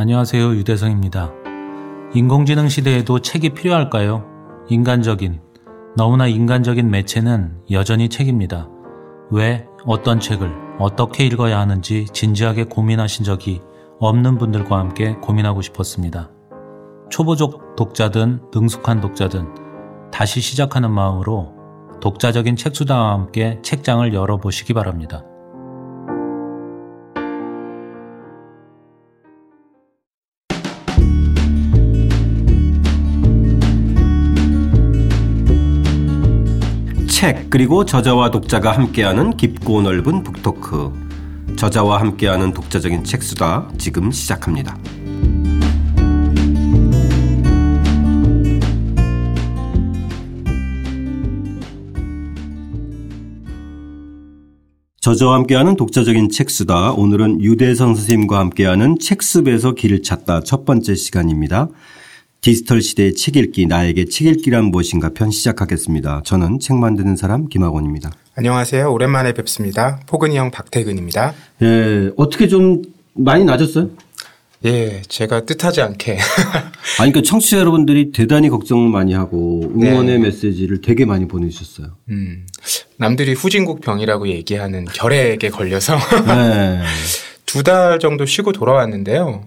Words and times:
안녕하세요. 0.00 0.50
유대성입니다. 0.50 1.32
인공지능 2.14 2.68
시대에도 2.68 3.18
책이 3.18 3.54
필요할까요? 3.54 4.24
인간적인, 4.68 5.40
너무나 5.96 6.28
인간적인 6.28 6.88
매체는 6.88 7.62
여전히 7.72 8.08
책입니다. 8.08 8.68
왜, 9.32 9.66
어떤 9.84 10.20
책을, 10.20 10.54
어떻게 10.78 11.26
읽어야 11.26 11.58
하는지 11.58 12.06
진지하게 12.12 12.66
고민하신 12.66 13.24
적이 13.24 13.60
없는 13.98 14.38
분들과 14.38 14.78
함께 14.78 15.14
고민하고 15.14 15.62
싶었습니다. 15.62 16.30
초보적 17.10 17.74
독자든 17.74 18.42
능숙한 18.54 19.00
독자든 19.00 19.48
다시 20.12 20.40
시작하는 20.40 20.92
마음으로 20.92 21.54
독자적인 22.00 22.54
책수다와 22.54 23.14
함께 23.14 23.58
책장을 23.62 24.14
열어보시기 24.14 24.74
바랍니다. 24.74 25.24
책 37.18 37.50
그리고 37.50 37.84
저자와 37.84 38.30
독자가 38.30 38.70
함께하는 38.70 39.36
깊고 39.36 39.82
넓은 39.82 40.22
북토크 40.22 40.92
저자와 41.56 41.98
함께하는 41.98 42.52
독자적인 42.52 43.02
책수다 43.02 43.72
지금 43.76 44.12
시작합니다. 44.12 44.78
저자와 55.00 55.34
함께하는 55.36 55.74
독자적인 55.74 56.28
책수다. 56.30 56.92
오늘은 56.92 57.42
유대성 57.42 57.96
선생님과 57.96 58.38
함께하는 58.38 58.98
책습에서 59.00 59.74
길을 59.74 60.02
찾다 60.02 60.42
첫 60.42 60.64
번째 60.64 60.94
시간입니다. 60.94 61.68
디지털 62.40 62.80
시대의 62.80 63.14
책 63.14 63.36
읽기, 63.36 63.66
나에게 63.66 64.04
책 64.04 64.28
읽기란 64.28 64.66
무엇인가 64.66 65.10
편 65.10 65.30
시작하겠습니다. 65.30 66.22
저는 66.24 66.60
책 66.60 66.76
만드는 66.76 67.16
사람 67.16 67.48
김학원입니다. 67.48 68.12
안녕하세요. 68.36 68.92
오랜만에 68.92 69.32
뵙습니다. 69.32 70.00
포근이 70.06 70.36
형 70.36 70.52
박태근입니다. 70.52 71.34
예, 71.62 72.10
어떻게 72.16 72.46
좀 72.46 72.82
많이 73.14 73.44
낮았어요? 73.44 73.90
예, 74.64 75.02
제가 75.08 75.46
뜻하지 75.46 75.82
않게. 75.82 76.18
아니, 77.00 77.12
그러니까 77.12 77.22
청취자 77.22 77.58
여러분들이 77.58 78.12
대단히 78.12 78.48
걱정을 78.48 78.88
많이 78.88 79.14
하고 79.14 79.62
응원의 79.74 80.18
네. 80.18 80.18
메시지를 80.18 80.80
되게 80.80 81.04
많이 81.04 81.26
보내주셨어요. 81.26 81.96
음, 82.10 82.46
남들이 82.96 83.34
후진국 83.34 83.80
병이라고 83.80 84.28
얘기하는 84.28 84.84
결핵에 84.84 85.48
걸려서 85.50 85.96
네. 86.26 86.82
두달 87.46 87.98
정도 87.98 88.26
쉬고 88.26 88.52
돌아왔는데요. 88.52 89.44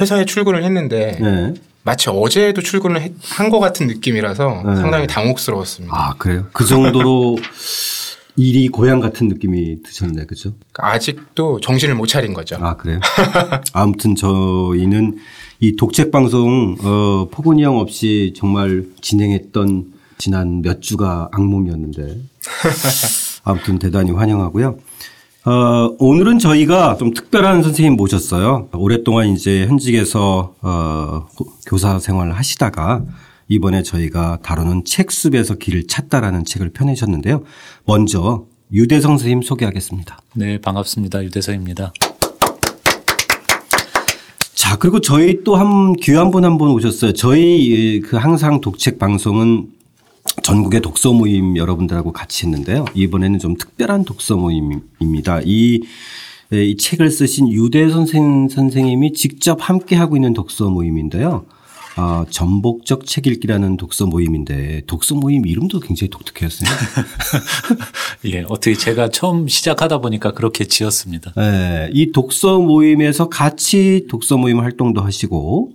회사에 0.00 0.24
출근을 0.24 0.64
했는데 0.64 1.16
네. 1.20 1.54
마치 1.88 2.10
어제도 2.10 2.60
출근을 2.60 3.14
한 3.22 3.48
것 3.48 3.60
같은 3.60 3.86
느낌이라서 3.86 4.62
네. 4.66 4.76
상당히 4.76 5.06
당혹스러웠습니다. 5.06 5.96
아, 5.96 6.14
그래요? 6.18 6.44
그 6.52 6.66
정도로 6.66 7.38
일이 8.36 8.68
고향 8.68 9.00
같은 9.00 9.26
느낌이 9.28 9.82
드셨네. 9.82 10.26
그죠? 10.26 10.52
그러니까 10.72 10.94
아직도 10.94 11.60
정신을 11.60 11.94
못 11.94 12.06
차린 12.06 12.34
거죠. 12.34 12.56
아, 12.60 12.76
그래요? 12.76 13.00
아무튼 13.72 14.14
저희는 14.16 15.16
이 15.60 15.76
독책 15.76 16.10
방송, 16.10 16.76
어, 16.82 17.28
포근이 17.30 17.62
형 17.64 17.78
없이 17.78 18.34
정말 18.36 18.84
진행했던 19.00 19.86
지난 20.18 20.60
몇 20.60 20.82
주가 20.82 21.30
악몽이었는데. 21.32 22.20
아무튼 23.44 23.78
대단히 23.78 24.10
환영하고요. 24.10 24.76
어, 25.44 25.94
오늘은 25.98 26.38
저희가 26.40 26.96
좀 26.98 27.14
특별한 27.14 27.62
선생님 27.62 27.96
모셨어요. 27.96 28.68
오랫동안 28.74 29.28
이제 29.28 29.66
현직에서, 29.66 30.54
어, 30.60 31.26
고- 31.36 31.46
교사 31.66 31.98
생활을 31.98 32.32
하시다가 32.36 33.02
이번에 33.48 33.82
저희가 33.82 34.38
다루는 34.42 34.84
책 34.84 35.10
숲에서 35.10 35.54
길을 35.54 35.86
찾다라는 35.86 36.44
책을 36.44 36.70
펴내셨는데요. 36.70 37.44
먼저 37.86 38.44
유대성 38.72 39.12
선생님 39.16 39.42
소개하겠습니다. 39.42 40.18
네, 40.34 40.60
반갑습니다. 40.60 41.24
유대성입니다. 41.24 41.92
자, 44.54 44.76
그리고 44.76 45.00
저희 45.00 45.42
또 45.44 45.56
한 45.56 45.94
귀한 45.94 46.30
분 46.30 46.44
한 46.44 46.58
분 46.58 46.70
오셨어요. 46.72 47.14
저희 47.14 48.00
그 48.00 48.16
항상 48.16 48.60
독책 48.60 48.98
방송은 48.98 49.68
전국의 50.42 50.80
독서 50.80 51.12
모임 51.12 51.56
여러분들하고 51.56 52.12
같이 52.12 52.46
했는데요. 52.46 52.84
이번에는 52.94 53.38
좀 53.38 53.56
특별한 53.56 54.04
독서 54.04 54.36
모임입니다. 54.36 55.40
이, 55.44 55.82
이 56.52 56.76
책을 56.76 57.10
쓰신 57.10 57.52
유대 57.52 57.88
선생, 57.88 58.48
선생님이 58.48 59.12
직접 59.12 59.58
함께 59.60 59.96
하고 59.96 60.16
있는 60.16 60.32
독서 60.32 60.70
모임인데요. 60.70 61.44
아, 62.00 62.24
전복적 62.30 63.06
책 63.06 63.26
읽기라는 63.26 63.76
독서 63.76 64.06
모임인데 64.06 64.82
독서 64.86 65.16
모임 65.16 65.44
이름도 65.44 65.80
굉장히 65.80 66.10
독특했어요. 66.10 66.70
예, 68.26 68.44
어떻게 68.48 68.74
제가 68.74 69.08
처음 69.08 69.48
시작하다 69.48 69.98
보니까 69.98 70.30
그렇게 70.32 70.64
지었습니다. 70.64 71.32
네, 71.36 71.90
이 71.92 72.12
독서 72.12 72.60
모임에서 72.60 73.28
같이 73.28 74.06
독서 74.08 74.36
모임 74.36 74.60
활동도 74.60 75.00
하시고 75.00 75.72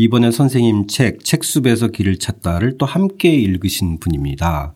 이번에 0.00 0.30
선생님 0.30 0.86
책 0.86 1.24
책숲에서 1.24 1.88
길을 1.88 2.20
찾다를 2.20 2.78
또 2.78 2.86
함께 2.86 3.34
읽으신 3.34 3.98
분입니다. 3.98 4.72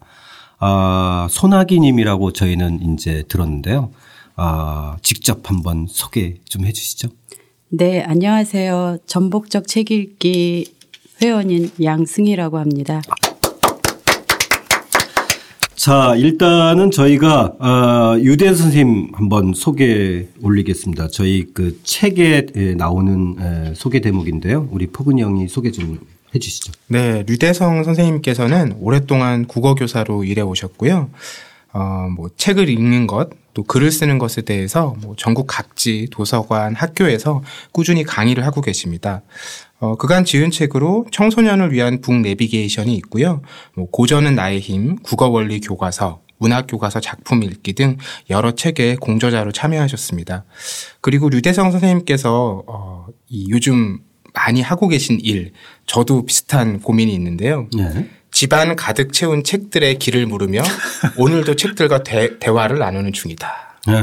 아, 0.58 1.28
소나기 1.30 1.78
님이라고 1.78 2.32
저희는 2.32 2.92
이제 2.92 3.22
들었는데요. 3.28 3.92
아, 4.34 4.96
직접 5.02 5.48
한번 5.48 5.86
소개 5.88 6.34
좀 6.44 6.64
해 6.64 6.72
주시죠. 6.72 7.08
네, 7.68 8.02
안녕하세요. 8.02 8.98
전복적 9.06 9.68
책 9.68 9.92
읽기 9.92 10.74
회원인 11.22 11.70
양승희라고 11.80 12.58
합니다. 12.58 13.00
자, 15.82 16.14
일단은 16.14 16.92
저희가 16.92 17.54
아, 17.58 18.16
유대 18.20 18.54
선생님 18.54 19.08
한번 19.14 19.52
소개 19.52 20.28
올리겠습니다. 20.40 21.08
저희 21.08 21.46
그 21.52 21.80
책에 21.82 22.46
에, 22.54 22.74
나오는 22.76 23.34
에, 23.40 23.74
소개 23.74 24.00
대목인데요. 24.00 24.68
우리 24.70 24.86
포근이 24.86 25.20
형이 25.20 25.48
소개 25.48 25.72
좀 25.72 25.98
해 26.34 26.38
주시죠. 26.38 26.72
네, 26.88 27.24
류대성 27.26 27.84
선생님께서는 27.84 28.76
오랫동안 28.80 29.46
국어 29.46 29.74
교사로 29.74 30.24
일해 30.24 30.42
오셨고요. 30.42 31.10
어, 31.74 32.08
뭐 32.14 32.30
책을 32.36 32.68
읽는 32.68 33.06
것, 33.06 33.30
또 33.54 33.62
글을 33.62 33.90
쓰는 33.90 34.18
것에 34.18 34.42
대해서 34.42 34.94
뭐 35.02 35.14
전국 35.16 35.46
각지 35.46 36.08
도서관, 36.10 36.74
학교에서 36.74 37.42
꾸준히 37.70 38.02
강의를 38.02 38.46
하고 38.46 38.60
계십니다. 38.60 39.22
어, 39.82 39.96
그간 39.96 40.24
지은 40.24 40.52
책으로 40.52 41.06
청소년을 41.10 41.72
위한 41.72 42.00
북 42.00 42.14
내비게이션이 42.14 42.94
있고요. 42.98 43.42
뭐 43.74 43.90
고전은 43.90 44.36
나의 44.36 44.60
힘, 44.60 44.94
국어 45.02 45.26
원리 45.26 45.58
교과서, 45.58 46.22
문학 46.38 46.68
교과서 46.68 47.00
작품 47.00 47.42
읽기 47.42 47.72
등 47.72 47.96
여러 48.30 48.52
책에 48.52 48.94
공저자로 48.94 49.50
참여하셨습니다. 49.50 50.44
그리고 51.00 51.28
류대성 51.28 51.72
선생님께서 51.72 52.62
어, 52.68 53.06
이 53.28 53.50
요즘 53.50 53.98
많이 54.32 54.62
하고 54.62 54.86
계신 54.86 55.18
일, 55.20 55.50
저도 55.86 56.26
비슷한 56.26 56.78
고민이 56.78 57.12
있는데요. 57.14 57.66
네. 57.76 58.08
집안 58.30 58.76
가득 58.76 59.12
채운 59.12 59.42
책들의 59.42 59.98
길을 59.98 60.26
물으며 60.26 60.62
오늘도 61.16 61.56
책들과 61.56 62.04
대, 62.04 62.30
화를 62.40 62.78
나누는 62.78 63.12
중이다. 63.12 63.80
네. 63.88 63.94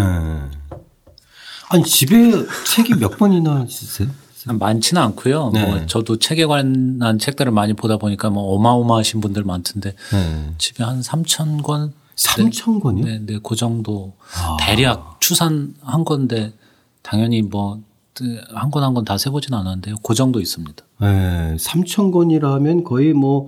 아니 1.70 1.84
집에 1.86 2.34
책이 2.66 2.96
몇 3.00 3.18
번이나 3.18 3.64
있으세요? 3.66 4.10
많지는 4.48 5.02
않고요. 5.02 5.52
네. 5.54 5.66
뭐 5.66 5.86
저도 5.86 6.18
책에 6.20 6.46
관한 6.46 7.20
책들을 7.20 7.52
많이 7.52 7.74
보다 7.74 7.98
보니까 7.98 8.30
뭐 8.30 8.56
어마어마하신 8.56 9.22
분들 9.22 9.44
많던데 9.44 9.94
네. 10.12 10.54
집에 10.58 10.84
한 10.84 11.02
3천 11.02 11.64
권 11.64 11.94
3천 12.16 12.82
권이요? 12.82 13.06
네, 13.06 13.20
네, 13.26 13.40
그 13.44 13.56
정도 13.56 14.14
아. 14.36 14.58
대략 14.60 15.18
추산한 15.20 16.06
건데 16.06 16.54
당연히 17.02 17.42
뭐 17.42 17.80
한 18.54 18.70
권 18.70 18.84
한 18.84 18.94
권 18.94 19.06
다 19.06 19.18
세보진 19.18 19.54
않았는데요. 19.54 19.96
그 20.04 20.14
정도 20.14 20.42
있습니다. 20.42 20.84
네. 21.00 21.56
3천 21.58 22.12
권이라면 22.12 22.84
거의 22.84 23.14
뭐 23.14 23.48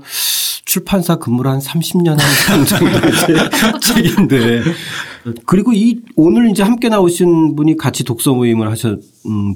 출판사 0.64 1.18
근무를 1.18 1.52
한 1.52 1.60
30년 1.60 2.18
한 2.18 2.66
정도의 2.66 3.12
책인데. 3.84 4.62
그리고 5.46 5.74
이 5.74 6.02
오늘 6.16 6.50
이제 6.50 6.64
함께 6.64 6.90
나오신 6.90 7.56
분이 7.56 7.78
같이 7.78 8.04
독서 8.04 8.34
모임을 8.34 8.70
하신 8.72 9.02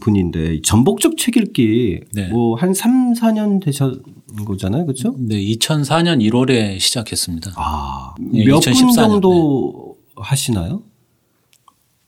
분인데 0.01 0.61
전복적 0.61 1.17
책 1.17 1.37
읽기 1.37 2.01
네. 2.13 2.27
뭐한 2.29 2.73
3, 2.73 3.13
4년 3.13 3.63
되신 3.63 4.01
거잖아요. 4.45 4.85
그렇죠? 4.85 5.15
네, 5.17 5.35
2004년 5.37 6.21
1월에 6.21 6.79
시작했습니다. 6.79 7.53
아, 7.55 8.15
예, 8.33 8.45
몇분2014 8.45 8.95
년, 8.95 9.09
정도 9.09 9.97
하시나요? 10.15 10.83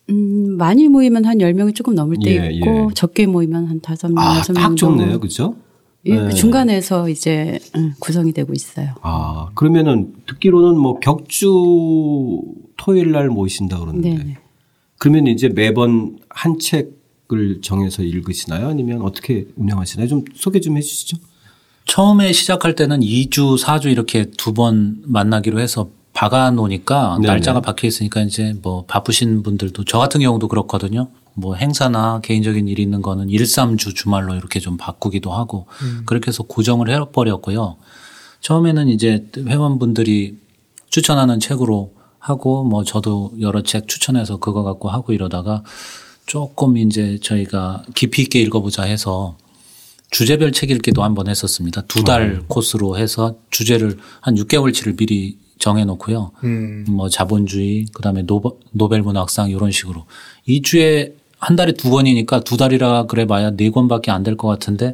음, 0.09 0.57
많이 0.57 0.88
모이면 0.88 1.25
한 1.25 1.39
10명이 1.39 1.75
조금 1.75 1.95
넘을 1.95 2.18
때 2.24 2.45
예, 2.45 2.51
있고 2.54 2.69
예. 2.89 2.94
적게 2.94 3.25
모이면 3.27 3.65
한 3.65 3.81
5명, 3.81 4.18
아, 4.18 4.42
6명 4.42 4.56
딱 4.56 4.77
정도. 4.77 4.98
좋네요. 4.98 5.19
그죠? 5.19 5.56
예, 6.07 6.15
네. 6.15 6.30
중간에서 6.33 7.09
이제 7.09 7.59
음, 7.75 7.94
구성이 8.00 8.33
되고 8.33 8.54
있어요. 8.54 8.95
아, 9.01 9.50
그러면은 9.56 10.13
듣기로는 10.27 10.80
뭐 10.80 11.00
격주 11.00 12.42
토요일 12.77 13.12
날 13.12 13.30
모이신다 13.30 13.80
그러는데. 13.80 14.09
네. 14.24 14.38
그러면 15.00 15.27
이제 15.27 15.50
매번 15.50 16.18
한책 16.30 16.98
책을 17.30 17.59
정해서 17.62 18.04
읽으시나요? 18.04 18.68
아니면 18.68 19.01
어떻게 19.01 19.48
운영하시나요? 19.57 20.07
좀 20.07 20.24
소개 20.33 20.59
좀 20.59 20.77
해주시죠. 20.77 21.18
처음에 21.86 22.31
시작할 22.31 22.75
때는 22.75 23.01
2주, 23.01 23.57
4주 23.62 23.92
이렇게 23.92 24.25
두 24.38 24.54
번 24.54 25.01
만나기로 25.06 25.59
해서 25.59 25.89
박아 26.13 26.51
놓으니까 26.51 27.18
네네. 27.21 27.27
날짜가 27.27 27.62
박혀 27.62 27.88
있으니까 27.88 28.21
이제 28.21 28.56
뭐 28.62 28.86
바쁘신 28.88 29.44
분들도 29.44 29.83
저 29.83 30.00
같은 30.00 30.21
경우도 30.21 30.48
그렇거든요. 30.48 31.09
뭐 31.39 31.56
행사나 31.56 32.19
개인적인 32.22 32.68
일이 32.68 32.81
있는 32.81 33.04
거는 33.04 33.30
1, 33.30 33.44
3주 33.44 33.95
주말로 33.95 34.34
이렇게 34.34 34.60
좀 34.60 34.75
바꾸기도 34.75 35.31
하고 35.31 35.68
그렇게 36.06 36.30
해서 36.30 36.42
고정을 36.42 36.89
해버렸고요. 36.89 37.78
처음에는 38.42 38.89
이제 38.89 39.30
회원분들이 39.48 40.38
추천하는 40.89 41.39
책으로 41.39 41.94
하고 42.18 42.63
뭐 42.63 42.84
저도 42.84 43.34
여러 43.39 43.62
책 43.62 43.88
추천해서 43.88 44.38
그거 44.38 44.63
갖고 44.63 44.89
하고 44.89 45.13
이러다가 45.13 45.63
조금 46.25 46.75
이제 46.78 47.19
저희가 47.22 47.83
깊이 47.94 48.24
있게 48.24 48.42
읽어보자 48.42 48.83
해서 48.83 49.38
주제별 50.10 50.51
책 50.54 50.72
읽기도 50.72 51.04
한번 51.04 51.28
했었습니다. 51.28 51.81
두달 51.81 52.42
코스로 52.48 52.98
해서 52.98 53.36
주제를 53.51 53.98
한 54.22 54.36
6개월치를 54.36 54.98
미리 54.98 55.38
정해 55.60 55.86
놓고요. 55.86 56.31
음. 56.44 56.86
뭐 56.90 57.10
자본주의, 57.10 57.86
그 57.94 58.01
다음에 58.01 58.24
노, 58.24 58.42
노벨 58.72 59.01
문학상 59.01 59.50
이런 59.50 59.72
식으로 59.72 60.06
2주에 60.48 61.13
한 61.39 61.56
달에 61.56 61.74
두 61.74 61.89
권이니까 61.92 62.39
두 62.42 62.57
달이라 62.57 63.04
그래 63.06 63.25
봐야 63.28 63.51
네 63.51 63.69
권밖에 63.69 64.10
안 64.12 64.24
될 64.24 64.36
것 64.38 64.48
같은데 64.48 64.94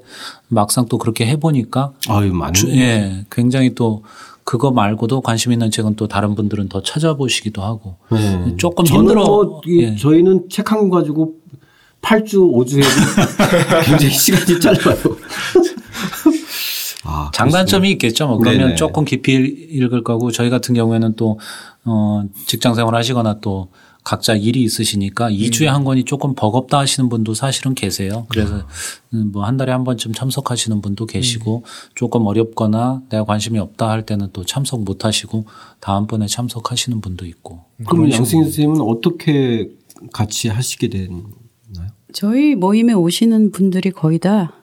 막상 0.49 0.85
또 0.89 0.97
그렇게 0.97 1.25
해 1.25 1.37
보니까 1.37 1.93
아유. 2.09 2.31
주- 2.53 2.69
예, 2.71 3.25
굉장히 3.31 3.73
또 3.75 4.03
그거 4.43 4.71
말고도 4.71 5.21
관심 5.21 5.53
있는 5.53 5.71
책은 5.71 5.95
또 5.95 6.07
다른 6.09 6.35
분들은 6.35 6.67
더 6.67 6.81
찾아보시기도 6.83 7.61
하고 7.61 7.95
네. 8.11 8.55
조금 8.57 8.85
힘들어. 8.85 9.23
뭐 9.25 9.61
이- 9.65 9.83
예. 9.83 9.95
저희는 9.95 10.49
책 10.49 10.69
한 10.71 10.79
권 10.79 10.89
가지고 10.89 11.35
8주, 12.01 12.51
5주 12.51 12.79
해도 12.79 12.89
굉장히 13.85 14.13
시간이 14.13 14.59
짧아요. 14.59 14.97
아, 17.05 17.29
장단점이 17.33 17.89
있겠죠. 17.91 18.27
뭐 18.27 18.37
그러면 18.37 18.59
네네. 18.59 18.75
조금 18.75 19.05
깊이 19.05 19.33
읽을 19.33 20.03
거고 20.03 20.31
저희 20.31 20.49
같은 20.49 20.73
경우에는 20.75 21.15
또 21.15 21.39
어, 21.85 22.23
직장 22.45 22.75
생활 22.75 22.95
하시거나 22.95 23.39
또 23.41 23.69
각자 24.03 24.35
일이 24.35 24.63
있으시니까 24.63 25.29
2주에 25.31 25.65
한 25.65 25.83
권이 25.85 26.03
조금 26.03 26.35
버겁다 26.35 26.79
하시는 26.79 27.07
분도 27.09 27.33
사실은 27.33 27.73
계세요. 27.73 28.25
그래서 28.29 28.65
뭐 29.31 29.43
한 29.45 29.57
달에 29.57 29.71
한 29.71 29.83
번쯤 29.83 30.13
참석하시는 30.13 30.81
분도 30.81 31.05
계시고 31.05 31.63
조금 31.95 32.25
어렵거나 32.25 33.01
내가 33.09 33.23
관심이 33.23 33.59
없다 33.59 33.89
할 33.89 34.05
때는 34.05 34.29
또 34.33 34.43
참석 34.45 34.83
못 34.83 35.05
하시고 35.05 35.45
다음번에 35.79 36.27
참석하시는 36.27 36.99
분도 37.01 37.25
있고. 37.25 37.61
그럼 37.87 38.11
양승희 38.11 38.43
선생님은 38.43 38.81
어떻게 38.81 39.69
같이 40.11 40.49
하시게 40.49 40.89
됐나요? 40.89 41.23
저희 42.11 42.55
모임에 42.55 42.93
오시는 42.93 43.51
분들이 43.51 43.91
거의 43.91 44.19
다 44.19 44.53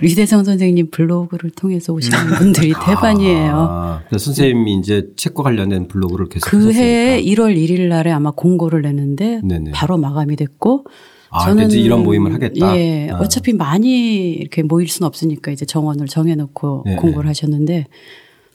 류대성 0.00 0.44
선생님 0.44 0.90
블로그를 0.90 1.50
통해서 1.50 1.92
오시는 1.92 2.18
분들이 2.38 2.72
대반이에요. 2.84 3.52
아, 3.54 4.02
그래서 4.08 4.26
선생님이 4.26 4.78
이제 4.78 5.08
책과 5.16 5.42
관련된 5.42 5.88
블로그를 5.88 6.28
계속 6.28 6.48
그 6.48 6.72
해에 6.72 7.16
하셨으니까. 7.16 7.42
1월 7.42 7.56
1일 7.56 7.88
날에 7.88 8.10
아마 8.10 8.30
공고를 8.30 8.82
냈는데 8.82 9.40
네네. 9.44 9.72
바로 9.72 9.96
마감이 9.96 10.36
됐고 10.36 10.86
아, 11.30 11.44
저는 11.44 11.66
이제 11.68 11.78
이런 11.78 12.02
모임을 12.02 12.34
하겠다. 12.34 12.76
예, 12.76 13.08
아. 13.10 13.18
어차피 13.18 13.52
많이 13.52 14.32
이렇게 14.32 14.62
모일 14.62 14.88
수는 14.88 15.06
없으니까 15.06 15.52
이제 15.52 15.64
정원을 15.64 16.06
정해놓고 16.06 16.82
네, 16.86 16.96
공고를 16.96 17.26
네. 17.26 17.28
하셨는데 17.28 17.86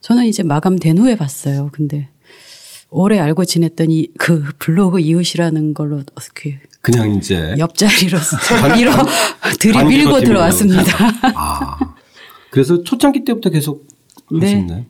저는 0.02 0.26
이제 0.26 0.44
마감된 0.44 0.98
후에 0.98 1.16
봤어요. 1.16 1.70
근데 1.72 2.10
오래 2.90 3.18
알고 3.20 3.46
지냈더니 3.46 4.10
그 4.18 4.44
블로그 4.60 5.00
이웃이라는 5.00 5.74
걸로 5.74 5.98
어떻게 5.98 6.60
그냥 6.86 7.16
이제 7.16 7.56
옆자리로 7.58 8.20
밀어 8.78 8.92
들이밀고 9.60 10.20
들어왔습니다. 10.20 10.84
아. 11.34 11.96
그래서 12.52 12.84
초창기 12.84 13.26
때부터 13.26 13.50
계속 13.50 13.88
네. 14.32 14.46
하셨나요? 14.46 14.86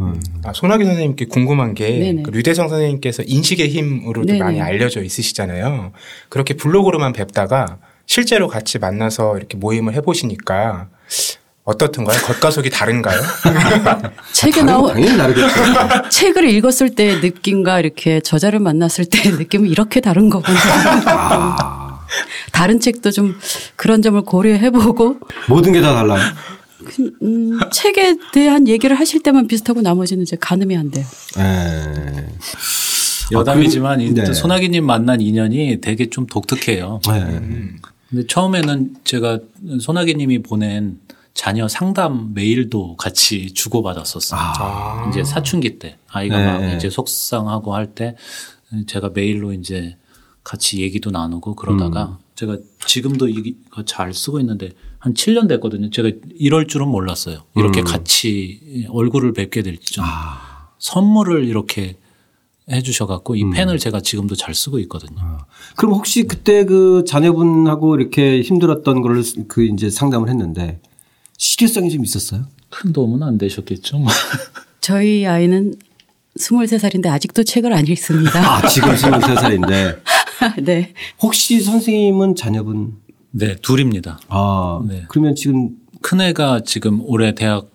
음. 0.00 0.20
아, 0.44 0.52
손학규 0.52 0.84
선생님께 0.84 1.26
궁금한 1.26 1.74
게 1.74 1.88
네네. 1.98 2.22
그 2.24 2.30
류대성 2.30 2.68
선생님께서 2.68 3.22
인식의 3.24 3.68
힘으로도 3.68 4.26
네네. 4.26 4.38
많이 4.40 4.60
알려져 4.60 5.04
있으시잖아요. 5.04 5.92
그렇게 6.28 6.54
블로그로만 6.54 7.12
뵙다가 7.12 7.78
실제로 8.06 8.48
같이 8.48 8.80
만나서 8.80 9.38
이렇게 9.38 9.56
모임을 9.56 9.94
해보시니까 9.94 10.88
어떻던가요? 11.76 12.16
겉과 12.20 12.50
속이 12.52 12.70
다른가요? 12.70 13.20
책에 14.32 14.62
나오 14.62 14.86
당연히 14.88 15.16
다르겠죠. 15.18 15.48
책을 16.10 16.48
읽었을 16.48 16.94
때 16.94 17.16
느낌과 17.16 17.80
이렇게 17.80 18.20
저자를 18.20 18.60
만났을 18.60 19.04
때 19.06 19.30
느낌은 19.32 19.68
이렇게 19.68 20.00
다른 20.00 20.30
거구나. 20.30 20.56
아, 21.06 22.06
다른 22.52 22.78
책도 22.78 23.10
좀 23.10 23.36
그런 23.74 24.00
점을 24.00 24.20
고려해보고 24.22 25.18
모든 25.48 25.72
게 25.72 25.80
다 25.82 25.92
달라요. 25.92 26.20
음, 27.22 27.58
책에 27.72 28.14
대한 28.32 28.68
얘기를 28.68 28.96
하실 28.98 29.20
때만 29.24 29.48
비슷하고 29.48 29.82
나머지는 29.82 30.22
이제 30.22 30.36
가늠이 30.40 30.76
안 30.76 30.92
돼요. 30.92 31.04
예. 31.38 32.28
여담이지만 33.32 33.92
아, 33.94 33.96
그- 33.96 34.02
이 34.04 34.14
네. 34.14 34.32
소나기님 34.32 34.86
만난 34.86 35.20
인연이 35.20 35.80
되게 35.80 36.08
좀 36.10 36.26
독특해요. 36.26 37.00
예. 37.08 37.40
근데 38.08 38.24
처음에는 38.28 38.90
제가 39.02 39.40
소나기님이 39.80 40.44
보낸 40.44 41.00
자녀 41.36 41.68
상담 41.68 42.32
메일도 42.32 42.96
같이 42.96 43.52
주고받았었어요. 43.52 44.40
아. 44.40 45.06
이제 45.10 45.22
사춘기 45.22 45.78
때 45.78 45.98
아이가 46.08 46.38
네. 46.38 46.46
막 46.68 46.74
이제 46.76 46.88
속상하고 46.90 47.74
할 47.74 47.94
때 47.94 48.16
제가 48.86 49.10
메일로 49.14 49.52
이제 49.52 49.96
같이 50.42 50.80
얘기도 50.80 51.10
나누고 51.10 51.54
그러다가 51.54 52.04
음. 52.04 52.16
제가 52.34 52.56
지금도 52.86 53.28
이거 53.28 53.84
잘 53.84 54.12
쓰고 54.14 54.40
있는데 54.40 54.70
한 54.98 55.12
7년 55.14 55.46
됐거든요. 55.48 55.90
제가 55.90 56.10
이럴 56.38 56.66
줄은 56.66 56.88
몰랐어요. 56.88 57.42
이렇게 57.54 57.80
음. 57.80 57.84
같이 57.84 58.86
얼굴을 58.90 59.32
뵙게 59.34 59.62
될 59.62 59.78
줄. 59.78 60.02
아. 60.04 60.70
선물을 60.78 61.44
이렇게 61.44 61.96
해주셔갖고 62.70 63.34
음. 63.34 63.38
이 63.38 63.50
펜을 63.50 63.78
제가 63.78 64.00
지금도 64.00 64.34
잘 64.36 64.54
쓰고 64.54 64.78
있거든요. 64.80 65.38
그럼 65.76 65.94
혹시 65.94 66.24
그때 66.24 66.64
그 66.64 67.04
자녀분하고 67.06 67.94
이렇게 67.96 68.40
힘들었던 68.40 69.02
거를 69.02 69.22
그 69.48 69.64
이제 69.64 69.90
상담을 69.90 70.28
했는데 70.28 70.80
실효성이 71.56 71.90
좀 71.90 72.04
있었어요? 72.04 72.44
큰 72.68 72.92
도움은 72.92 73.22
안 73.22 73.38
되셨겠죠. 73.38 73.98
뭐. 73.98 74.08
저희 74.80 75.26
아이는 75.26 75.74
23살인데 76.38 77.06
아직도 77.06 77.44
책을 77.44 77.72
안 77.72 77.86
읽습니다. 77.86 78.38
아, 78.38 78.68
지금 78.68 78.90
23살인데. 78.90 80.00
네. 80.62 80.92
혹시 81.22 81.60
선생님은 81.60 82.34
자녀분? 82.34 82.96
네, 83.30 83.56
둘입니다. 83.56 84.20
아, 84.28 84.82
네. 84.86 85.06
그러면 85.08 85.34
지금, 85.34 85.70
큰애가 86.02 86.60
지금 86.66 87.00
올해 87.02 87.34
대학 87.34 87.70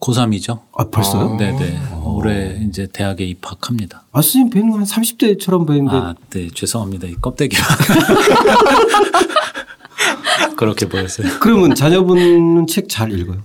고3이죠. 0.00 0.60
아, 0.76 0.88
벌써요? 0.88 1.36
네네. 1.36 1.78
올해 2.04 2.60
이제 2.68 2.86
대학에 2.92 3.24
입학합니다. 3.24 4.04
아, 4.12 4.22
선생님 4.22 4.50
뵈는 4.50 4.70
건한 4.70 4.86
30대처럼 4.86 5.66
보이는데. 5.66 5.96
아, 5.96 6.14
네. 6.30 6.48
죄송합니다. 6.54 7.08
이 7.08 7.14
껍데기가. 7.14 7.64
그렇게 10.56 10.88
보였어요. 10.88 11.38
그러면 11.40 11.74
자녀분은 11.74 12.66
책 12.66 12.88
잘 12.88 13.12
읽어요? 13.12 13.42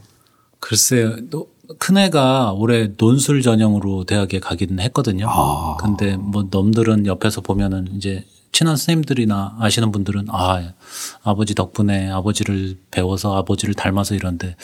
글쎄요. 0.59 1.15
또 1.29 1.49
큰애가 1.79 2.53
올해 2.53 2.89
논술 2.97 3.41
전형으로 3.41 4.03
대학에 4.03 4.39
가기는 4.39 4.79
했거든요. 4.79 5.27
아. 5.29 5.77
근데 5.79 6.17
뭐 6.17 6.47
넘들은 6.49 7.05
옆에서 7.05 7.41
보면은 7.41 7.87
이제 7.95 8.25
친한 8.51 8.75
선생님들이나 8.75 9.55
아시는 9.59 9.91
분들은 9.91 10.27
아, 10.29 10.73
아버지 11.23 11.55
덕분에 11.55 12.09
아버지를 12.11 12.77
배워서 12.91 13.35
아버지를 13.37 13.73
닮아서 13.73 14.13
이런데 14.13 14.55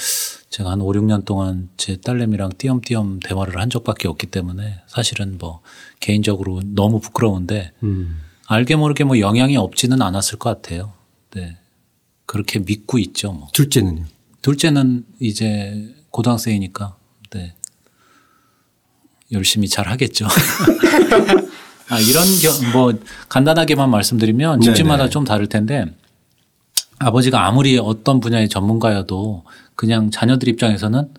제가 0.50 0.72
한 0.72 0.82
5, 0.82 0.92
6년 0.92 1.24
동안 1.24 1.70
제 1.78 1.96
딸내미랑 1.98 2.52
띄엄띄엄 2.58 3.22
대화를 3.22 3.60
한 3.60 3.70
적밖에 3.70 4.08
없기 4.10 4.28
때문에 4.28 4.82
사실은 4.88 5.38
뭐 5.40 5.62
개인적으로 6.02 6.62
너무 6.66 7.00
부끄러운데 7.00 7.72
음. 7.84 8.20
알게 8.48 8.76
모르게 8.76 9.04
뭐 9.06 9.20
영향이 9.20 9.56
없지는 9.58 10.02
않았을 10.02 10.38
것 10.38 10.50
같아요. 10.62 10.92
네. 11.34 11.58
그렇게 12.28 12.60
믿고 12.60 13.00
있죠. 13.00 13.32
뭐. 13.32 13.48
둘째는요? 13.54 14.06
둘째는 14.44 15.06
이제 15.20 15.96
고등학생이니까 16.12 16.96
네. 17.32 17.56
열심히 19.32 19.68
잘 19.68 19.88
하겠죠. 19.88 20.28
아, 21.90 22.00
이런 22.00 22.26
겨, 22.42 22.72
뭐 22.74 22.94
간단하게만 23.30 23.90
말씀드리면 23.90 24.62
집집마다 24.62 25.04
네네. 25.04 25.10
좀 25.10 25.24
다를 25.24 25.48
텐데 25.48 25.86
아버지가 27.00 27.46
아무리 27.48 27.78
어떤 27.78 28.20
분야의 28.20 28.50
전문가여도 28.50 29.46
그냥 29.76 30.12
자녀들 30.12 30.50
입장에서는 30.50 31.14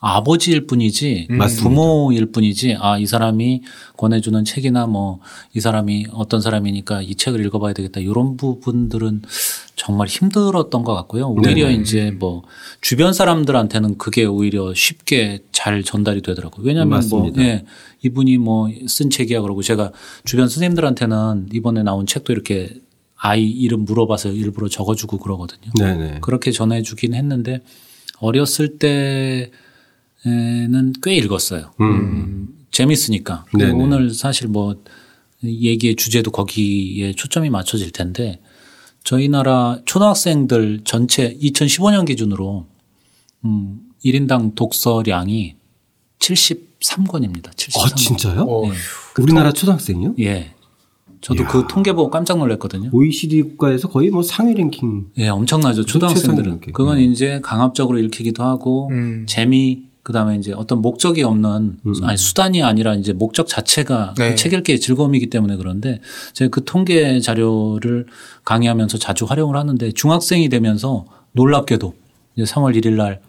아버지일 0.00 0.66
뿐이지 0.66 1.26
맞습니다. 1.30 1.68
부모일 1.68 2.26
뿐이지 2.26 2.76
아 2.78 2.98
이 2.98 3.06
사람이 3.06 3.62
권해주는 3.96 4.44
책이나 4.44 4.86
뭐 4.86 5.18
이 5.54 5.60
사람이 5.60 6.06
어떤 6.12 6.40
사람이니까 6.40 7.02
이 7.02 7.14
책을 7.16 7.44
읽어봐야 7.46 7.72
되겠다 7.72 8.00
이런 8.00 8.36
부분들은 8.36 9.22
정말 9.74 10.06
힘들었던 10.06 10.84
것 10.84 10.94
같고요. 10.94 11.28
오히려 11.30 11.66
네네. 11.68 11.74
이제 11.82 12.10
뭐 12.12 12.42
주변 12.80 13.12
사람들한테는 13.12 13.98
그게 13.98 14.24
오히려 14.24 14.72
쉽게 14.74 15.40
잘 15.52 15.82
전달이 15.82 16.22
되더라고요. 16.22 16.64
왜냐하면. 16.64 17.02
뭐 17.10 17.32
예, 17.38 17.64
이분이 18.02 18.38
뭐 18.38 18.68
쓴 18.86 19.10
책이야 19.10 19.40
그러고 19.40 19.62
제가 19.62 19.92
주변 20.24 20.48
선생님들한테는 20.48 21.48
이번에 21.52 21.82
나온 21.82 22.06
책도 22.06 22.32
이렇게 22.32 22.70
아이 23.16 23.48
이름 23.50 23.84
물어봐서 23.84 24.30
일부러 24.30 24.68
적어주고 24.68 25.18
그러거든요. 25.18 25.72
네네. 25.78 26.18
그렇게 26.20 26.52
전해주긴 26.52 27.14
했는데 27.14 27.60
어렸을 28.20 28.78
때 28.78 29.50
는꽤 30.24 31.14
읽었어요. 31.16 31.72
음, 31.80 32.48
재밌으니까. 32.70 33.44
네네. 33.56 33.72
오늘 33.72 34.10
사실 34.10 34.48
뭐 34.48 34.76
얘기의 35.44 35.96
주제도 35.96 36.30
거기에 36.30 37.12
초점이 37.12 37.50
맞춰질 37.50 37.92
텐데 37.92 38.40
저희 39.04 39.28
나라 39.28 39.78
초등학생들 39.84 40.80
전체 40.84 41.36
2015년 41.40 42.06
기준으로 42.06 42.66
음, 43.44 43.80
1인당 44.04 44.54
독서량이 44.54 45.54
73권입니다. 46.18 47.50
73권. 47.54 47.80
아 47.80 47.94
진짜요? 47.94 48.40
어, 48.42 48.68
네. 48.68 48.74
우리나라 49.20 49.52
초등학생요? 49.52 50.14
예. 50.20 50.54
저도 51.20 51.44
그 51.46 51.64
통계 51.68 51.92
보고 51.92 52.10
깜짝 52.10 52.38
놀랐거든요. 52.38 52.90
OECD 52.92 53.42
국가에서 53.42 53.88
거의 53.88 54.10
뭐 54.10 54.22
상위 54.22 54.54
랭킹. 54.54 55.06
예, 55.18 55.28
엄청나죠. 55.28 55.84
초등학생들은. 55.84 56.60
그건 56.72 57.00
이제 57.00 57.40
강압적으로 57.42 57.98
읽히기도 57.98 58.44
하고 58.44 58.88
음. 58.92 59.26
재미 59.28 59.87
그다음에 60.08 60.36
이제 60.36 60.54
어떤 60.54 60.80
목적이 60.80 61.22
없는 61.22 61.76
아니 62.02 62.16
수단이 62.16 62.62
아니라 62.62 62.94
이제 62.94 63.12
목적 63.12 63.46
자체가 63.46 64.14
네. 64.16 64.30
그책 64.30 64.54
읽기의 64.54 64.80
즐거움이기 64.80 65.28
때문에 65.28 65.56
그런데 65.56 66.00
제가 66.32 66.48
그 66.48 66.64
통계 66.64 67.20
자료를 67.20 68.06
강의하면서 68.42 68.96
자주 68.96 69.26
활용을 69.26 69.58
하는데 69.58 69.92
중학생이 69.92 70.48
되면서 70.48 71.04
놀랍게도 71.32 71.92
이제 72.36 72.50
3월 72.50 72.74
1일 72.74 72.92
날 72.92 73.20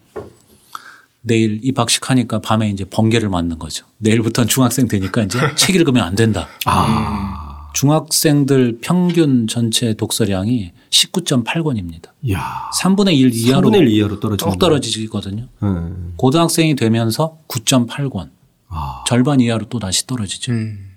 내일 1.19 1.59
입학식 1.63 2.09
하니까 2.09 2.39
밤에 2.39 2.69
이제 2.69 2.86
번개를 2.86 3.27
맞는 3.27 3.59
거죠. 3.59 3.86
내일부터는 3.98 4.48
중학생 4.48 4.88
되니까 4.88 5.24
이제 5.24 5.38
책 5.57 5.75
읽으면 5.75 6.01
안 6.01 6.15
된다. 6.15 6.48
아. 6.63 7.38
중학생들 7.73 8.79
평균 8.81 9.47
전체 9.47 9.93
독서량이 9.93 10.71
19.8권입니다. 10.89 12.09
야. 12.31 12.69
3분의 12.81 13.15
1 13.17 13.33
이하로 13.33 13.69
3분의 13.69 13.79
1 13.81 13.88
이하로 13.89 14.19
떨어지는 14.19 14.51
쭉 14.51 14.59
떨어지거든요. 14.59 15.47
네. 15.61 15.69
고등학생이 16.17 16.75
되면서 16.75 17.38
9.8권. 17.47 18.29
아. 18.69 19.03
절반 19.07 19.39
이하로 19.39 19.65
또 19.69 19.79
다시 19.79 20.05
떨어지죠. 20.07 20.51
음. 20.51 20.89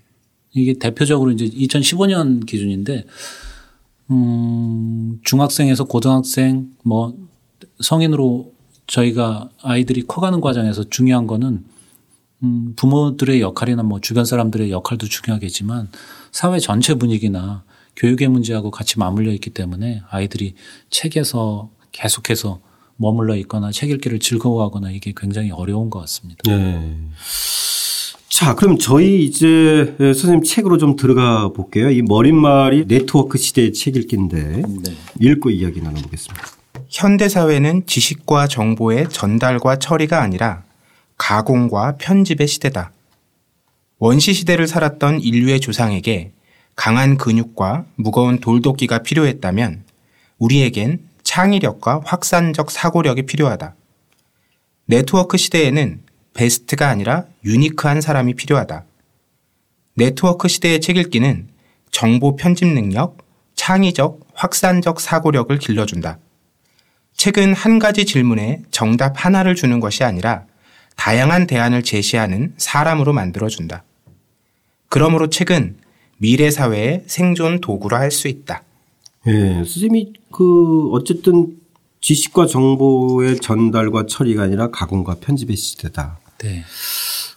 이게 0.53 0.75
대표적으로 0.75 1.31
이제 1.31 1.47
2015년 1.47 2.45
기준인데, 2.45 3.05
음, 4.11 5.21
중학생에서 5.25 5.85
고등학생, 5.85 6.71
뭐, 6.85 7.15
성인으로 7.81 8.53
저희가 8.87 9.49
아이들이 9.63 10.03
커가는 10.03 10.41
과정에서 10.41 10.85
중요한 10.91 11.27
거는 11.27 11.65
음, 12.43 12.73
부모들의 12.77 13.41
역할이나 13.41 13.83
뭐 13.83 14.01
주변 14.01 14.25
사람들의 14.25 14.71
역할도 14.71 15.07
중요하겠지만 15.07 15.89
사회 16.33 16.59
전체 16.59 16.95
분위기나 16.95 17.63
교육의 17.95 18.29
문제하고 18.29 18.71
같이 18.71 18.99
맞물려 18.99 19.33
있기 19.33 19.51
때문에 19.51 20.03
아이들이 20.11 20.55
책에서 20.91 21.71
계속해서 21.93 22.61
머물러 22.97 23.37
있거나 23.37 23.71
책 23.71 23.91
읽기를 23.91 24.19
즐거워하거나 24.19 24.91
이게 24.91 25.13
굉장히 25.15 25.51
어려운 25.51 25.91
것 25.91 26.01
같습니다. 26.01 26.41
네. 26.47 26.97
자, 28.29 28.55
그럼 28.55 28.79
저희 28.79 29.25
이제 29.25 29.95
선생님 29.99 30.43
책으로 30.43 30.79
좀 30.79 30.97
들어가 30.97 31.51
볼게요. 31.51 31.91
이 31.91 32.01
머릿말이 32.01 32.87
네트워크 32.87 33.37
시대의 33.37 33.75
책 33.75 33.97
읽기인데 33.97 34.63
네. 34.63 34.97
읽고 35.21 35.51
이야기 35.51 35.83
나눠보겠습니다. 35.83 36.47
현대 36.89 37.29
사회는 37.29 37.87
지식과 37.87 38.49
정보의 38.49 39.11
전달과 39.11 39.79
처리가 39.79 40.23
아니라 40.23 40.63
가공과 41.19 41.99
편집의 41.99 42.49
시대다. 42.49 42.93
원시 44.05 44.35
시대를 44.35 44.67
살았던 44.67 45.21
인류의 45.21 45.61
조상에게 45.61 46.33
강한 46.75 47.17
근육과 47.17 47.85
무거운 47.95 48.41
돌도끼가 48.41 49.05
필요했다면 49.05 49.85
우리에겐 50.39 50.99
창의력과 51.23 52.01
확산적 52.05 52.73
사고력이 52.73 53.27
필요하다. 53.27 53.77
네트워크 54.87 55.37
시대에는 55.37 56.03
베스트가 56.35 56.89
아니라 56.89 57.27
유니크한 57.45 58.01
사람이 58.01 58.35
필요하다. 58.35 58.87
네트워크 59.95 60.49
시대의 60.49 60.81
책 60.81 60.97
읽기는 60.97 61.47
정보 61.93 62.35
편집 62.35 62.67
능력, 62.67 63.19
창의적, 63.55 64.19
확산적 64.35 65.01
사고력을 65.01 65.57
길러준다. 65.59 66.19
책은 67.17 67.55
한 67.55 67.79
가지 67.79 68.05
질문에 68.05 68.63
정답 68.73 69.25
하나를 69.25 69.55
주는 69.55 69.79
것이 69.79 70.03
아니라 70.03 70.47
다양한 70.97 71.47
대안을 71.47 71.85
제시하는 71.85 72.55
사람으로 72.57 73.13
만들어준다. 73.13 73.85
그러므로 74.93 75.31
책은 75.31 75.77
미래 76.19 76.51
사회의 76.51 77.03
생존 77.07 77.63
도구로 77.63 77.97
할수 77.97 78.29
있다. 78.29 78.63
예, 79.27 79.55
선생님이 79.55 80.13
그 80.31 80.91
어쨌든 80.91 81.57
지식과 82.03 82.47
정보의 82.47 83.41
전달과 83.41 84.05
처리가 84.07 84.43
아니라 84.43 84.71
가공과 84.71 85.17
편집의 85.21 85.57
시대다. 85.57 86.19
네. 86.43 86.63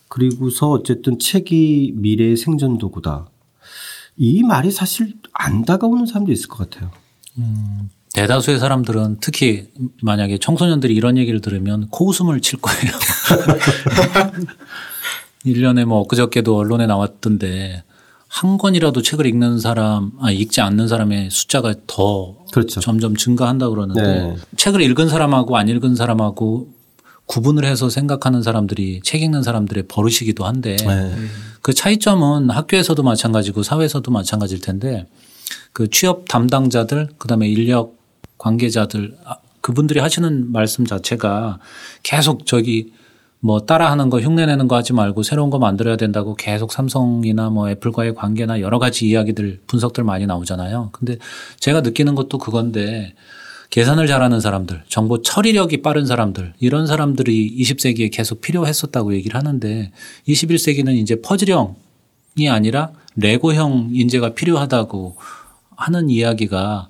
그리고서 0.09 0.69
어쨌든 0.69 1.17
책이 1.17 1.93
미래의 1.95 2.35
생존 2.35 2.77
도구다. 2.77 3.29
이 4.17 4.43
말이 4.43 4.69
사실 4.69 5.13
안 5.31 5.63
다가오는 5.63 6.07
사람도 6.07 6.33
있을 6.33 6.49
것 6.49 6.69
같아요. 6.69 6.91
대다수의 8.13 8.59
사람들은 8.59 9.19
특히 9.21 9.69
만약에 10.01 10.39
청소년들이 10.39 10.93
이런 10.93 11.17
얘기를 11.17 11.39
들으면 11.39 11.87
코웃음을 11.87 12.41
칠 12.41 12.59
거예요. 12.59 12.91
1년에 15.45 15.85
뭐 15.85 15.99
엊그저께도 16.01 16.57
언론에 16.57 16.87
나왔던데 16.87 17.83
한 18.27 18.57
권이라도 18.57 19.01
책을 19.01 19.25
읽는 19.27 19.59
사람, 19.59 20.11
아, 20.19 20.29
읽지 20.31 20.59
않는 20.59 20.87
사람의 20.87 21.29
숫자가 21.31 21.75
더 21.87 22.35
그렇죠. 22.51 22.81
점점 22.81 23.15
증가한다 23.15 23.69
그러는데 23.69 24.01
네. 24.01 24.35
책을 24.57 24.81
읽은 24.81 25.07
사람하고 25.07 25.55
안 25.57 25.69
읽은 25.69 25.95
사람하고 25.95 26.69
구분을 27.27 27.65
해서 27.65 27.89
생각하는 27.89 28.43
사람들이 28.43 29.01
책 29.03 29.21
읽는 29.21 29.41
사람들의 29.41 29.85
버릇이기도 29.87 30.45
한데 30.45 30.75
네. 30.75 31.15
그 31.61 31.73
차이점은 31.73 32.49
학교에서도 32.49 33.01
마찬가지고 33.01 33.63
사회에서도 33.63 34.09
마찬가지일 34.11 34.61
텐데 34.61 35.07
그 35.71 35.89
취업 35.89 36.27
담당자들 36.27 37.09
그다음에 37.17 37.47
인력 37.47 37.95
관계자들 38.37 39.17
아, 39.23 39.37
그분들이 39.61 39.99
하시는 39.99 40.51
말씀 40.51 40.85
자체가 40.85 41.59
계속 42.03 42.45
저기 42.45 42.93
뭐 43.45 43.59
따라하는 43.59 44.09
거 44.09 44.19
흉내내는 44.19 44.67
거 44.67 44.75
하지 44.75 44.91
말고 44.91 45.21
새로운 45.21 45.51
거 45.51 45.59
만들어야 45.59 45.97
된다고 45.97 46.33
계속 46.33 46.71
삼성이나 46.71 47.51
뭐 47.51 47.69
애플과의 47.69 48.15
관계나 48.15 48.59
여러 48.59 48.79
가지 48.79 49.07
이야기들 49.07 49.61
분석들 49.67 50.03
많이 50.03 50.25
나오잖아요. 50.25 50.89
근데 50.91 51.17
제가 51.59 51.81
느끼는 51.81 52.15
것도 52.15 52.39
그건데 52.39 53.13
계산을 53.69 54.07
잘하는 54.07 54.39
사람들, 54.39 54.85
정보 54.87 55.21
처리력이 55.21 55.83
빠른 55.83 56.07
사람들, 56.07 56.53
이런 56.59 56.87
사람들이 56.87 57.55
20세기에 57.61 58.11
계속 58.11 58.41
필요했었다고 58.41 59.13
얘기를 59.13 59.37
하는데 59.37 59.91
21세기는 60.27 60.95
이제 60.95 61.21
퍼즐형이 61.21 62.49
아니라 62.49 62.93
레고형 63.15 63.91
인재가 63.93 64.33
필요하다고 64.33 65.17
하는 65.75 66.09
이야기가 66.09 66.89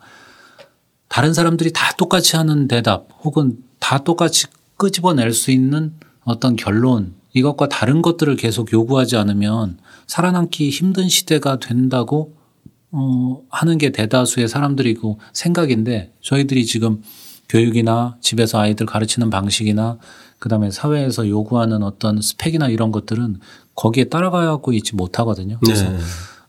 다른 1.09 1.33
사람들이 1.33 1.74
다 1.74 1.91
똑같이 1.97 2.38
하는 2.38 2.69
대답 2.69 3.09
혹은 3.25 3.57
다 3.79 3.97
똑같이 4.05 4.47
끄집어낼 4.77 5.33
수 5.33 5.51
있는 5.51 5.93
어떤 6.25 6.55
결론 6.55 7.13
이것과 7.34 7.70
다른 7.70 8.01
것들을 8.01 8.36
계속 8.36 8.74
요구하지 8.74 9.17
않으면 9.17 9.77
살아남기 10.08 10.70
힘든 10.70 11.08
시대가 11.08 11.60
된다고 11.60 12.36
어, 12.91 13.41
하는 13.50 13.77
게 13.77 13.91
대다수의 13.91 14.48
사람들이고 14.48 15.20
생각인데 15.34 16.13
저희들이 16.22 16.65
지금 16.65 17.01
교육이나 17.50 18.17
집에서 18.22 18.60
아이들 18.60 18.86
가르치는 18.86 19.29
방식이나 19.29 19.98
그다음에 20.39 20.72
사회에서 20.72 21.27
요구하는 21.27 21.84
어떤 21.84 22.22
스펙이나 22.22 22.70
이런 22.70 22.91
것들은 22.91 23.39
거기에 23.75 24.05
따라가고 24.05 24.74
있지 24.74 24.96
못하거든요. 24.96 25.60
그래서 25.63 25.89
네. 25.89 25.98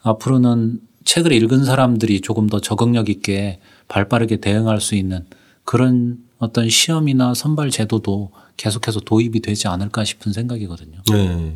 앞으로는 0.02 0.80
책을 1.04 1.32
읽은 1.32 1.64
사람들이 1.64 2.20
조금 2.20 2.48
더 2.48 2.60
적응력 2.60 3.08
있게 3.08 3.60
발빠르게 3.88 4.36
대응할 4.36 4.80
수 4.80 4.94
있는 4.94 5.26
그런 5.64 6.18
어떤 6.38 6.68
시험이나 6.68 7.34
선발 7.34 7.70
제도도 7.70 8.30
계속해서 8.56 9.00
도입이 9.00 9.40
되지 9.40 9.68
않을까 9.68 10.04
싶은 10.04 10.32
생각이거든요. 10.32 10.98
네. 11.12 11.52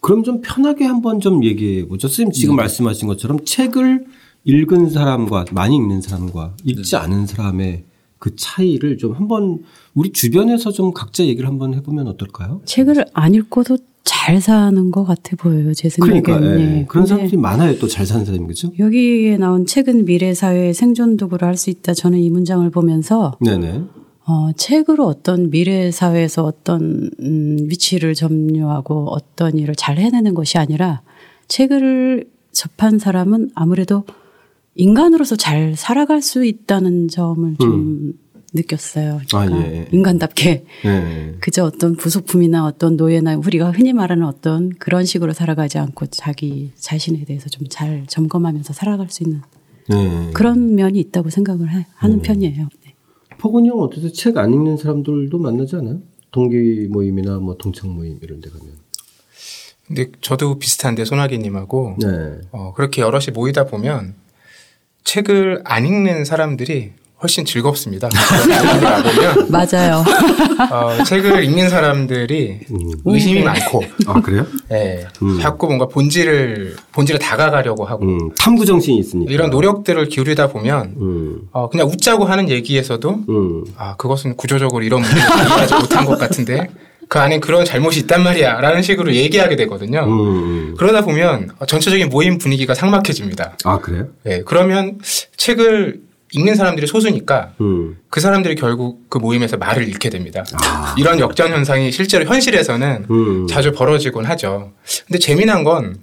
그럼 0.00 0.22
좀 0.22 0.40
편하게 0.40 0.84
한번 0.84 1.20
좀 1.20 1.44
얘기해 1.44 1.88
보죠. 1.88 2.08
선생님 2.08 2.32
지금 2.32 2.56
네. 2.56 2.62
말씀하신 2.62 3.08
것처럼 3.08 3.44
책을 3.44 4.06
읽은 4.44 4.90
사람과 4.90 5.46
많이 5.52 5.76
읽는 5.76 6.00
사람과 6.00 6.54
읽지 6.64 6.90
네. 6.92 6.96
않은 6.96 7.26
사람의 7.26 7.84
그 8.18 8.34
차이를 8.36 8.98
좀 8.98 9.12
한번 9.14 9.60
우리 9.94 10.12
주변에서 10.12 10.72
좀 10.72 10.92
각자 10.92 11.24
얘기를 11.24 11.48
한번 11.48 11.74
해보면 11.74 12.06
어떨까요? 12.08 12.60
책을 12.64 13.04
안 13.12 13.34
읽고도 13.34 13.78
잘 14.04 14.40
사는 14.40 14.90
것 14.90 15.04
같아 15.04 15.36
보여요. 15.36 15.74
제 15.74 15.88
생각에는. 15.88 16.22
그러니까 16.22 16.52
예. 16.52 16.56
네. 16.56 16.86
그런 16.88 17.04
사람들이 17.06 17.36
많아요. 17.36 17.78
또 17.78 17.86
잘 17.88 18.06
사는 18.06 18.24
사람이 18.24 18.46
그죠? 18.46 18.70
여기에 18.78 19.36
나온 19.36 19.66
책은 19.66 20.04
미래 20.06 20.34
사회의 20.34 20.72
생존 20.74 21.16
도구로 21.16 21.46
할 21.46 21.56
수 21.56 21.70
있다. 21.70 21.92
저는 21.94 22.18
이 22.18 22.30
문장을 22.30 22.68
보면서 22.70 23.36
네네. 23.40 23.82
어, 24.28 24.52
책으로 24.52 25.06
어떤 25.06 25.48
미래 25.48 25.90
사회에서 25.90 26.44
어떤 26.44 27.10
음, 27.20 27.56
위치를 27.62 28.14
점유하고 28.14 29.06
어떤 29.10 29.56
일을 29.56 29.74
잘 29.74 29.96
해내는 29.96 30.34
것이 30.34 30.58
아니라 30.58 31.00
책을 31.48 32.28
접한 32.52 32.98
사람은 32.98 33.50
아무래도 33.54 34.04
인간으로서 34.74 35.34
잘 35.36 35.74
살아갈 35.76 36.20
수 36.20 36.44
있다는 36.44 37.08
점을 37.08 37.56
좀 37.58 37.72
음. 37.72 38.12
느꼈어요. 38.52 39.20
그러니까 39.28 39.56
아, 39.56 39.60
예. 39.62 39.88
인간답게 39.92 40.64
예. 40.84 41.34
그저 41.40 41.64
어떤 41.64 41.96
부속품이나 41.96 42.66
어떤 42.66 42.96
노예나 42.96 43.36
우리가 43.36 43.70
흔히 43.70 43.92
말하는 43.94 44.26
어떤 44.26 44.70
그런 44.70 45.04
식으로 45.04 45.32
살아가지 45.32 45.78
않고 45.78 46.06
자기 46.06 46.72
자신에 46.76 47.24
대해서 47.24 47.48
좀 47.48 47.66
잘 47.68 48.04
점검하면서 48.06 48.72
살아갈 48.72 49.10
수 49.10 49.22
있는 49.22 49.40
예. 49.90 50.30
그런 50.32 50.74
면이 50.74 50.98
있다고 51.00 51.30
생각을 51.30 51.70
해, 51.70 51.86
하는 51.94 52.18
예. 52.18 52.22
편이에요. 52.22 52.68
네. 53.38 53.42
포근이 53.42 53.68
형 53.68 53.80
어떠세요? 53.80 54.12
책안 54.12 54.52
읽는 54.52 54.76
사람들도 54.76 55.38
만나지 55.38 55.76
않아요? 55.76 56.00
동기 56.30 56.88
모임이나 56.90 57.38
뭐 57.38 57.56
동창 57.56 57.94
모임 57.94 58.18
이런 58.20 58.40
데 58.40 58.50
가면. 58.50 58.66
근데 59.86 60.10
저도 60.20 60.58
비슷한데 60.58 61.04
소나기님하고 61.04 61.96
네. 62.00 62.40
어, 62.50 62.74
그렇게 62.74 63.00
여럿이 63.00 63.26
모이다 63.32 63.64
보면 63.64 64.14
책을 65.04 65.62
안 65.64 65.86
읽는 65.86 66.26
사람들이 66.26 66.92
훨씬 67.20 67.44
즐겁습니다. 67.44 68.08
맞아요. 69.50 70.04
어, 70.70 71.02
책을 71.02 71.42
읽는 71.44 71.68
사람들이 71.68 72.60
음. 72.70 72.78
의심이 73.04 73.42
많고. 73.42 73.82
아 74.06 74.20
그래요? 74.20 74.46
네. 74.68 75.04
음. 75.22 75.40
자꾸 75.40 75.66
뭔가 75.66 75.86
본질을 75.86 76.76
본질에 76.92 77.18
다가가려고 77.18 77.84
하고. 77.84 78.04
음. 78.04 78.30
탐구 78.38 78.64
정신이 78.64 78.98
있으니까. 78.98 79.32
이런 79.32 79.50
노력들을 79.50 80.08
기울이다 80.08 80.48
보면 80.48 80.94
음. 81.00 81.40
어, 81.50 81.68
그냥 81.68 81.88
웃자고 81.88 82.24
하는 82.24 82.48
얘기에서도 82.48 83.10
음. 83.28 83.64
아 83.76 83.96
그것은 83.96 84.36
구조적으로 84.36 84.84
이런 84.84 85.02
문제를 85.02 85.22
해결하지 85.22 85.74
못한 85.74 86.04
것 86.04 86.18
같은데 86.20 86.68
그 87.08 87.18
안에 87.18 87.40
그런 87.40 87.64
잘못이 87.64 88.00
있단 88.00 88.22
말이야. 88.22 88.60
라는 88.60 88.82
식으로 88.82 89.12
얘기하게 89.14 89.56
되거든요. 89.56 90.04
음. 90.04 90.74
그러다 90.78 91.00
보면 91.00 91.50
전체적인 91.66 92.10
모임 92.10 92.38
분위기가 92.38 92.74
삭막해집니다. 92.74 93.56
아, 93.64 93.78
그래요? 93.78 94.06
네. 94.22 94.42
그러면 94.44 94.98
책을 95.36 96.06
읽는 96.32 96.54
사람들이 96.54 96.86
소수니까 96.86 97.52
음. 97.60 97.96
그 98.10 98.20
사람들이 98.20 98.54
결국 98.54 99.08
그 99.08 99.18
모임에서 99.18 99.56
말을 99.56 99.88
잃게 99.88 100.10
됩니다. 100.10 100.44
아. 100.62 100.94
이런 100.98 101.20
역전 101.20 101.50
현상이 101.52 101.90
실제로 101.90 102.24
현실에서는 102.24 103.06
음. 103.10 103.46
자주 103.48 103.72
벌어지곤 103.72 104.24
하죠. 104.26 104.72
근데 105.06 105.18
재미난 105.18 105.64
건 105.64 105.98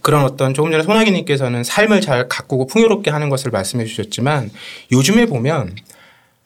그런 0.00 0.24
어떤 0.24 0.52
조금 0.52 0.70
전에 0.70 0.82
손아기님께서는 0.82 1.64
삶을 1.64 2.00
잘 2.00 2.28
가꾸고 2.28 2.66
풍요롭게 2.66 3.10
하는 3.10 3.28
것을 3.28 3.50
말씀해 3.50 3.84
주셨지만 3.84 4.50
요즘에 4.90 5.26
보면 5.26 5.74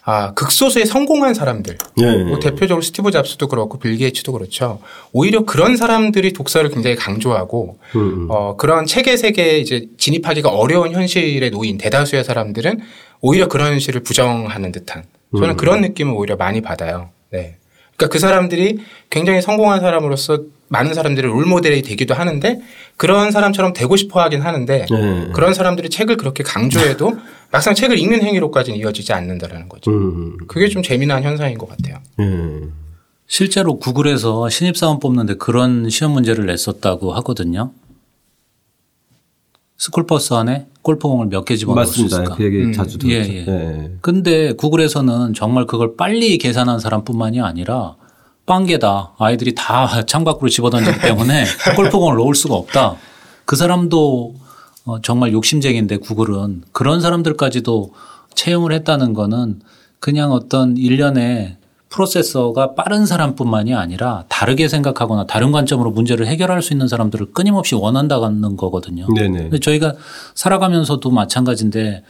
아, 0.08 0.32
극소수의 0.34 0.86
성공한 0.86 1.34
사람들. 1.34 1.78
네, 1.96 2.22
뭐 2.22 2.38
대표적으로 2.38 2.80
스티브 2.80 3.10
잡스도 3.10 3.48
그렇고 3.48 3.76
빌 3.80 3.96
게이츠도 3.96 4.30
그렇죠. 4.30 4.78
오히려 5.12 5.44
그런 5.44 5.76
사람들이 5.76 6.32
독서를 6.32 6.70
굉장히 6.70 6.94
강조하고 6.94 7.76
음. 7.96 8.00
음. 8.00 8.26
어, 8.30 8.56
그런 8.56 8.86
책의 8.86 9.18
세계에 9.18 9.58
이제 9.58 9.88
진입하기가 9.98 10.48
어려운 10.48 10.92
현실에 10.92 11.50
놓인 11.50 11.76
대다수의 11.76 12.22
사람들은 12.22 12.78
오히려 13.20 13.48
그런 13.48 13.72
현실을 13.72 14.04
부정하는 14.04 14.70
듯한 14.70 15.02
저는 15.34 15.50
음. 15.50 15.56
그런 15.56 15.80
느낌을 15.80 16.14
오히려 16.14 16.36
많이 16.36 16.60
받아요. 16.60 17.10
네. 17.32 17.56
그러니까 17.96 18.12
그 18.12 18.20
사람들이 18.20 18.78
굉장히 19.10 19.42
성공한 19.42 19.80
사람으로서 19.80 20.44
많은 20.68 20.94
사람들의 20.94 21.30
롤모델이 21.30 21.82
되기도 21.82 22.14
하는데 22.14 22.60
그런 22.96 23.30
사람처럼 23.30 23.72
되고 23.72 23.94
싶어 23.96 24.20
하긴 24.20 24.42
하는데 24.42 24.86
네. 24.90 25.28
그런 25.32 25.54
사람들이 25.54 25.90
책을 25.90 26.16
그렇게 26.16 26.42
강조해도 26.42 27.16
막상 27.52 27.74
책을 27.74 27.98
읽는 27.98 28.22
행위로까지는 28.22 28.78
이어지지 28.78 29.12
않는다라는 29.12 29.68
거죠. 29.68 29.90
음. 29.90 30.36
그게 30.48 30.68
좀 30.68 30.82
재미난 30.82 31.22
현상인 31.22 31.56
것 31.58 31.68
같아요. 31.68 31.98
음. 32.18 32.72
실제로 33.28 33.78
구글에서 33.78 34.48
신입사원 34.48 34.98
뽑는데 35.00 35.34
그런 35.34 35.88
시험 35.90 36.12
문제를 36.12 36.46
냈었다고 36.46 37.12
하거든요. 37.14 37.70
스쿨버스 39.78 40.32
안에 40.34 40.66
골프공을 40.82 41.26
몇 41.26 41.44
개 41.44 41.56
집어넣을 41.56 41.86
수 41.86 42.04
있을까? 42.04 42.34
그 42.34 42.44
얘기 42.44 42.62
음. 42.62 42.72
자주 42.72 42.98
들었죠. 42.98 43.32
예, 43.32 43.36
예. 43.40 43.44
네. 43.44 43.90
근데 44.00 44.52
구글에서는 44.52 45.34
정말 45.34 45.66
그걸 45.66 45.96
빨리 45.96 46.38
계산한 46.38 46.78
사람뿐만이 46.78 47.40
아니라 47.40 47.96
빵개다. 48.46 49.14
아이들이 49.18 49.54
다 49.54 50.04
창밖으로 50.06 50.48
집어던지기 50.48 51.00
때문에 51.00 51.44
골프공을 51.74 52.16
넣을 52.16 52.34
수가 52.34 52.54
없다. 52.54 52.96
그 53.44 53.56
사람도 53.56 54.34
어, 54.84 55.00
정말 55.02 55.32
욕심쟁인데 55.32 55.96
구글은 55.98 56.62
그런 56.72 57.00
사람들까지도 57.00 57.92
채용을 58.34 58.72
했다는 58.72 59.14
거는 59.14 59.60
그냥 59.98 60.32
어떤 60.32 60.76
일련의 60.76 61.56
프로세서가 61.88 62.74
빠른 62.74 63.06
사람뿐만이 63.06 63.74
아니라 63.74 64.24
다르게 64.28 64.68
생각하거나 64.68 65.26
다른 65.26 65.50
관점으로 65.50 65.90
문제를 65.90 66.26
해결할 66.26 66.62
수 66.62 66.72
있는 66.72 66.88
사람들을 66.88 67.32
끊임없이 67.32 67.74
원한다는 67.74 68.56
거거든요. 68.56 69.06
네네. 69.14 69.58
저희가 69.60 69.94
살아가면서도 70.34 71.10
마찬가지인데 71.10 72.04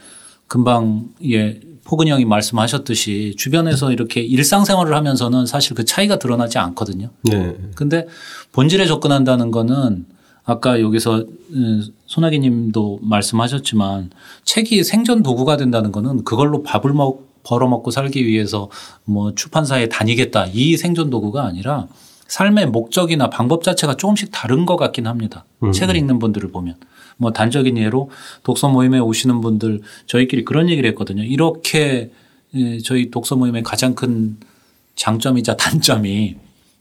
금방 0.47 1.05
예 1.25 1.59
포근이 1.87 2.11
형이 2.11 2.25
말씀하셨듯이 2.25 3.35
주변에서 3.37 3.93
이렇게 3.93 4.19
일상생활을 4.21 4.93
하면서는 4.93 5.45
사실 5.45 5.73
그 5.73 5.85
차이가 5.85 6.19
드러나지 6.19 6.57
않거든요. 6.57 7.11
네. 7.23 7.55
근데 7.75 8.05
본질에 8.51 8.85
접근한다는 8.85 9.51
거는 9.51 10.05
아까 10.43 10.81
여기서 10.81 11.25
음, 11.53 11.85
소나기 12.05 12.39
님도 12.39 12.99
말씀하셨지만 13.01 14.09
책이 14.43 14.83
생존 14.83 15.23
도구가 15.23 15.55
된다는 15.55 15.93
거는 15.93 16.25
그걸로 16.25 16.61
밥을 16.61 16.91
먹, 16.91 17.25
벌어먹고 17.43 17.91
살기 17.91 18.27
위해서 18.27 18.69
뭐 19.05 19.33
출판사에 19.33 19.87
다니겠다 19.87 20.47
이 20.47 20.75
생존 20.75 21.09
도구가 21.09 21.45
아니라 21.45 21.87
삶의 22.27 22.67
목적이나 22.67 23.29
방법 23.29 23.63
자체가 23.63 23.95
조금씩 23.95 24.29
다른 24.33 24.65
것 24.65 24.75
같긴 24.75 25.07
합니다. 25.07 25.45
음. 25.63 25.71
책을 25.71 25.95
읽는 25.95 26.19
분들을 26.19 26.51
보면. 26.51 26.75
뭐 27.17 27.31
단적인 27.31 27.77
예로 27.77 28.09
독서 28.43 28.69
모임에 28.69 28.99
오시는 28.99 29.41
분들 29.41 29.81
저희끼리 30.05 30.45
그런 30.45 30.69
얘기를 30.69 30.89
했거든요. 30.91 31.23
이렇게 31.23 32.11
예, 32.55 32.77
저희 32.79 33.11
독서 33.11 33.35
모임의 33.35 33.63
가장 33.63 33.93
큰 33.95 34.37
장점이자 34.95 35.57
단점이 35.57 36.35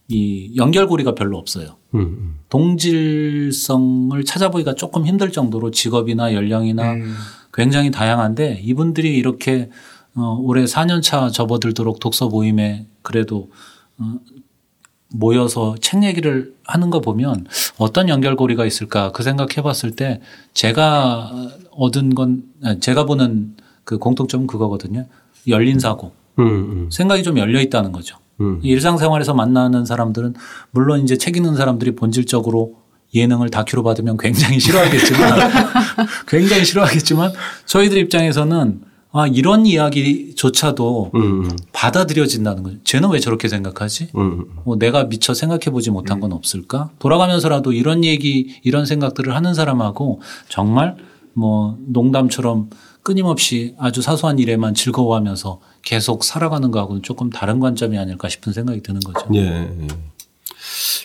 이 0.08 0.52
연결고리가 0.56 1.14
별로 1.14 1.36
없어요. 1.36 1.76
음, 1.94 2.00
음. 2.00 2.34
동질성을 2.48 4.24
찾아보기가 4.24 4.74
조금 4.74 5.04
힘들 5.04 5.32
정도로 5.32 5.72
직업이나 5.72 6.32
연령이나 6.32 6.92
음. 6.92 7.16
굉장히 7.52 7.90
다양한데 7.90 8.60
이분들이 8.62 9.16
이렇게 9.16 9.70
어, 10.14 10.38
올해 10.40 10.64
4년 10.64 11.02
차 11.02 11.28
접어들도록 11.30 11.98
독서 11.98 12.28
모임에 12.28 12.86
그래도 13.02 13.50
어, 13.98 14.14
모여서 15.18 15.74
책 15.80 16.02
얘기를 16.04 16.54
하는 16.64 16.90
거 16.90 17.00
보면 17.00 17.46
어떤 17.78 18.08
연결고리가 18.08 18.66
있을까 18.66 19.12
그 19.12 19.22
생각해 19.22 19.62
봤을 19.62 19.90
때 19.90 20.20
제가 20.54 21.32
얻은 21.70 22.14
건 22.14 22.44
제가 22.80 23.04
보는 23.04 23.56
그 23.84 23.98
공통점은 23.98 24.46
그거거든요. 24.46 25.06
열린 25.48 25.78
사고. 25.78 26.12
음, 26.38 26.46
음. 26.46 26.88
생각이 26.90 27.22
좀 27.22 27.38
열려 27.38 27.60
있다는 27.60 27.92
거죠. 27.92 28.18
음. 28.40 28.60
일상생활에서 28.62 29.32
만나는 29.32 29.86
사람들은 29.86 30.34
물론 30.70 31.02
이제 31.02 31.16
책 31.16 31.36
읽는 31.36 31.56
사람들이 31.56 31.94
본질적으로 31.94 32.74
예능을 33.14 33.48
다큐로 33.48 33.82
받으면 33.82 34.18
굉장히 34.18 34.58
싫어하겠지만 34.58 35.50
굉장히 36.28 36.64
싫어하겠지만 36.64 37.32
저희들 37.64 37.96
입장에서는 37.98 38.80
아, 39.18 39.26
이런 39.26 39.64
이야기조차도 39.64 41.12
음, 41.14 41.20
음. 41.20 41.50
받아들여진다는 41.72 42.62
거죠. 42.62 42.76
쟤는 42.84 43.10
왜 43.10 43.18
저렇게 43.18 43.48
생각하지? 43.48 44.08
음. 44.14 44.20
음. 44.20 44.44
뭐 44.64 44.76
내가 44.76 45.04
미처 45.04 45.32
생각해 45.32 45.70
보지 45.70 45.90
못한 45.90 46.20
건 46.20 46.32
없을까? 46.32 46.90
돌아가면서라도 46.98 47.72
이런 47.72 48.04
얘기, 48.04 48.60
이런 48.62 48.84
생각들을 48.84 49.34
하는 49.34 49.54
사람하고 49.54 50.20
정말 50.48 50.96
뭐 51.32 51.78
농담처럼 51.86 52.68
끊임없이 53.02 53.74
아주 53.78 54.02
사소한 54.02 54.38
일에만 54.38 54.74
즐거워하면서 54.74 55.60
계속 55.82 56.24
살아가는 56.24 56.70
거하고는 56.70 57.02
조금 57.02 57.30
다른 57.30 57.60
관점이 57.60 57.96
아닐까 57.96 58.28
싶은 58.28 58.52
생각이 58.52 58.82
드는 58.82 59.00
거죠. 59.00 59.26
예. 59.34 59.70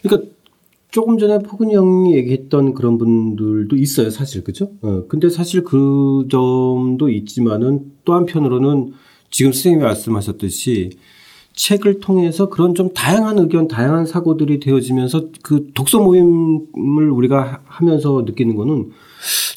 그러니까 0.02 0.30
조금 0.92 1.18
전에 1.18 1.40
포근이 1.40 1.74
형이 1.74 2.14
얘기했던 2.16 2.74
그런 2.74 2.98
분들도 2.98 3.76
있어요, 3.78 4.10
사실. 4.10 4.44
그죠? 4.44 4.72
어, 4.82 5.06
근데 5.08 5.30
사실 5.30 5.64
그 5.64 6.28
점도 6.30 7.10
있지만은 7.10 7.94
또 8.04 8.14
한편으로는 8.14 8.92
지금 9.30 9.54
선생님이 9.54 9.84
말씀하셨듯이 9.84 10.92
책을 11.54 12.02
통해서 12.02 12.50
그런 12.50 12.76
좀 12.76 12.94
다양한 12.94 13.40
의견, 13.40 13.68
다양한 13.70 14.06
사고들이 14.06 14.60
되어지면서 14.60 15.30
그 15.42 15.68
독서 15.74 16.00
모임을 16.00 17.10
우리가 17.10 17.62
하면서 17.66 18.24
느끼는 18.26 18.56
거는 18.56 18.92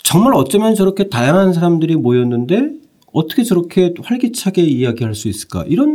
정말 0.04 0.34
어쩌면 0.34 0.74
저렇게 0.74 1.08
다양한 1.08 1.52
사람들이 1.52 1.96
모였는데 1.96 2.72
어떻게 3.12 3.42
저렇게 3.42 3.94
활기차게 4.02 4.62
이야기할 4.62 5.14
수 5.14 5.28
있을까 5.28 5.64
이런 5.66 5.88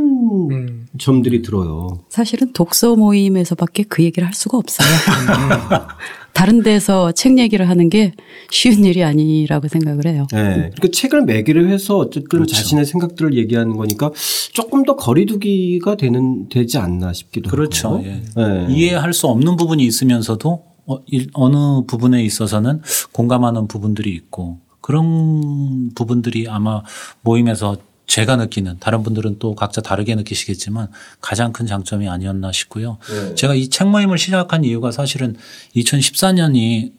음. 0.51 0.78
점들이 0.97 1.41
들어요. 1.41 1.99
사실은 2.09 2.51
독서 2.53 2.95
모임에서밖에 2.95 3.83
그 3.83 4.03
얘기를 4.03 4.25
할 4.25 4.33
수가 4.33 4.57
없어요. 4.57 4.87
다른 6.33 6.63
데서 6.63 7.11
책 7.11 7.37
얘기를 7.37 7.69
하는 7.69 7.89
게 7.89 8.13
쉬운 8.49 8.85
일이 8.85 9.03
아니라고 9.03 9.67
생각을 9.67 10.07
해요. 10.07 10.25
네. 10.31 10.53
그러니까 10.53 10.87
책을 10.91 11.25
매개를 11.25 11.69
해서 11.69 11.97
어쨌든 11.97 12.29
그렇죠. 12.29 12.55
자신의 12.55 12.85
생각들을 12.85 13.35
얘기하는 13.35 13.75
거니까 13.75 14.11
조금 14.53 14.83
더 14.83 14.95
거리두기가 14.95 15.95
되는 15.95 16.47
되지 16.49 16.77
않나 16.77 17.13
싶기도 17.13 17.49
그렇죠. 17.49 17.89
하고. 17.89 18.05
예. 18.05 18.23
네. 18.35 18.67
이해할 18.69 19.13
수 19.13 19.27
없는 19.27 19.57
부분이 19.57 19.83
있으면서도 19.85 20.63
어, 20.85 20.97
어느 21.33 21.85
부분에 21.85 22.23
있어서는 22.23 22.81
공감하는 23.11 23.67
부분들이 23.67 24.11
있고 24.11 24.59
그런 24.81 25.91
부분들이 25.93 26.47
아마 26.47 26.81
모임에서 27.21 27.77
제가 28.09 28.35
느끼는 28.37 28.77
다른 28.79 29.03
분들은 29.03 29.37
또 29.37 29.53
각자 29.53 29.81
다르게 29.81 30.15
느끼시겠지만 30.15 30.87
가장 31.21 31.53
큰 31.53 31.67
장점이 31.67 32.09
아니었나 32.09 32.51
싶고요. 32.51 32.97
네. 33.07 33.35
제가 33.35 33.53
이 33.53 33.69
책 33.69 33.87
모임을 33.87 34.17
시작한 34.17 34.63
이유가 34.63 34.91
사실은 34.91 35.35
2014년이 35.75 36.91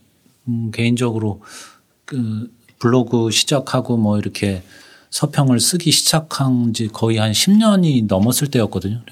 음 0.49 0.70
개인적으로 0.73 1.42
그 2.05 2.49
블로그 2.79 3.31
시작하고 3.33 3.96
뭐 3.96 4.18
이렇게 4.18 4.62
서평을 5.11 5.59
쓰기 5.59 5.90
시작한 5.90 6.73
지 6.73 6.87
거의 6.87 7.18
한 7.18 7.33
10년이 7.33 8.07
넘었을 8.07 8.46
때였거든요. 8.49 9.03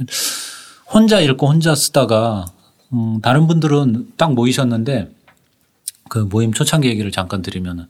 혼자 0.87 1.21
읽고 1.21 1.49
혼자 1.49 1.75
쓰다가 1.75 2.47
음 2.93 3.21
다른 3.21 3.49
분들은 3.49 4.13
딱 4.17 4.35
모이셨는데 4.35 5.11
그 6.09 6.19
모임 6.21 6.53
초창기 6.53 6.87
얘기를 6.89 7.11
잠깐 7.11 7.43
드리면은 7.43 7.87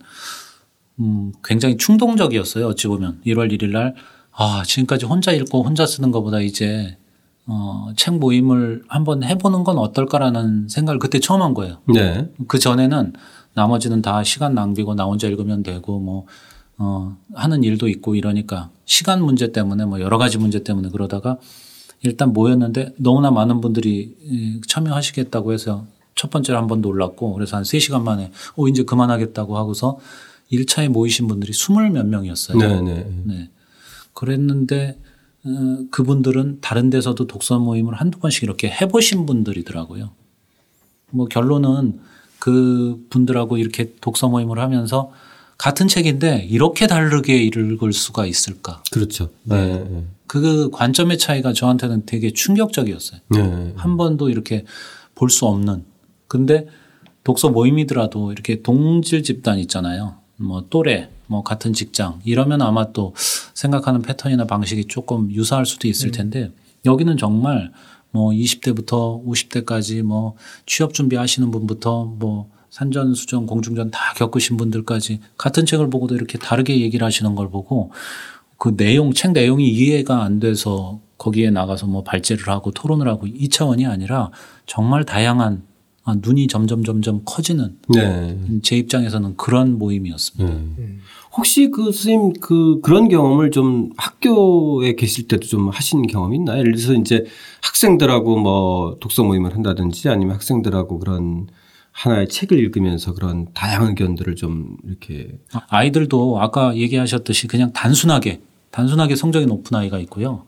음, 1.01 1.33
굉장히 1.45 1.77
충동적이었어요. 1.77 2.67
어찌 2.67 2.89
보면 2.89 3.21
1월 3.27 3.53
1일 3.53 3.71
날 3.71 3.95
아, 4.33 4.63
지금까지 4.65 5.07
혼자 5.07 5.33
읽고 5.33 5.63
혼자 5.63 5.87
쓰는 5.87 6.11
것보다 6.11 6.41
이제 6.41 6.97
어, 7.47 7.89
책 7.97 8.15
모임을 8.19 8.83
한번 8.89 9.23
해보는 9.25 9.65
건 9.65 9.79
어떨까라는 9.79 10.69
생각을 10.69 10.99
그때 10.99 11.19
처음 11.19 11.43
한 11.43 11.55
거예요. 11.55 11.79
네. 11.87 12.29
그 12.47 12.59
전에는 12.59 13.15
나머지는 13.55 14.03
다 14.03 14.23
시간 14.23 14.55
낭비고 14.55 14.95
나 14.95 15.05
혼자 15.05 15.27
읽으면 15.27 15.63
되고 15.63 15.99
뭐 15.99 16.27
어, 16.77 17.17
하는 17.35 17.65
일도 17.65 17.89
있고 17.89 18.15
이러니까 18.15 18.71
시간 18.85 19.25
문제 19.25 19.51
때문에 19.51 19.85
뭐 19.87 20.01
여러 20.01 20.19
가지 20.19 20.39
문제 20.39 20.63
때문에 20.63 20.91
그러다가 20.91 21.39
일단 22.03 22.33
모였는데 22.33 22.95
너무나 22.99 23.31
많은 23.33 23.61
분들이 23.61 24.15
참여하시겠다고 24.69 25.53
해서 25.53 25.87
첫 26.15 26.31
번째로 26.31 26.59
한 26.59 26.69
번 26.69 26.81
놀랐고 26.81 27.33
그래서 27.35 27.57
한 27.57 27.65
3시간 27.65 28.03
만에 28.03 28.31
어, 28.57 28.69
이제 28.69 28.85
그만하겠다고 28.85 29.57
하고서 29.57 29.99
1차에 30.53 30.89
모이신 30.89 31.27
분들이 31.29 31.53
스물 31.53 31.91
몇 31.91 32.07
명이었어요. 32.07 32.59
네네. 32.59 32.81
네. 32.83 33.07
네. 33.25 33.51
그랬는데 34.15 34.99
어, 35.45 35.79
그분들은 35.91 36.59
다른 36.61 36.91
데서도 36.91 37.27
독서 37.27 37.59
모임을 37.59 37.95
한두 37.95 38.19
번씩 38.19 38.43
이렇게 38.43 38.69
해보신 38.71 39.27
분들이더라고요. 39.27 40.11
뭐 41.11 41.27
결론은 41.27 42.01
그 42.39 43.05
분들하고 43.11 43.57
이렇게 43.59 43.93
독서 44.01 44.29
모임을 44.29 44.59
하면서 44.59 45.11
같은 45.57 45.89
책인데 45.89 46.47
이렇게 46.51 46.87
다르게 46.87 47.37
읽을 47.43 47.93
수가 47.93 48.27
있을까? 48.27 48.83
그렇죠. 48.93 49.31
네. 49.45 49.79
네. 49.85 50.05
그 50.27 50.71
관점의 50.71 51.19
차이가 51.19 51.53
저한테는 51.53 52.05
되게 52.07 52.31
충격적이었어요. 52.33 53.21
네. 53.31 53.73
한 53.77 53.97
번도 53.97 54.29
이렇게 54.31 54.65
볼 55.15 55.31
수 55.31 55.47
없는. 55.47 55.85
근데 56.29 56.67
독서 57.25 57.49
모임이더라도 57.49 58.31
이렇게 58.33 58.63
동질 58.63 59.23
집단 59.23 59.59
있잖아요. 59.59 60.17
뭐 60.39 60.65
또래, 60.71 61.11
뭐 61.27 61.43
같은 61.43 61.73
직장 61.73 62.21
이러면 62.25 62.63
아마 62.63 62.93
또 62.93 63.15
생각하는 63.55 64.03
패턴이나 64.03 64.47
방식이 64.47 64.87
조금 64.87 65.31
유사할 65.33 65.67
수도 65.67 65.89
있을 65.89 66.09
음. 66.09 66.13
텐데 66.13 66.51
여기는 66.87 67.17
정말 67.17 67.73
뭐 68.11 68.31
20대부터 68.31 69.25
50대까지 69.27 70.03
뭐 70.03 70.37
취업 70.65 70.95
준비하시는 70.95 71.51
분부터 71.51 72.05
뭐 72.05 72.51
산전, 72.71 73.15
수전, 73.15 73.47
공중전 73.47 73.91
다 73.91 74.13
겪으신 74.17 74.57
분들까지 74.57 75.21
같은 75.37 75.67
책을 75.67 75.91
보고도 75.91 76.15
이렇게 76.15 76.39
다르게 76.39 76.81
얘기를 76.81 77.05
하시는 77.05 77.35
걸 77.35 77.51
보고 77.51 77.91
그 78.57 78.77
내용, 78.77 79.13
책 79.13 79.33
내용이 79.33 79.69
이해가 79.69 80.23
안 80.23 80.41
돼서 80.41 81.01
거기에 81.17 81.51
나가서 81.51 81.87
뭐 81.87 82.05
발제를 82.05 82.49
하고 82.49 82.71
토론을 82.71 83.09
하고 83.09 83.27
이 83.27 83.49
차원이 83.49 83.87
아니라 83.87 84.31
정말 84.67 85.05
다양한 85.05 85.63
아, 86.09 86.17
눈이 86.19 86.47
점점 86.47 86.85
점점 86.85 87.21
커지는 87.27 87.77
네. 87.91 88.39
제 88.63 88.79
입장에서는 88.79 89.37
그런 89.37 89.79
모임이었습니다. 89.79 90.55
네. 90.79 90.97
혹시 91.37 91.71
그 91.71 91.93
선생님 91.93 92.33
그 92.41 92.81
그런 92.81 93.09
경험을 93.09 93.51
좀 93.51 93.91
학교에 93.99 94.95
계실 94.95 95.29
때도 95.29 95.47
좀 95.47 95.69
하신 95.69 96.07
경험이 96.07 96.39
있나요? 96.39 96.61
예를 96.61 96.77
들어서 96.77 96.95
이제 96.95 97.27
학생들하고 97.61 98.39
뭐 98.39 98.97
독서 99.01 99.23
모임을 99.23 99.55
한다든지 99.55 100.09
아니면 100.09 100.37
학생들하고 100.37 100.99
그런 100.99 101.49
하나의 101.93 102.29
책을 102.29 102.59
읽으면서 102.59 103.13
그런 103.13 103.49
다양한 103.53 103.91
의견들을 103.91 104.35
좀 104.37 104.79
이렇게 104.87 105.39
아이들도 105.69 106.41
아까 106.41 106.75
얘기하셨듯이 106.75 107.49
그냥 107.49 107.71
단순하게 107.75 108.41
단순하게 108.71 109.15
성적이 109.15 109.45
높은 109.45 109.77
아이가 109.77 109.99
있고요. 109.99 110.45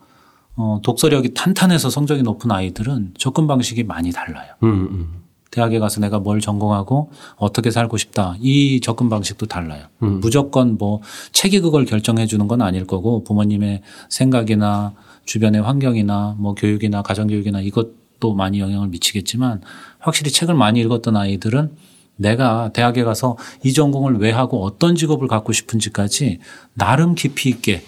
어, 0.56 0.80
독서력이 0.82 1.34
탄탄해서 1.34 1.90
성적이 1.90 2.22
높은 2.22 2.50
아이들은 2.50 3.12
접근 3.18 3.46
방식이 3.46 3.84
많이 3.84 4.10
달라요. 4.10 4.54
음, 4.62 4.68
음. 4.90 5.19
대학에 5.50 5.78
가서 5.78 6.00
내가 6.00 6.18
뭘 6.20 6.40
전공하고 6.40 7.10
어떻게 7.36 7.70
살고 7.70 7.96
싶다. 7.96 8.36
이 8.40 8.80
접근 8.80 9.08
방식도 9.08 9.46
달라요. 9.46 9.86
음. 10.02 10.20
무조건 10.20 10.78
뭐 10.78 11.00
책이 11.32 11.60
그걸 11.60 11.84
결정해 11.84 12.26
주는 12.26 12.46
건 12.46 12.62
아닐 12.62 12.86
거고 12.86 13.24
부모님의 13.24 13.82
생각이나 14.08 14.94
주변의 15.24 15.62
환경이나 15.62 16.36
뭐 16.38 16.54
교육이나 16.54 17.02
가정교육이나 17.02 17.60
이것도 17.60 18.34
많이 18.34 18.60
영향을 18.60 18.88
미치겠지만 18.88 19.62
확실히 19.98 20.30
책을 20.30 20.54
많이 20.54 20.80
읽었던 20.80 21.16
아이들은 21.16 21.70
내가 22.16 22.70
대학에 22.72 23.02
가서 23.02 23.36
이 23.64 23.72
전공을 23.72 24.18
왜 24.18 24.30
하고 24.30 24.62
어떤 24.62 24.94
직업을 24.94 25.26
갖고 25.26 25.52
싶은지까지 25.52 26.38
나름 26.74 27.14
깊이 27.14 27.48
있게 27.48 27.82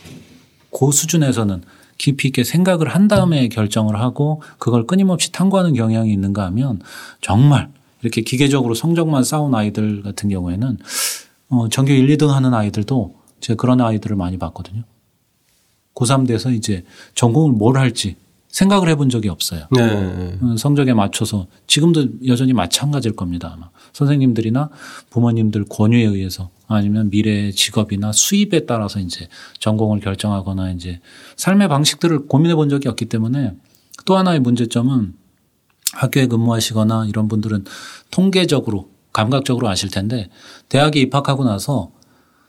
그 0.70 0.90
수준에서는 0.90 1.62
깊이 2.02 2.28
있게 2.28 2.42
생각을 2.42 2.88
한 2.88 3.06
다음에 3.06 3.46
결정을 3.46 4.00
하고 4.00 4.42
그걸 4.58 4.88
끊임없이 4.88 5.30
탐구하는 5.30 5.72
경향이 5.72 6.12
있는가 6.12 6.44
하면 6.46 6.80
정말 7.20 7.70
이렇게 8.02 8.22
기계적으로 8.22 8.74
성적만 8.74 9.22
쌓은 9.22 9.54
아이들 9.54 10.02
같은 10.02 10.28
경우에는 10.28 10.78
어, 11.50 11.68
전교 11.68 11.92
1, 11.92 12.08
2등 12.16 12.26
하는 12.26 12.54
아이들도 12.54 13.14
제가 13.38 13.56
그런 13.56 13.80
아이들을 13.80 14.16
많이 14.16 14.36
봤거든요. 14.36 14.82
고3 15.94 16.26
돼서 16.26 16.50
이제 16.50 16.82
전공을 17.14 17.52
뭘 17.52 17.78
할지 17.78 18.16
생각을 18.48 18.88
해본 18.88 19.08
적이 19.08 19.28
없어요. 19.28 19.68
네. 19.70 20.36
어, 20.42 20.56
성적에 20.58 20.94
맞춰서 20.94 21.46
지금도 21.68 22.26
여전히 22.26 22.52
마찬가지일 22.52 23.14
겁니다. 23.14 23.52
아마 23.54 23.70
선생님들이나 23.92 24.70
부모님들 25.10 25.66
권유에 25.68 26.02
의해서 26.02 26.50
아니면 26.74 27.10
미래의 27.10 27.52
직업이나 27.52 28.12
수입에 28.12 28.66
따라서 28.66 29.00
이제 29.00 29.28
전공을 29.58 30.00
결정하거나 30.00 30.70
이제 30.72 31.00
삶의 31.36 31.68
방식들을 31.68 32.26
고민해 32.26 32.54
본 32.54 32.68
적이 32.68 32.88
없기 32.88 33.06
때문에 33.06 33.54
또 34.04 34.16
하나의 34.16 34.40
문제점은 34.40 35.14
학교에 35.92 36.26
근무하시거나 36.26 37.06
이런 37.06 37.28
분들은 37.28 37.64
통계적으로 38.10 38.88
감각적으로 39.12 39.68
아실 39.68 39.90
텐데 39.90 40.28
대학에 40.68 41.00
입학하고 41.00 41.44
나서 41.44 41.90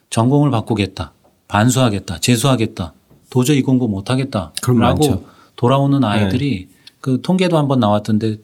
전공을 0.10 0.52
바꾸겠다, 0.52 1.14
반수하겠다, 1.48 2.20
재수하겠다, 2.20 2.94
도저히 3.30 3.62
공부 3.62 3.88
못하겠다라고 3.88 5.26
돌아오는 5.56 6.04
아이들이 6.04 6.68
네. 6.70 6.76
그 7.02 7.22
통계도 7.22 7.58
한번 7.58 7.80
나왔던데 7.80 8.38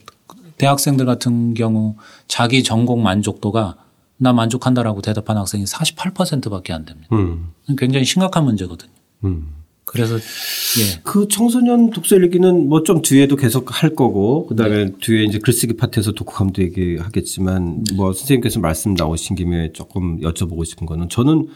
대학생들 0.58 1.06
같은 1.06 1.54
경우 1.54 1.96
자기 2.28 2.63
전공 2.63 3.02
만족도가 3.02 3.78
나 4.19 4.34
만족한다라고 4.34 5.01
대답한 5.01 5.38
학생이 5.38 5.63
48%밖에 5.63 6.73
안 6.73 6.86
됩니다. 6.86 7.08
음. 7.13 7.51
굉장히 7.77 8.05
심각한 8.05 8.43
문제거든요. 8.43 8.91
음. 9.23 9.47
그래서 9.86 10.15
예. 10.17 10.99
그 11.03 11.27
청소년 11.27 11.89
독서 11.89 12.15
읽기는 12.15 12.69
뭐 12.69 12.84
좀 12.84 13.01
뒤에도 13.01 13.36
계속 13.36 13.82
할 13.82 13.95
거고 13.95 14.45
그다음에 14.45 14.86
네. 14.86 14.91
뒤에 15.01 15.23
이제 15.23 15.39
글쓰기 15.39 15.77
파트에서 15.77 16.12
독후감도 16.12 16.62
얘기하겠지만 16.62 17.84
네. 17.86 17.95
뭐 17.95 18.13
선생님께서 18.13 18.60
말씀 18.60 18.93
나오신 18.93 19.36
김에 19.36 19.71
조금 19.73 20.19
여쭤보고 20.19 20.63
싶은 20.65 20.86
거는 20.86 21.10
저는 21.10 21.47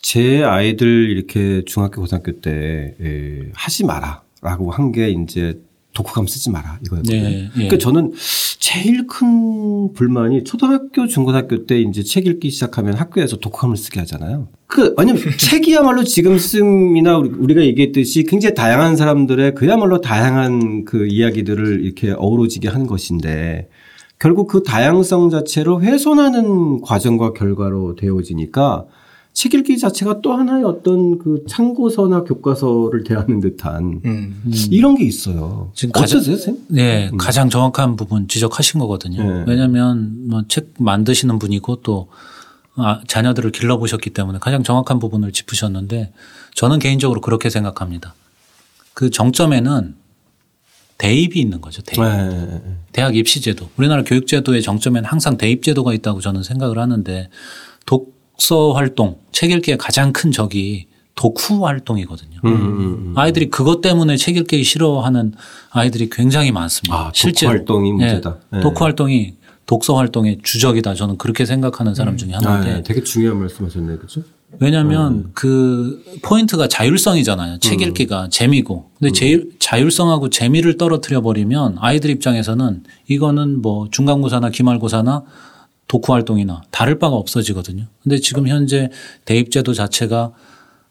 제 0.00 0.42
아이들 0.44 1.10
이렇게 1.10 1.62
중학교 1.66 2.00
고등학교 2.00 2.40
때 2.40 2.94
예, 3.02 3.50
하지 3.54 3.84
마라라고 3.84 4.70
한 4.70 4.92
게 4.92 5.10
이제 5.10 5.60
독후감 5.98 6.28
쓰지 6.28 6.50
마라 6.50 6.78
이거였거든요. 6.86 7.22
네, 7.22 7.30
네. 7.30 7.50
그러니까 7.52 7.78
저는 7.78 8.12
제일 8.60 9.08
큰 9.08 9.92
불만이 9.92 10.44
초등학교 10.44 11.08
중고등학교 11.08 11.66
때 11.66 11.80
이제 11.80 12.04
책 12.04 12.26
읽기 12.26 12.50
시작하면 12.50 12.94
학교에서 12.94 13.38
독후감을 13.38 13.76
쓰게 13.76 13.98
하잖아요. 14.00 14.46
그 14.68 14.94
왜냐면 14.96 15.22
책이야말로 15.36 16.04
지금 16.04 16.38
씀이나 16.38 17.18
우리가 17.18 17.62
얘기했듯이 17.62 18.24
굉장히 18.24 18.54
다양한 18.54 18.96
사람들의 18.96 19.56
그야말로 19.56 20.00
다양한 20.00 20.84
그 20.84 21.08
이야기들을 21.08 21.84
이렇게 21.84 22.12
어우러지게 22.16 22.68
한 22.68 22.86
것인데 22.86 23.68
결국 24.20 24.46
그 24.46 24.62
다양성 24.62 25.30
자체로 25.30 25.80
훼손하는 25.82 26.80
과정과 26.82 27.32
결과로 27.32 27.96
되어지니까 27.96 28.84
책 29.38 29.54
읽기 29.54 29.78
자체가 29.78 30.20
또 30.20 30.32
하나의 30.32 30.64
어떤 30.64 31.16
그 31.16 31.44
참고서나 31.48 32.24
교과서를 32.24 33.04
대하는 33.04 33.38
듯한 33.38 34.00
음. 34.04 34.42
이런 34.68 34.96
게 34.96 35.04
있어요. 35.04 35.70
지금 35.74 35.92
어떠세요, 35.94 36.36
선 36.36 36.58
네, 36.66 37.08
음. 37.12 37.16
가장 37.18 37.48
정확한 37.48 37.94
부분 37.94 38.26
지적하신 38.26 38.80
거거든요. 38.80 39.22
네. 39.22 39.44
왜냐하면 39.46 40.28
뭐 40.28 40.42
책 40.48 40.74
만드시는 40.80 41.38
분이고 41.38 41.82
또 41.82 42.08
아, 42.74 43.00
자녀들을 43.06 43.52
길러보셨기 43.52 44.10
때문에 44.10 44.40
가장 44.40 44.64
정확한 44.64 44.98
부분을 44.98 45.30
짚으셨는데 45.30 46.12
저는 46.56 46.80
개인적으로 46.80 47.20
그렇게 47.20 47.48
생각합니다. 47.48 48.16
그 48.92 49.08
정점에는 49.08 49.94
대입이 50.98 51.38
있는 51.38 51.60
거죠. 51.60 51.80
대입. 51.82 52.02
네. 52.02 52.60
대학 52.90 53.14
입시제도. 53.14 53.68
우리나라 53.76 54.02
교육제도의 54.02 54.62
정점에는 54.62 55.08
항상 55.08 55.36
대입제도가 55.38 55.94
있다고 55.94 56.20
저는 56.20 56.42
생각을 56.42 56.80
하는데 56.80 57.30
독 57.86 58.17
독서 58.38 58.72
활동, 58.72 59.18
책 59.32 59.50
읽기의 59.50 59.78
가장 59.78 60.12
큰 60.12 60.30
적이 60.30 60.86
독후 61.16 61.66
활동이거든요. 61.66 62.38
음, 62.44 62.52
음, 62.54 62.80
음. 63.08 63.12
아이들이 63.16 63.50
그것 63.50 63.80
때문에 63.80 64.16
책 64.16 64.36
읽기 64.36 64.62
싫어하는 64.62 65.34
아이들이 65.70 66.08
굉장히 66.08 66.52
많습니다. 66.52 66.96
아, 66.96 67.10
실제 67.12 67.46
활동이 67.46 67.92
문제다. 67.92 68.38
네, 68.52 68.60
독후 68.60 68.84
활동이 68.84 69.34
독서 69.66 69.96
활동의 69.96 70.38
주적이다. 70.44 70.94
저는 70.94 71.18
그렇게 71.18 71.44
생각하는 71.44 71.96
사람 71.96 72.16
중에 72.16 72.32
하나인데. 72.32 72.70
아, 72.70 72.74
네. 72.76 72.82
되게 72.84 73.02
중요한 73.02 73.40
말씀하셨네, 73.40 73.96
그렇죠? 73.96 74.22
왜냐하면 74.60 75.12
음. 75.12 75.30
그 75.34 76.02
포인트가 76.22 76.68
자율성이잖아요. 76.68 77.58
책 77.58 77.82
읽기가 77.82 78.26
음. 78.26 78.30
재미고. 78.30 78.90
근데 78.98 79.12
제, 79.12 79.42
자율성하고 79.58 80.30
재미를 80.30 80.78
떨어뜨려 80.78 81.20
버리면 81.20 81.76
아이들 81.80 82.08
입장에서는 82.10 82.84
이거는 83.08 83.60
뭐 83.60 83.88
중간고사나 83.90 84.50
기말고사나 84.50 85.24
독후 85.88 86.12
활동이나 86.12 86.62
다를 86.70 86.98
바가 86.98 87.16
없어지거든요. 87.16 87.86
근데 88.02 88.18
지금 88.18 88.46
현재 88.46 88.90
대입제도 89.24 89.72
자체가 89.72 90.32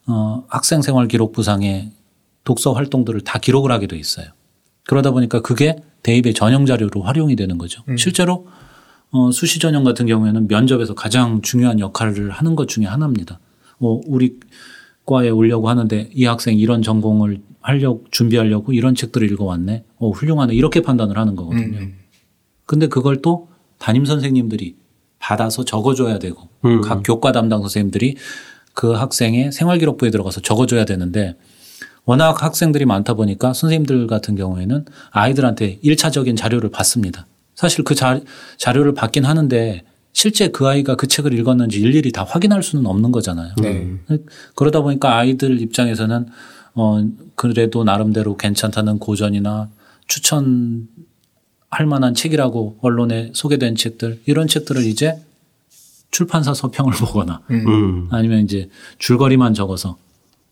어, 0.08 0.44
학생 0.48 0.82
생활 0.82 1.08
기록부상에 1.08 1.92
독서 2.44 2.72
활동들을 2.72 3.20
다 3.22 3.38
기록을 3.38 3.70
하게 3.70 3.86
돼 3.86 3.96
있어요. 3.96 4.26
그러다 4.84 5.10
보니까 5.10 5.40
그게 5.40 5.76
대입의 6.02 6.34
전형 6.34 6.66
자료로 6.66 7.02
활용이 7.02 7.36
되는 7.36 7.58
거죠. 7.58 7.82
음. 7.88 7.96
실제로 7.96 8.46
어, 9.10 9.30
수시 9.30 9.58
전형 9.58 9.84
같은 9.84 10.06
경우에는 10.06 10.48
면접에서 10.48 10.94
가장 10.94 11.40
중요한 11.42 11.80
역할을 11.80 12.30
하는 12.30 12.56
것 12.56 12.68
중에 12.68 12.84
하나입니다. 12.84 13.38
어, 13.80 14.00
우리 14.06 14.38
과에 15.06 15.30
오려고 15.30 15.68
하는데 15.68 16.10
이 16.12 16.24
학생 16.24 16.58
이런 16.58 16.82
전공을 16.82 17.40
하려고 17.60 18.04
준비하려고 18.10 18.72
이런 18.72 18.94
책들을 18.94 19.30
읽어왔네. 19.32 19.84
어, 19.98 20.10
훌륭하네. 20.10 20.54
이렇게 20.54 20.82
판단을 20.82 21.16
하는 21.16 21.36
거거든요. 21.36 21.78
음. 21.78 21.94
근데 22.66 22.88
그걸 22.88 23.22
또 23.22 23.48
담임 23.78 24.04
선생님들이 24.04 24.76
받아서 25.28 25.62
적어줘야 25.62 26.18
되고 26.18 26.48
음. 26.64 26.80
각 26.80 27.02
교과 27.04 27.32
담당 27.32 27.60
선생님들이 27.60 28.16
그 28.72 28.92
학생의 28.92 29.52
생활기록부에 29.52 30.10
들어가서 30.10 30.40
적어줘야 30.40 30.86
되는데 30.86 31.36
워낙 32.06 32.42
학생들이 32.42 32.86
많다 32.86 33.12
보니까 33.12 33.52
선생님들 33.52 34.06
같은 34.06 34.36
경우에는 34.36 34.86
아이들한테 35.10 35.80
1차적인 35.84 36.34
자료를 36.34 36.70
받습니다. 36.70 37.26
사실 37.54 37.84
그 37.84 37.94
자, 37.94 38.20
자료를 38.56 38.94
받긴 38.94 39.26
하는데 39.26 39.82
실제 40.14 40.48
그 40.48 40.66
아이가 40.66 40.94
그 40.94 41.06
책을 41.06 41.34
읽었는지 41.34 41.78
일일이 41.78 42.10
다 42.10 42.24
확인할 42.24 42.62
수는 42.62 42.86
없는 42.86 43.12
거잖아요. 43.12 43.52
네. 43.60 43.98
그러다 44.54 44.80
보니까 44.80 45.18
아이들 45.18 45.60
입장에서는 45.60 46.26
어 46.74 47.04
그래도 47.34 47.84
나름대로 47.84 48.36
괜찮다는 48.36 48.98
고전이나 48.98 49.68
추천 50.06 50.88
할 51.70 51.86
만한 51.86 52.14
책이라고 52.14 52.78
언론에 52.80 53.30
소개된 53.34 53.76
책들 53.76 54.22
이런 54.26 54.48
책들을 54.48 54.84
이제 54.84 55.20
출판사 56.10 56.54
서평을 56.54 56.92
보거나 57.00 57.42
음. 57.50 58.08
아니면 58.10 58.44
이제 58.44 58.68
줄거리만 58.98 59.54
적어서 59.54 59.98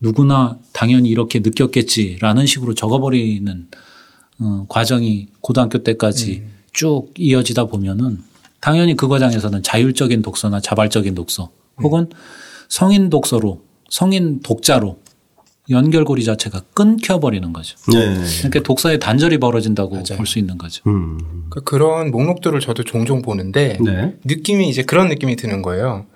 누구나 0.01 0.59
당연히 0.73 1.09
이렇게 1.09 1.39
느꼈겠지라는 1.39 2.47
식으로 2.47 2.75
적어버리는 2.75 3.69
어, 4.41 4.67
과정이 4.69 5.29
고등학교 5.41 5.83
때까지 5.83 6.43
음. 6.45 6.53
쭉 6.73 7.15
이어지다 7.17 7.65
보면은 7.67 8.23
당연히 8.61 8.95
그 8.95 9.09
과정에서는 9.09 9.63
자율적인 9.63 10.21
독서나 10.21 10.61
자발적인 10.61 11.15
독서 11.15 11.51
혹은 11.79 12.01
음. 12.01 12.11
성인 12.69 13.09
독서로 13.09 13.63
성인 13.89 14.41
독자로 14.41 14.99
연결고리 15.71 16.25
자체가 16.25 16.63
끊겨버리는 16.75 17.53
거죠. 17.53 17.77
네. 17.93 18.15
그러니까 18.39 18.61
독서의 18.61 18.99
단절이 18.99 19.39
벌어진다고 19.39 20.03
볼 20.03 20.27
수 20.27 20.39
있는 20.39 20.59
거죠. 20.59 20.83
음. 20.87 21.19
그 21.51 21.63
그런 21.63 22.11
목록들을 22.11 22.59
저도 22.61 22.85
종종 22.85 23.23
보는데 23.23 23.79
네. 23.81 24.15
느낌이 24.25 24.69
이제 24.69 24.83
그런 24.83 25.09
느낌이 25.09 25.37
드는 25.37 25.63
거예요. 25.63 26.07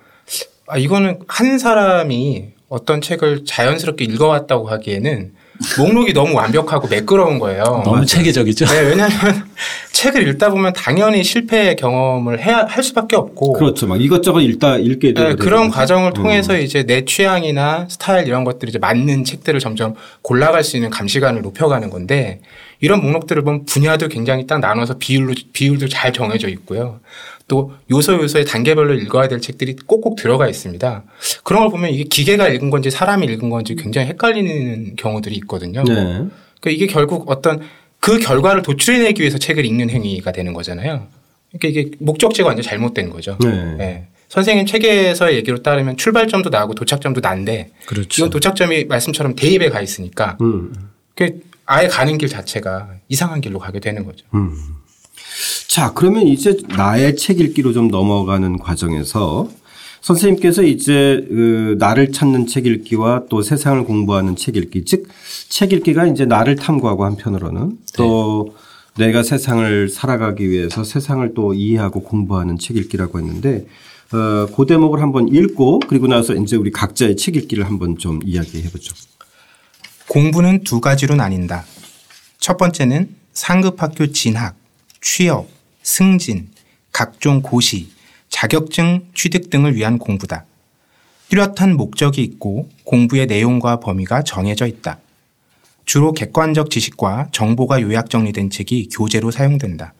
아, 0.67 0.77
이거는 0.77 1.19
한 1.27 1.57
사람이 1.59 2.49
어떤 2.69 3.01
책을 3.01 3.43
자연스럽게 3.45 4.05
읽어왔다고 4.05 4.69
하기에는 4.69 5.33
목록이 5.77 6.13
너무 6.13 6.33
완벽하고 6.35 6.87
매끄러운 6.87 7.37
거예요. 7.39 7.63
너무 7.63 7.91
맞아요. 7.91 8.05
체계적이죠. 8.05 8.65
네, 8.65 8.79
왜냐하면 8.81 9.45
책을 9.91 10.27
읽다 10.27 10.49
보면 10.49 10.73
당연히 10.73 11.23
실패 11.23 11.75
경험을 11.75 12.41
해야 12.41 12.65
할 12.65 12.83
수밖에 12.83 13.15
없고. 13.15 13.53
그렇죠. 13.53 13.87
막 13.87 14.01
이것저것 14.01 14.41
읽다 14.41 14.77
읽게 14.77 15.13
되고. 15.13 15.29
네, 15.29 15.35
그런 15.35 15.69
과정을 15.69 16.13
통해서 16.13 16.53
음. 16.53 16.61
이제 16.61 16.83
내 16.83 17.05
취향이나 17.05 17.87
스타일 17.89 18.27
이런 18.27 18.43
것들이 18.43 18.69
이제 18.69 18.79
맞는 18.79 19.23
책들을 19.23 19.59
점점 19.59 19.95
골라갈 20.21 20.63
수 20.63 20.77
있는 20.77 20.89
감시관을 20.89 21.41
높여가는 21.41 21.89
건데 21.89 22.41
이런 22.79 23.01
목록들을 23.01 23.43
보면 23.43 23.65
분야도 23.65 24.07
굉장히 24.07 24.47
딱 24.47 24.59
나눠서 24.59 24.97
비율로 24.97 25.33
비율도 25.53 25.87
잘 25.87 26.11
정해져 26.13 26.47
있고요. 26.49 26.99
또 27.47 27.73
요소 27.91 28.13
요소의 28.13 28.45
단계별로 28.45 28.93
읽어야 28.95 29.27
될 29.27 29.41
책들이 29.41 29.75
꼭꼭 29.85 30.15
들어가 30.15 30.47
있습니다. 30.47 31.03
그런 31.43 31.63
걸 31.63 31.71
보면 31.71 31.91
이게 31.91 32.05
기계가 32.05 32.47
읽은 32.47 32.69
건지 32.69 32.89
사람이 32.89 33.27
읽은 33.27 33.49
건지 33.49 33.75
굉장히 33.75 34.07
헷갈리는 34.07 34.95
경우들이 34.95 35.35
있거든요. 35.35 35.83
네. 35.83 35.93
그러니까 35.93 36.69
이게 36.69 36.87
결국 36.87 37.29
어떤 37.29 37.61
그 38.01 38.19
결과를 38.19 38.63
도출해내기 38.63 39.21
위해서 39.21 39.37
책을 39.37 39.63
읽는 39.65 39.89
행위가 39.89 40.33
되는 40.33 40.53
거잖아요. 40.53 41.07
그러니까 41.51 41.67
이게 41.67 41.91
목적지가 41.99 42.47
완전 42.47 42.63
잘못된 42.63 43.09
거죠. 43.09 43.37
네. 43.39 43.75
네. 43.77 44.07
선생님 44.27 44.65
책에서의 44.65 45.35
얘기로 45.37 45.61
따르면 45.61 45.97
출발점도 45.97 46.49
나고 46.49 46.73
도착점도 46.73 47.21
난데 47.21 47.71
그렇죠. 47.85 48.07
이건 48.21 48.29
도착점이 48.29 48.85
말씀처럼 48.85 49.35
대입에 49.35 49.69
가 49.69 49.81
있으니까 49.81 50.37
음. 50.41 50.73
그 51.15 51.41
아예 51.65 51.87
가는 51.87 52.17
길 52.17 52.27
자체가 52.27 52.89
이상한 53.07 53.39
길로 53.39 53.59
가게 53.59 53.79
되는 53.79 54.03
거죠. 54.03 54.25
음. 54.33 54.55
자, 55.67 55.93
그러면 55.93 56.27
이제 56.27 56.57
나의 56.69 57.15
책 57.15 57.39
읽기로 57.39 57.71
좀 57.73 57.89
넘어가는 57.89 58.57
과정에서 58.57 59.49
선생님께서 60.01 60.63
이제 60.63 61.25
그 61.29 61.75
나를 61.79 62.11
찾는 62.11 62.47
책 62.47 62.65
읽기와 62.65 63.25
또 63.29 63.41
세상을 63.41 63.83
공부하는 63.85 64.35
책 64.35 64.55
읽기, 64.57 64.85
즉 64.85 65.07
책 65.51 65.73
읽기가 65.73 66.07
이제 66.07 66.25
나를 66.25 66.55
탐구하고 66.55 67.03
한편으로는 67.03 67.77
또 67.97 68.55
네. 68.97 69.07
내가 69.07 69.21
세상을 69.21 69.89
살아가기 69.89 70.49
위해서 70.49 70.85
세상을 70.85 71.33
또 71.33 71.53
이해하고 71.53 72.03
공부하는 72.03 72.57
책 72.57 72.77
읽기라고 72.77 73.19
했는데 73.19 73.67
어, 74.13 74.47
그 74.55 74.65
대목을 74.65 75.01
한번 75.01 75.27
읽고 75.27 75.81
그리고 75.87 76.07
나서 76.07 76.33
이제 76.35 76.55
우리 76.55 76.71
각자의 76.71 77.17
책 77.17 77.35
읽기를 77.35 77.65
한번 77.65 77.97
좀 77.97 78.21
이야기해 78.25 78.69
보죠. 78.69 78.95
공부는 80.07 80.63
두 80.63 80.79
가지로 80.79 81.15
나뉜다. 81.15 81.65
첫 82.39 82.57
번째는 82.57 83.09
상급학교 83.33 84.07
진학, 84.07 84.55
취업, 85.01 85.49
승진, 85.83 86.47
각종 86.93 87.41
고시, 87.41 87.89
자격증 88.31 89.05
취득 89.13 89.51
등을 89.51 89.75
위한 89.75 89.99
공부다. 89.99 90.45
뚜렷한 91.29 91.77
목적이 91.77 92.23
있고 92.23 92.67
공부의 92.85 93.27
내용과 93.27 93.79
범위가 93.79 94.23
정해져 94.23 94.65
있다. 94.65 94.97
주로 95.85 96.11
객관적 96.13 96.71
지식과 96.71 97.27
정보가 97.31 97.81
요약 97.81 98.09
정리된 98.09 98.49
책이 98.49 98.89
교재로 98.91 99.29
사용된다. 99.29 99.93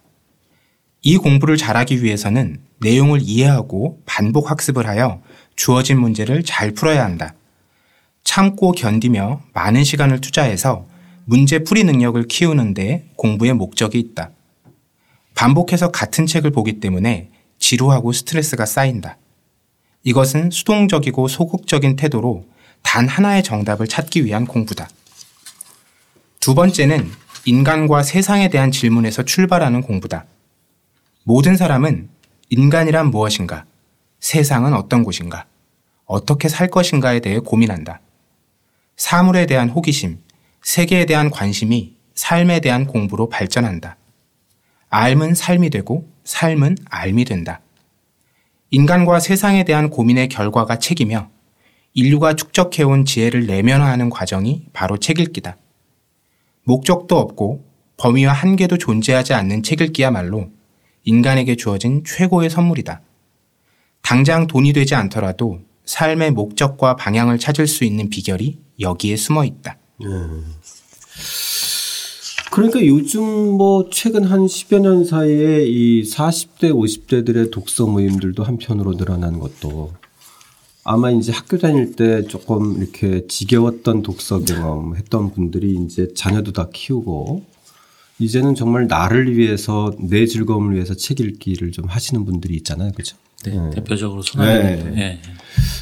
이 1.04 1.18
공부를 1.18 1.58
잘하기 1.58 2.04
위해서는 2.04 2.60
내용을 2.80 3.20
이해하고 3.22 4.02
반복 4.06 4.50
학습을 4.50 4.88
하여 4.88 5.22
주어진 5.56 6.00
문제를 6.00 6.44
잘 6.44 6.72
풀어야 6.72 7.04
한다. 7.04 7.36
참고 8.24 8.72
견디며 8.72 9.42
많은 9.54 9.84
시간을 9.84 10.22
투자해서 10.22 10.88
문제 11.26 11.60
풀이 11.60 11.84
능력을 11.84 12.24
키우는데 12.28 13.10
공부의 13.18 13.54
목적이 13.54 14.00
있다. 14.00 14.32
반복해서 15.36 15.92
같은 15.92 16.26
책을 16.26 16.52
보기 16.52 16.80
때문에 16.80 17.30
지루하고 17.62 18.12
스트레스가 18.12 18.66
쌓인다. 18.66 19.18
이것은 20.04 20.50
수동적이고 20.52 21.30
소극적인 21.30 21.96
태도로 21.96 22.44
단 22.82 23.08
하나의 23.08 23.44
정답을 23.44 23.88
찾기 23.88 24.26
위한 24.26 24.46
공부다. 24.46 24.90
두 26.40 26.56
번째는 26.56 27.10
인간과 27.46 28.04
세상에 28.04 28.50
대한 28.50 28.72
질문에서 28.72 29.24
출발하는 29.24 29.84
공부다. 29.84 30.26
모든 31.24 31.56
사람은 31.56 32.10
인간이란 32.50 33.12
무엇인가? 33.12 33.66
세상은 34.20 34.74
어떤 34.74 35.04
곳인가? 35.04 35.46
어떻게 36.06 36.50
살 36.50 36.68
것인가에 36.68 37.20
대해 37.20 37.40
고민한다. 37.40 38.02
사물에 38.98 39.46
대한 39.46 39.70
호기심, 39.70 40.20
세계에 40.64 41.06
대한 41.06 41.30
관심이 41.30 41.96
삶에 42.16 42.60
대한 42.60 42.86
공부로 42.86 43.30
발전한다. 43.30 43.98
알은 44.90 45.36
삶이 45.36 45.70
되고 45.70 46.11
삶은 46.24 46.78
알미 46.86 47.26
된다. 47.26 47.62
인간과 48.70 49.20
세상에 49.20 49.64
대한 49.64 49.90
고민의 49.90 50.30
결과가 50.30 50.80
책이며 50.80 51.30
인류가 51.94 52.36
축적해온 52.36 53.06
지혜를 53.06 53.46
내면화하는 53.46 54.10
과정이 54.10 54.66
바로 54.72 54.98
책 54.98 55.20
읽기다. 55.20 55.58
목적도 56.64 57.18
없고 57.18 57.66
범위와 57.98 58.34
한계도 58.34 58.78
존재하지 58.78 59.34
않는 59.34 59.64
책 59.64 59.82
읽기야말로 59.82 60.50
인간에게 61.04 61.56
주어진 61.56 62.04
최고의 62.06 62.50
선물이다. 62.50 63.02
당장 64.02 64.48
돈이 64.48 64.74
되지 64.74 64.96
않더라도 64.96 65.62
삶의 65.86 66.32
목적과 66.32 66.96
방향을 66.96 67.40
찾을 67.40 67.68
수 67.68 67.84
있는 67.84 68.10
비결이 68.10 68.58
여기에 68.80 69.16
숨어 69.18 69.44
있다. 69.46 69.78
음. 70.04 70.56
그러니까 72.52 72.86
요즘 72.86 73.24
뭐 73.24 73.90
최근 73.90 74.26
한 74.26 74.46
10여 74.46 74.82
년 74.82 75.06
사이에 75.06 75.66
이 75.66 76.04
40대, 76.04 76.74
50대들의 76.74 77.50
독서 77.50 77.88
모임들도 77.88 78.44
한편으로 78.44 78.98
늘어난 78.98 79.40
것도 79.40 79.94
아마 80.84 81.12
이제 81.12 81.32
학교 81.32 81.58
다닐 81.58 81.96
때 81.96 82.24
조금 82.28 82.78
이렇게 82.78 83.26
지겨웠던 83.28 84.02
독서 84.02 84.44
경험 84.44 84.98
했던 84.98 85.32
분들이 85.32 85.76
이제 85.76 86.14
자녀도 86.14 86.52
다 86.52 86.68
키우고 86.74 87.46
이제는 88.20 88.56
정말 88.56 88.88
나를 88.88 89.38
위해서 89.38 89.94
내 89.98 90.26
즐거움을 90.26 90.76
위해서 90.76 90.94
책 90.94 91.22
읽기를 91.22 91.72
좀 91.72 91.86
하시는 91.86 92.26
분들이 92.26 92.56
있잖아요. 92.56 92.92
그죠? 92.92 93.16
네, 93.46 93.58
네. 93.58 93.70
대표적으로 93.72 94.22
손아섭 94.22 94.62
네. 94.62 94.92
네. 94.92 95.22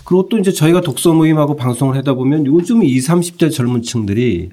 그리고 0.06 0.30
또 0.30 0.38
이제 0.38 0.52
저희가 0.52 0.82
독서 0.82 1.14
모임하고 1.14 1.56
방송을 1.56 1.96
하다 1.98 2.14
보면 2.14 2.46
요즘 2.46 2.84
20, 2.84 3.10
30대 3.10 3.52
젊은 3.52 3.82
층들이 3.82 4.52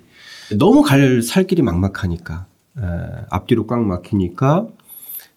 너무 0.54 0.82
갈 0.82 1.22
살 1.22 1.46
길이 1.46 1.62
막막하니까 1.62 2.46
에, 2.78 2.80
앞뒤로 3.30 3.66
꽉 3.66 3.80
막히니까 3.82 4.66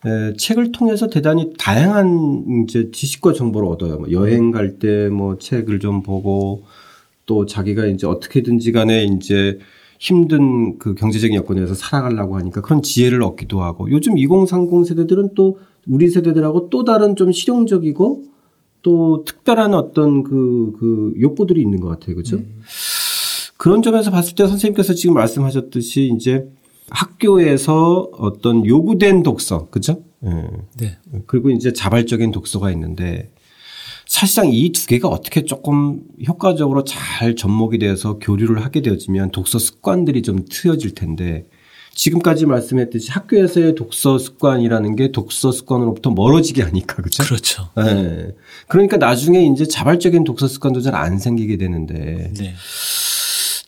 에, 0.06 0.34
책을 0.38 0.72
통해서 0.72 1.08
대단히 1.08 1.54
다양한 1.58 2.64
이제 2.64 2.90
지식과 2.92 3.34
정보를 3.34 3.68
얻어요. 3.68 3.98
뭐 4.00 4.12
여행 4.12 4.52
갈 4.52 4.78
때 4.80 5.10
뭐 5.10 5.38
책을 5.38 5.80
좀 5.80 6.04
보고 6.04 6.64
또 7.26 7.46
자기가 7.46 7.86
이제 7.86 8.08
어떻게든지 8.08 8.72
간에 8.72 9.04
이제 9.06 9.60
힘든 10.00 10.80
그 10.80 10.96
경제적인 10.96 11.36
여건에서 11.36 11.74
살아가려고 11.74 12.38
하니까 12.38 12.62
그런 12.62 12.82
지혜를 12.82 13.22
얻기도 13.22 13.62
하고 13.62 13.92
요즘 13.92 14.18
2030 14.18 14.88
세대들은 14.88 15.32
또 15.36 15.60
우리 15.88 16.10
세대들하고 16.10 16.70
또 16.70 16.84
다른 16.86 17.16
좀 17.16 17.32
실용적이고 17.32 18.24
또 18.82 19.24
특별한 19.26 19.74
어떤 19.74 20.24
그, 20.24 20.74
그 20.80 21.14
욕구들이 21.20 21.62
있는 21.62 21.82
것 21.82 21.90
같아요. 21.90 22.16
그죠? 22.16 22.38
음. 22.38 22.62
그런 23.60 23.82
점에서 23.82 24.10
봤을 24.10 24.36
때 24.36 24.48
선생님께서 24.48 24.94
지금 24.94 25.16
말씀하셨듯이 25.16 26.14
이제 26.18 26.46
학교에서 26.90 28.10
어떤 28.18 28.66
요구된 28.66 29.22
독서, 29.22 29.68
그죠? 29.70 30.02
예. 30.26 30.30
네. 30.78 30.98
그리고 31.28 31.50
이제 31.50 31.74
자발적인 31.74 32.32
독서가 32.32 32.72
있는데 32.72 33.30
사실상 34.08 34.50
이 34.52 34.72
두 34.72 34.88
개가 34.88 35.10
어떻게 35.10 35.44
조금 35.44 36.00
효과적으로 36.26 36.86
잘 36.86 37.36
접목이 37.36 37.80
돼서 37.80 38.18
교류를 38.18 38.64
하게 38.64 38.82
되어지면 38.82 39.32
독서 39.32 39.60
습관들이 39.60 40.22
좀 40.22 40.46
트여질 40.50 40.96
텐데 40.96 41.46
지금까지 41.94 42.46
말씀했듯이 42.46 43.12
학교에서의 43.12 43.76
독서 43.76 44.18
습관이라는 44.18 44.96
게 44.96 45.12
독서 45.12 45.52
습관으로부터 45.52 46.12
멀어지게 46.12 46.64
하니까 46.64 46.96
그렇죠. 46.96 47.24
그렇죠. 47.24 47.70
네. 47.76 48.30
그러니까 48.70 48.96
나중에 48.96 49.46
이제 49.48 49.66
자발적인 49.68 50.24
독서 50.24 50.48
습관도 50.48 50.80
잘 50.80 50.96
안 50.96 51.20
생기게 51.20 51.58
되는데. 51.58 52.32
네. 52.38 52.54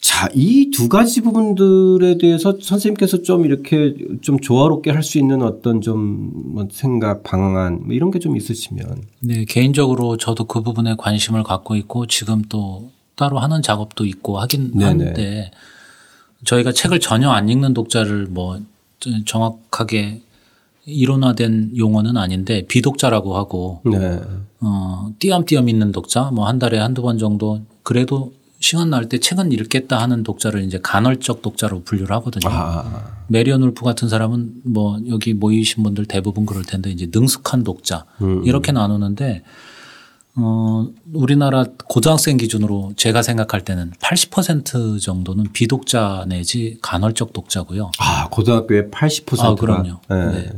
자, 0.01 0.27
이 0.33 0.71
두 0.71 0.89
가지 0.89 1.21
부분들에 1.21 2.17
대해서 2.17 2.57
선생님께서 2.59 3.21
좀 3.21 3.45
이렇게 3.45 3.93
좀 4.21 4.39
조화롭게 4.39 4.89
할 4.89 5.03
수 5.03 5.19
있는 5.19 5.43
어떤 5.43 5.79
좀뭐 5.81 6.67
생각, 6.71 7.21
방안 7.23 7.81
뭐 7.85 7.93
이런 7.93 8.09
게 8.09 8.17
좀 8.19 8.35
있으시면. 8.35 9.03
네, 9.19 9.45
개인적으로 9.45 10.17
저도 10.17 10.45
그 10.45 10.61
부분에 10.61 10.95
관심을 10.97 11.43
갖고 11.43 11.75
있고 11.75 12.07
지금 12.07 12.41
또 12.49 12.89
따로 13.15 13.37
하는 13.39 13.61
작업도 13.61 14.05
있고 14.05 14.39
하긴 14.39 14.71
네네. 14.71 14.85
하는데 14.85 15.51
저희가 16.45 16.71
책을 16.71 16.99
전혀 16.99 17.29
안 17.29 17.47
읽는 17.49 17.75
독자를 17.75 18.25
뭐 18.25 18.59
정확하게 19.25 20.21
이론화된 20.85 21.73
용어는 21.77 22.17
아닌데 22.17 22.65
비독자라고 22.67 23.35
하고 23.37 23.81
네. 23.85 24.19
어 24.61 25.11
띄엄띄엄 25.19 25.69
있는 25.69 25.91
독자 25.91 26.31
뭐 26.31 26.47
한 26.47 26.57
달에 26.57 26.79
한두 26.79 27.03
번 27.03 27.19
정도 27.19 27.61
그래도 27.83 28.33
시간 28.61 28.89
날 28.91 29.09
때 29.09 29.17
책은 29.19 29.51
읽겠다 29.51 29.99
하는 29.99 30.23
독자를 30.23 30.63
이제 30.63 30.79
간헐적 30.81 31.41
독자로 31.41 31.81
분류를 31.83 32.15
하거든요. 32.17 32.49
아. 32.49 33.11
메리언 33.27 33.63
울프 33.63 33.83
같은 33.83 34.07
사람은 34.07 34.61
뭐 34.63 34.99
여기 35.09 35.33
모이신 35.33 35.83
분들 35.83 36.05
대부분 36.05 36.45
그럴 36.45 36.63
텐데 36.63 36.91
이제 36.91 37.09
능숙한 37.11 37.63
독자 37.63 38.05
음. 38.21 38.43
이렇게 38.45 38.71
나누는데 38.71 39.43
어, 40.35 40.87
우리나라 41.13 41.65
고등학생 41.87 42.37
기준으로 42.37 42.93
제가 42.95 43.21
생각할 43.21 43.65
때는 43.65 43.91
80% 43.99 45.01
정도는 45.01 45.47
비독자 45.51 46.23
내지 46.27 46.77
간헐적 46.81 47.33
독자고요. 47.33 47.91
아, 47.99 48.29
고등학교에 48.29 48.89
80%가? 48.89 49.47
아, 49.47 49.55
그럼요. 49.55 49.99
네. 50.09 50.25
네. 50.31 50.49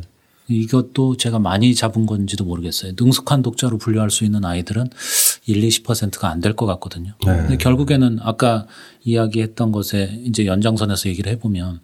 이것도 0.62 1.18
제가 1.18 1.40
많이 1.40 1.74
잡은 1.76 2.06
건지도 2.06 2.44
모르겠어요. 2.46 2.94
능숙한 3.00 3.42
독자로 3.42 3.78
분류할 3.78 4.10
수 4.12 4.24
있는 4.24 4.46
아이들은 4.46 4.90
1, 5.46 5.62
20%가 5.62 6.30
안 6.30 6.40
될 6.42 6.54
것 6.56 6.66
같거든요. 6.66 7.14
네. 7.26 7.38
근데 7.38 7.58
결국에는 7.58 8.20
아까 8.22 8.66
이야기했던 9.04 9.72
것에 9.72 10.22
이제 10.26 10.46
연장선에서 10.46 11.10
얘기를 11.10 11.32
해보면 11.34 11.80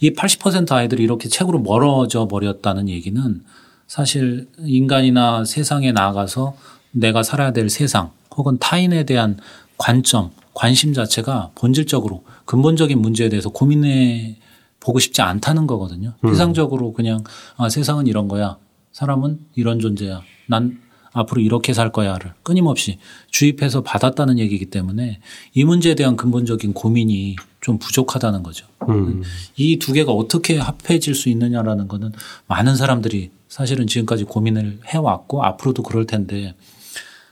이 0.00 0.10
80% 0.12 0.72
아이들이 0.72 1.02
이렇게 1.02 1.28
책으로 1.28 1.60
멀어져 1.60 2.28
버렸다는 2.28 2.88
얘기는 2.88 3.42
사실 3.86 4.48
인간이나 4.58 5.44
세상에 5.44 5.92
나아가서 5.92 6.56
내가 6.92 7.22
살아야 7.22 7.52
될 7.52 7.70
세상 7.70 8.10
혹은 8.36 8.58
타인에 8.58 9.04
대한 9.04 9.38
관점, 9.78 10.30
관심 10.54 10.92
자체가 10.94 11.50
본질적으로 11.54 12.24
근본적인 12.46 12.98
문제에 13.00 13.28
대해서 13.28 13.50
고민해 13.50 14.36
보고 14.86 15.00
싶지 15.00 15.20
않다는 15.20 15.66
거거든요. 15.66 16.14
음. 16.24 16.30
세상적으로 16.30 16.92
그냥 16.92 17.24
아, 17.56 17.68
세상은 17.68 18.06
이런 18.06 18.28
거야. 18.28 18.56
사람은 18.92 19.40
이런 19.56 19.80
존재야. 19.80 20.22
난 20.46 20.80
앞으로 21.12 21.40
이렇게 21.40 21.72
살 21.72 21.90
거야를 21.90 22.34
끊임없이 22.44 22.98
주입해서 23.30 23.82
받았다는 23.82 24.38
얘기이기 24.38 24.66
때문에 24.66 25.18
이 25.54 25.64
문제에 25.64 25.96
대한 25.96 26.14
근본적인 26.14 26.72
고민이 26.72 27.34
좀 27.60 27.78
부족하다는 27.78 28.44
거죠. 28.44 28.66
음. 28.88 29.22
이두 29.56 29.92
개가 29.92 30.12
어떻게 30.12 30.58
합해질 30.58 31.16
수 31.16 31.30
있느냐라는 31.30 31.88
거는 31.88 32.12
많은 32.46 32.76
사람들이 32.76 33.30
사실은 33.48 33.88
지금까지 33.88 34.22
고민을 34.24 34.80
해왔고 34.84 35.42
앞으로도 35.42 35.82
그럴 35.82 36.06
텐데 36.06 36.54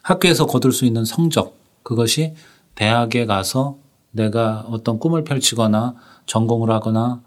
학교에서 0.02 0.46
거둘 0.46 0.72
수 0.72 0.86
있는 0.86 1.04
성적 1.04 1.56
그것이 1.84 2.34
대학에 2.74 3.26
가서 3.26 3.76
내가 4.10 4.64
어떤 4.68 4.98
꿈을 4.98 5.22
펼치거나 5.22 5.94
전공을 6.26 6.70
하거나 6.70 7.22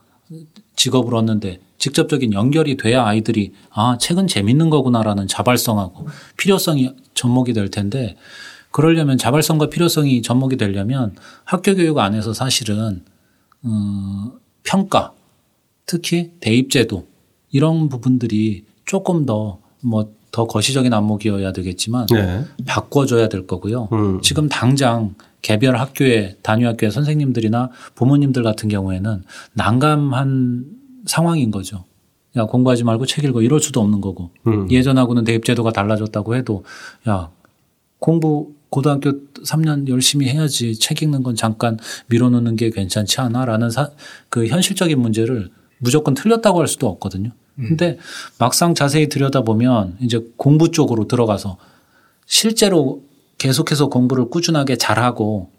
직업을 0.78 1.14
얻는데 1.14 1.60
직접적인 1.78 2.32
연결이 2.34 2.78
돼야 2.78 3.06
아이들이 3.06 3.52
아 3.70 3.98
책은 4.00 4.28
재밌는 4.28 4.70
거구나라는 4.70 5.28
자발성하고 5.28 6.08
필요성이 6.38 6.94
접목이 7.14 7.52
될 7.52 7.70
텐데 7.70 8.16
그러려면 8.72 9.18
자발성과 9.18 9.70
필요성이 9.70 10.22
접목이 10.22 10.56
되려면 10.56 11.16
학교 11.44 11.76
교육 11.76 11.98
안에서 11.98 12.34
사실은 12.34 13.04
어, 13.64 14.32
평가 14.64 15.14
특히 15.86 16.32
대입제도 16.40 17.06
이런 17.52 17.90
부분들이 17.90 18.64
조금 18.86 19.26
더 19.26 19.60
뭐 19.82 20.18
더 20.32 20.46
거시적인 20.46 20.94
안목이어야 20.94 21.52
되겠지만 21.52 22.06
네. 22.12 22.46
바꿔줘야 22.66 23.28
될 23.30 23.48
거고요. 23.48 23.90
음. 23.92 24.22
지금 24.22 24.48
당장 24.50 25.16
개별 25.42 25.78
학교에 25.78 26.36
단위 26.42 26.66
학교의 26.66 26.92
선생님들이나 26.92 27.70
부모님들 27.96 28.44
같은 28.44 28.70
경우에는 28.70 29.24
난감한 29.54 30.66
상황인 31.06 31.52
거죠. 31.52 31.86
야 32.36 32.46
공부하지 32.46 32.84
말고 32.84 33.06
책 33.06 33.24
읽어 33.24 33.42
이럴 33.42 33.60
수도 33.60 33.82
없는 33.82 34.02
거고 34.02 34.32
음. 34.48 34.70
예전하고는 34.70 35.24
대입제도가 35.24 35.72
달라졌다고 35.72 36.36
해도 36.36 36.64
야 37.08 37.30
공부 38.00 38.54
고등학교 38.70 39.12
3년 39.44 39.88
열심히 39.88 40.28
해야지 40.28 40.78
책 40.78 41.02
읽는 41.02 41.24
건 41.24 41.36
잠깐 41.36 41.80
밀어놓는 42.08 42.56
게 42.58 42.70
괜찮지 42.70 43.22
않아라는 43.22 43.70
사, 43.70 43.92
그 44.30 44.48
현실적인 44.48 45.00
문제를 45.00 45.50
무조건 45.80 46.14
틀렸다고 46.14 46.60
할 46.60 46.68
수도 46.68 46.88
없거든요. 46.88 47.32
근데 47.56 47.98
막상 48.38 48.76
자세히 48.76 49.10
들여다보면 49.10 49.98
이제 50.02 50.24
공부 50.36 50.70
쪽으로 50.70 51.08
들어가서 51.08 51.58
실제로 52.28 53.02
계속해서 53.38 53.88
공부를 53.88 54.30
꾸준하게 54.30 54.78
잘하고 54.78 55.52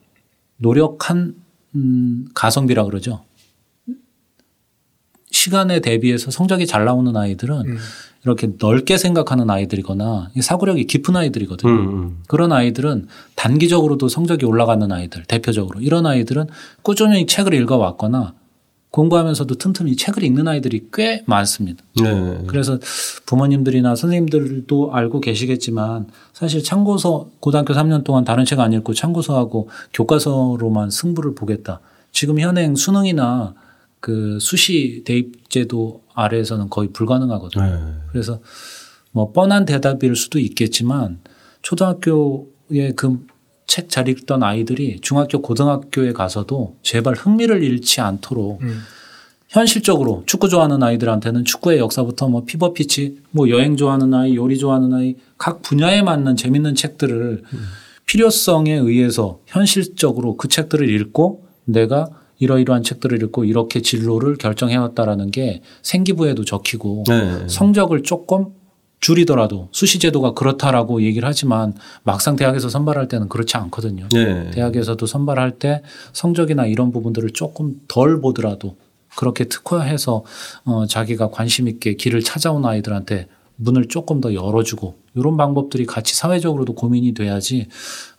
노력한 0.59 1.35
음, 1.75 2.27
가성비라 2.35 2.85
그러죠. 2.85 3.25
시간에 5.31 5.81
대비해서 5.81 6.31
성적이 6.31 6.66
잘 6.66 6.85
나오는 6.85 7.16
아이들은 7.16 7.61
음. 7.66 7.79
이렇게 8.24 8.51
넓게 8.59 8.99
생각하는 8.99 9.49
아이들이거나 9.49 10.31
사고력이 10.41 10.87
깊은 10.87 11.16
아이들이거든요. 11.16 11.70
음, 11.70 11.89
음. 11.89 12.22
그런 12.26 12.53
아이들은 12.53 13.07
단기적으로도 13.37 14.09
성적이 14.09 14.47
올라가는 14.47 14.91
아이들 14.91 15.24
대표적으로 15.24 15.81
이런 15.81 16.07
아이들은 16.07 16.47
꾸준히 16.83 17.26
책을 17.26 17.55
읽어왔거나 17.55 18.35
공부하면서도 18.91 19.57
틈틈이 19.57 19.97
책을 19.97 20.22
읽는 20.24 20.49
아이들이 20.49 20.89
꽤 20.93 21.22
많습니다. 21.26 21.84
네. 22.03 22.43
그래서 22.47 22.78
부모님들이나 23.26 23.95
선생님들도 23.95 24.95
알고 24.95 25.20
계시겠지만 25.20 26.07
사실 26.32 26.62
참고서 26.64 27.28
고등학교 27.41 27.74
3년 27.74 28.05
동안 28.05 28.24
다른 28.24 28.45
책 28.45 28.61
안 28.61 28.72
읽고 28.72 28.95
참고서하고 28.95 29.68
교과서로만 29.93 30.91
승부를 30.91 31.34
보겠다. 31.34 31.80
지금 32.12 32.41
현행 32.41 32.74
수능이나 32.74 33.55
그 34.01 34.39
수시 34.41 35.03
대입 35.05 35.51
제도 35.51 36.03
아래에서는 36.14 36.70
거의 36.70 36.89
불가능하거든요. 36.89 37.64
네. 37.64 37.95
그래서 38.11 38.41
뭐 39.12 39.32
뻔한 39.32 39.64
대답일 39.64 40.16
수도 40.16 40.39
있겠지만 40.39 41.18
초등학교의 41.62 42.95
그 42.97 43.26
책 43.69 43.89
잘 43.91 44.09
읽던 44.09 44.43
아이들이 44.43 44.99
중학교, 45.01 45.41
고등학교에 45.41 46.12
가서도 46.12 46.77
제발 46.83 47.14
흥미를 47.14 47.62
잃지 47.62 48.01
않도록 48.01 48.62
음. 48.62 48.81
현실적으로 49.49 50.25
축구 50.27 50.49
좋아하는 50.49 50.83
아이들한테는 50.83 51.45
축구의 51.45 51.79
역사부터 51.79 52.29
뭐 52.29 52.45
Fever 52.45 52.72
Pitch, 52.72 53.18
뭐 53.31 53.49
여행 53.51 53.77
좋아하는 53.77 54.12
아이, 54.12 54.35
요리 54.37 54.59
좋아하는 54.59 54.93
아이 54.95 55.14
각 55.37 55.62
분야에 55.62 56.03
맞는 56.03 56.37
재밌는 56.37 56.75
책들을 56.75 57.43
음. 57.53 57.59
필요성에 58.07 58.73
의해서 58.73 59.41
현실적으로 59.47 60.37
그 60.37 60.49
책들을 60.49 60.89
읽고 60.89 61.45
내가 61.64 62.09
이러이러한 62.39 62.83
책들을 62.83 63.23
읽고 63.25 63.45
이렇게 63.45 63.83
진로를 63.83 64.37
결정해왔다라는 64.37 65.31
게 65.31 65.61
생기부에도 65.83 66.45
적히고 66.45 67.05
네. 67.07 67.49
성적을 67.49 68.03
조금 68.03 68.47
줄이더라도 69.01 69.68
수시 69.72 69.99
제도가 69.99 70.32
그렇다라고 70.34 71.03
얘기를 71.03 71.28
하지만 71.28 71.74
막상 72.03 72.36
대학에서 72.36 72.68
선발할 72.68 73.09
때는 73.09 73.28
그렇지 73.28 73.57
않거든요. 73.57 74.09
네. 74.12 74.51
대학에서도 74.51 75.05
선발할 75.05 75.59
때 75.59 75.82
성적이나 76.12 76.66
이런 76.66 76.92
부분들을 76.92 77.30
조금 77.30 77.80
덜 77.86 78.20
보더라도 78.20 78.76
그렇게 79.16 79.44
특화해서 79.44 80.24
어 80.64 80.86
자기가 80.86 81.30
관심 81.30 81.68
있게 81.68 81.94
길을 81.94 82.22
찾아온 82.22 82.64
아이들한테 82.64 83.26
문을 83.57 83.88
조금 83.88 84.20
더 84.20 84.34
열어주고 84.34 84.96
이런 85.14 85.36
방법들이 85.36 85.86
같이 85.86 86.14
사회적으로도 86.14 86.74
고민이 86.74 87.14
돼야지 87.14 87.66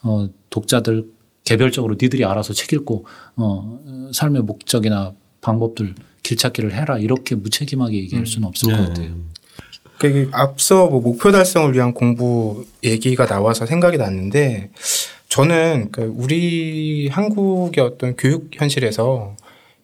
어 0.04 0.28
독자들 0.50 1.06
개별적으로 1.44 1.96
니들이 2.02 2.26
알아서 2.26 2.54
책 2.54 2.74
읽고 2.74 3.06
어 3.36 3.80
삶의 4.14 4.44
목적이나 4.44 5.14
방법들 5.42 5.96
길찾기를 6.24 6.74
해라 6.74 6.98
이렇게 6.98 7.36
무책임하게 7.36 7.98
얘기할 7.98 8.26
수는 8.26 8.48
없을 8.48 8.72
음. 8.72 8.78
것 8.78 8.88
같아요. 8.88 9.16
그 10.00 10.30
앞서 10.32 10.88
뭐 10.88 11.02
목표 11.02 11.32
달성을 11.32 11.74
위한 11.74 11.94
공부 11.94 12.66
얘기가 12.84 13.26
나와서 13.26 13.66
생각이 13.66 13.98
났는데 13.98 14.70
저는 15.28 15.90
그 15.92 16.12
우리 16.16 17.10
한국의 17.10 17.84
어떤 17.84 18.16
교육 18.16 18.50
현실에서 18.54 19.36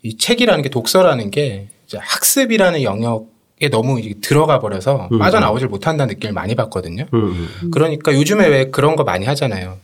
이 0.02 0.18
책이라는 0.18 0.64
게 0.64 0.70
독서라는 0.70 1.32
게 1.32 1.68
이제 1.86 1.98
학습이라는 2.02 2.82
영역에 2.82 3.70
너무 3.70 4.02
들어가 4.22 4.60
버려서 4.60 5.10
음. 5.12 5.20
빠져나오질 5.20 5.68
못한다는 5.68 6.14
느낌을 6.14 6.34
많이 6.34 6.56
받거든요. 6.56 7.06
음. 7.14 7.72
그러니까 7.72 8.14
요즘에 8.14 8.48
왜 8.48 8.66
그런 8.72 8.96
거 8.96 9.04
많이 9.04 9.26
하잖아요. 9.26 9.78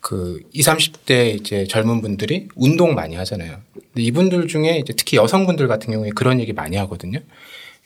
그 0.00 0.40
20, 0.52 0.72
30대 0.72 1.34
이제 1.34 1.66
젊은 1.66 2.00
분들이 2.00 2.48
운동 2.56 2.94
많이 2.94 3.14
하잖아요. 3.16 3.56
근데 3.74 4.02
이분들 4.02 4.48
중에 4.48 4.78
이제 4.78 4.92
특히 4.96 5.16
여성분들 5.16 5.68
같은 5.68 5.92
경우에 5.92 6.10
그런 6.14 6.40
얘기 6.40 6.52
많이 6.52 6.76
하거든요. 6.76 7.20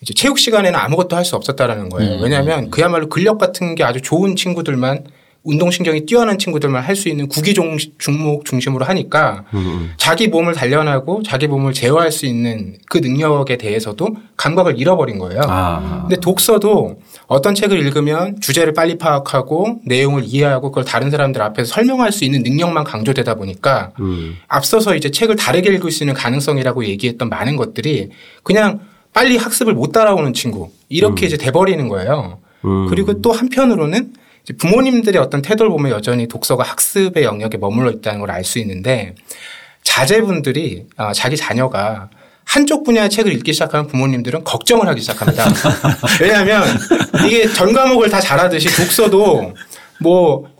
이제 0.03 0.13
체육 0.15 0.39
시간에는 0.39 0.79
아무것도 0.79 1.17
할 1.17 1.25
수 1.25 1.37
없었다라는 1.37 1.89
거예요. 1.89 2.17
음. 2.17 2.23
왜냐하면 2.25 2.69
그야말로 2.71 3.09
근력 3.09 3.39
같은 3.39 3.75
게 3.77 3.85
아주 3.85 4.03
좋은 4.03 4.35
친구들만 4.35 5.05
운동신경이 5.45 6.07
뛰어난 6.07 6.39
친구들만 6.39 6.83
할 6.85 6.95
수 6.97 7.09
있는 7.09 7.27
구기 7.29 7.53
종목 7.55 8.45
중심으로 8.45 8.85
하니까 8.85 9.45
음. 9.55 9.93
자기 9.97 10.29
몸을 10.29 10.55
단련하고 10.55 11.23
자기 11.25 11.47
몸을 11.49 11.73
제어할 11.73 12.13
수 12.13 12.27
있는 12.27 12.77
그 12.89 12.99
능력에 12.99 13.57
대해서도 13.57 14.17
감각을 14.37 14.79
잃어버린 14.79 15.19
거예요. 15.19 15.41
아. 15.47 16.03
근데 16.03 16.17
독서도 16.21 17.01
어떤 17.27 17.55
책을 17.57 17.79
읽으면 17.79 18.41
주제를 18.41 18.73
빨리 18.73 18.99
파악하고 18.99 19.81
내용을 19.85 20.23
이해하고 20.25 20.71
그걸 20.71 20.85
다른 20.85 21.11
사람들 21.11 21.41
앞에서 21.43 21.73
설명할 21.75 22.13
수 22.13 22.25
있는 22.25 22.43
능력만 22.45 22.85
강조되다 22.85 23.35
보니까 23.35 23.91
음. 24.01 24.37
앞서서 24.49 24.95
이제 24.95 25.11
책을 25.11 25.35
다르게 25.37 25.73
읽을 25.75 25.91
수 25.91 26.05
있는 26.05 26.15
가능성이라고 26.15 26.85
얘기했던 26.85 27.29
많은 27.29 27.57
것들이 27.57 28.11
그냥 28.45 28.81
빨리 29.15 29.37
학습을 29.37 29.75
못 29.75 29.93
따라오는 29.93 30.33
친구 30.33 30.71
이렇게 30.89 31.25
음. 31.25 31.27
이제 31.27 31.37
돼버리는 31.37 31.87
거예요. 31.89 32.39
음. 32.65 32.87
그리고 32.89 33.21
또 33.21 33.33
한편으로는 33.33 34.15
부모님들의 34.59 35.21
어떤 35.21 35.43
태도를 35.43 35.71
보면 35.71 35.93
여전히 35.93 36.27
독서가 36.27 36.65
학습의 36.65 37.23
영역에 37.25 37.59
머물러 37.59 37.91
있다는 37.91 38.21
걸 38.21 38.31
알 38.31 38.45
수 38.45 38.59
있는데 38.59 39.15
자제분들이 39.83 40.87
아, 40.97 41.13
자기 41.13 41.37
자녀가 41.37 42.09
한쪽 42.45 42.85
분야의 42.85 43.09
책을 43.11 43.33
읽기 43.35 43.53
시작하면 43.53 43.87
부모님들은 43.87 44.45
걱정을 44.45 44.89
하기 44.89 45.01
시작합니다. 45.01 45.45
왜냐하면 46.21 46.65
이게 47.27 47.47
전 47.49 47.73
과목을 47.73 48.11
다 48.11 48.21
잘하듯이 48.21 48.69
독서도 48.77 49.55
뭐 50.01 50.51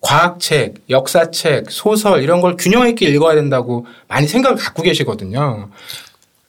과학책, 0.00 0.84
역사책, 0.88 1.70
소설 1.70 2.22
이런 2.22 2.40
걸 2.40 2.56
균형 2.56 2.88
있게 2.88 3.06
읽어야 3.08 3.34
된다고 3.34 3.86
많이 4.08 4.26
생각을 4.28 4.56
갖고 4.56 4.82
계시거든요. 4.82 5.70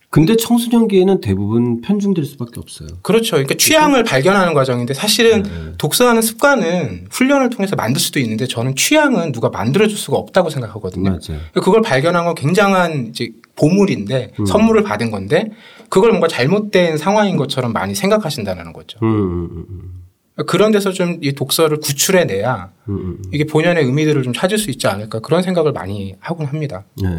근데 0.09 0.37
청소년기에는 0.37 1.19
대부분 1.19 1.81
편중될 1.81 2.23
수밖에 2.23 2.59
없어요. 2.59 2.87
그렇죠. 3.01 3.31
그러니까 3.31 3.55
취향을 3.55 4.03
발견하는 4.03 4.53
과정인데 4.53 4.93
사실은 4.93 5.43
네. 5.43 5.49
독서하는 5.77 6.21
습관은 6.21 7.07
훈련을 7.11 7.49
통해서 7.49 7.75
만들 7.75 7.99
수도 7.99 8.19
있는데 8.21 8.47
저는 8.47 8.75
취향은 8.75 9.33
누가 9.33 9.49
만들어줄 9.49 9.97
수가 9.97 10.17
없다고 10.17 10.49
생각하거든요. 10.49 11.09
맞아요. 11.09 11.19
그러니까 11.27 11.61
그걸 11.61 11.81
발견한 11.81 12.25
건 12.25 12.35
굉장한 12.35 13.07
이제 13.07 13.31
보물인데 13.55 14.33
음. 14.39 14.45
선물을 14.45 14.83
받은 14.83 15.11
건데 15.11 15.51
그걸 15.89 16.11
뭔가 16.11 16.27
잘못된 16.27 16.97
상황인 16.97 17.35
것처럼 17.35 17.73
많이 17.73 17.93
생각하신다는 17.93 18.71
거죠. 18.71 18.99
음, 19.03 19.07
음, 19.07 19.49
음, 19.51 19.65
음. 19.69 20.45
그런 20.45 20.71
데서 20.71 20.91
좀 20.91 21.17
이 21.21 21.33
독서를 21.33 21.79
구출해내야 21.79 22.71
음, 22.89 23.21
이게 23.33 23.45
본연의 23.45 23.83
의미들을 23.83 24.23
좀 24.23 24.33
찾을 24.33 24.57
수 24.57 24.69
있지 24.69 24.87
않을까 24.87 25.19
그런 25.19 25.41
생각을 25.41 25.73
많이 25.73 26.15
하곤 26.19 26.45
합니다. 26.45 26.85
네. 27.01 27.09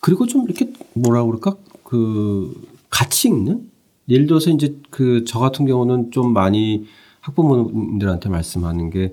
그리고 0.00 0.26
좀 0.26 0.44
이렇게 0.44 0.72
뭐라 0.94 1.24
그럴까 1.24 1.56
그 1.84 2.52
같이 2.90 3.28
읽는 3.28 3.70
예를 4.08 4.26
들어서 4.26 4.50
이제 4.50 4.76
그 4.90 5.24
저 5.26 5.38
같은 5.38 5.66
경우는 5.66 6.10
좀 6.12 6.32
많이 6.32 6.86
학부모님들한테 7.20 8.28
말씀하는 8.28 8.90
게 8.90 9.12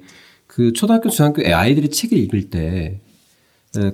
그 0.54 0.72
초등학교 0.72 1.10
중학교 1.10 1.41
아이들이 1.51 1.89
책을 1.89 2.16
읽을 2.16 2.51
때 2.51 2.99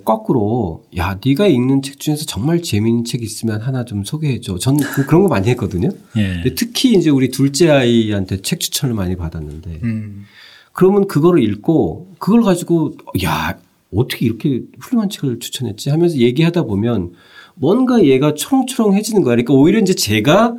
거꾸로 0.04 0.84
야 0.98 1.18
네가 1.26 1.48
읽는 1.48 1.82
책 1.82 2.02
중에서 2.02 2.26
정말 2.26 2.62
재미있는 2.62 3.06
책 3.06 3.24
있으면 3.24 3.62
하나 3.62 3.86
좀 3.86 4.04
소개해줘. 4.04 4.58
저는 4.58 4.82
그, 4.82 5.06
그런 5.06 5.22
거 5.22 5.30
많이 5.30 5.48
했거든요. 5.52 5.88
예. 6.18 6.44
특히 6.56 6.96
이제 6.98 7.10
우리 7.10 7.30
둘째 7.30 7.70
아이한테 7.70 8.42
책 8.42 8.60
추천을 8.60 8.94
많이 8.94 9.16
받았는데 9.16 9.80
음. 9.84 10.26
그러면 10.74 11.08
그거를 11.08 11.42
읽고 11.42 12.16
그걸 12.20 12.42
가지고 12.42 12.96
야 13.24 13.58
어떻게 13.94 14.26
이렇게 14.26 14.62
훌륭한 14.80 15.10
책을 15.10 15.40
추천했지 15.40 15.90
하면서 15.90 16.18
얘기하다 16.18 16.64
보면 16.64 17.12
뭔가 17.56 18.04
얘가 18.04 18.34
초롱초롱해지는 18.34 19.22
거야. 19.24 19.34
그러니까 19.36 19.54
오히려 19.54 19.80
이제 19.80 19.94
제가 19.94 20.56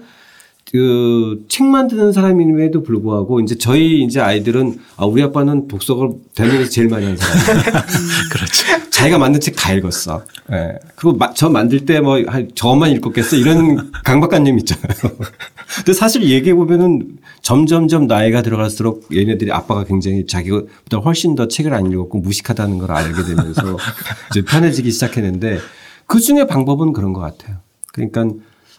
그 0.71 1.43
책 1.49 1.67
만드는 1.67 2.13
사람임에도 2.13 2.83
불구하고 2.85 3.41
이제 3.41 3.57
저희 3.59 4.03
이제 4.05 4.21
아이들은 4.21 4.79
아 4.97 5.05
우리 5.05 5.21
아빠는 5.23 5.67
독서를 5.67 6.11
대한민국에서 6.35 6.71
제일 6.71 6.89
많이 6.89 7.05
하는 7.07 7.17
사람. 7.19 7.63
그렇죠. 8.31 8.91
자기가 8.91 9.19
만든 9.19 9.41
책 9.41 9.57
다 9.57 9.73
읽었어. 9.73 10.23
예. 10.53 10.55
네. 10.55 10.79
그리고 10.97 11.19
저 11.35 11.49
만들 11.49 11.85
때 11.87 12.01
뭐 12.01 12.19
저만 12.55 12.93
읽었겠어 12.93 13.37
이런 13.37 13.91
강박관념 14.05 14.59
있잖아요. 14.61 15.17
근데 15.77 15.93
사실 15.93 16.23
얘기해 16.29 16.55
보면은 16.55 17.19
점점점 17.43 18.07
나이가 18.07 18.43
들어갈수록 18.43 19.09
얘네들이 19.13 19.51
아빠가 19.53 19.85
굉장히 19.85 20.27
자기보다 20.27 20.99
훨씬 20.99 21.35
더 21.35 21.49
책을 21.49 21.73
안 21.75 21.91
읽었고 21.91 22.19
무식하다는 22.19 22.79
걸 22.79 22.93
알게 22.93 23.23
되면서 23.23 23.77
이제 24.31 24.43
편해지기 24.43 24.91
시작했는데 24.91 25.59
그 26.07 26.21
중에 26.21 26.47
방법은 26.47 26.93
그런 26.93 27.13
것 27.13 27.21
같아요. 27.21 27.59
그러니까 27.93 28.29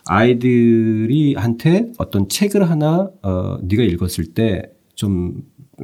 아이들이 0.05 1.35
한테 1.35 1.87
어떤 1.97 2.27
책을 2.27 2.69
하나 2.69 3.09
어 3.21 3.57
네가 3.61 3.83
읽었을 3.83 4.33
때좀 4.33 5.41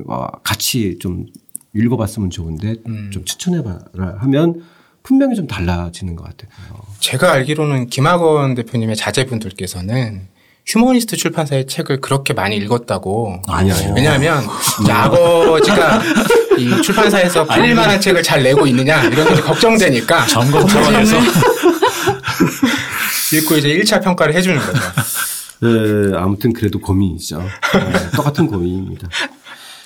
어, 0.07 0.28
같이 0.43 0.97
좀 0.99 1.25
읽어봤으면 1.73 2.30
좋은데 2.30 2.75
음. 2.88 3.09
좀 3.11 3.25
추천해봐라 3.25 4.17
하면 4.19 4.61
분명히 5.03 5.36
좀 5.36 5.47
달라지는 5.47 6.15
것 6.15 6.25
같아요. 6.25 6.49
제가 6.99 7.32
알기로는 7.32 7.88
김학원 7.88 8.55
대표님의 8.55 8.95
자제분들께서는 8.97 10.28
휴머니스트 10.68 11.15
출판사의 11.15 11.65
책을 11.68 12.01
그렇게 12.01 12.34
많이 12.34 12.57
읽었다고. 12.57 13.41
아니요. 13.47 13.74
왜냐하면 13.95 14.43
아버지가 14.89 16.01
이 16.57 16.82
출판사에서 16.82 17.45
팔릴 17.45 17.74
만한 17.74 18.01
책을 18.01 18.22
잘 18.22 18.43
내고 18.43 18.68
있느냐 18.68 19.03
이런 19.05 19.34
게 19.34 19.41
걱정되니까 19.41 20.26
점검 20.28 20.68
차원에서 20.68 21.15
읽고 23.34 23.55
이제 23.57 23.70
1차 23.78 24.03
평가를 24.03 24.36
해주는 24.36 24.57
거죠. 24.59 24.80
네, 25.61 26.18
아무튼 26.18 26.53
그래도 26.53 26.80
고민이죠. 26.80 27.39
네, 27.39 28.11
똑같은 28.15 28.47
고민입니다. 28.47 29.07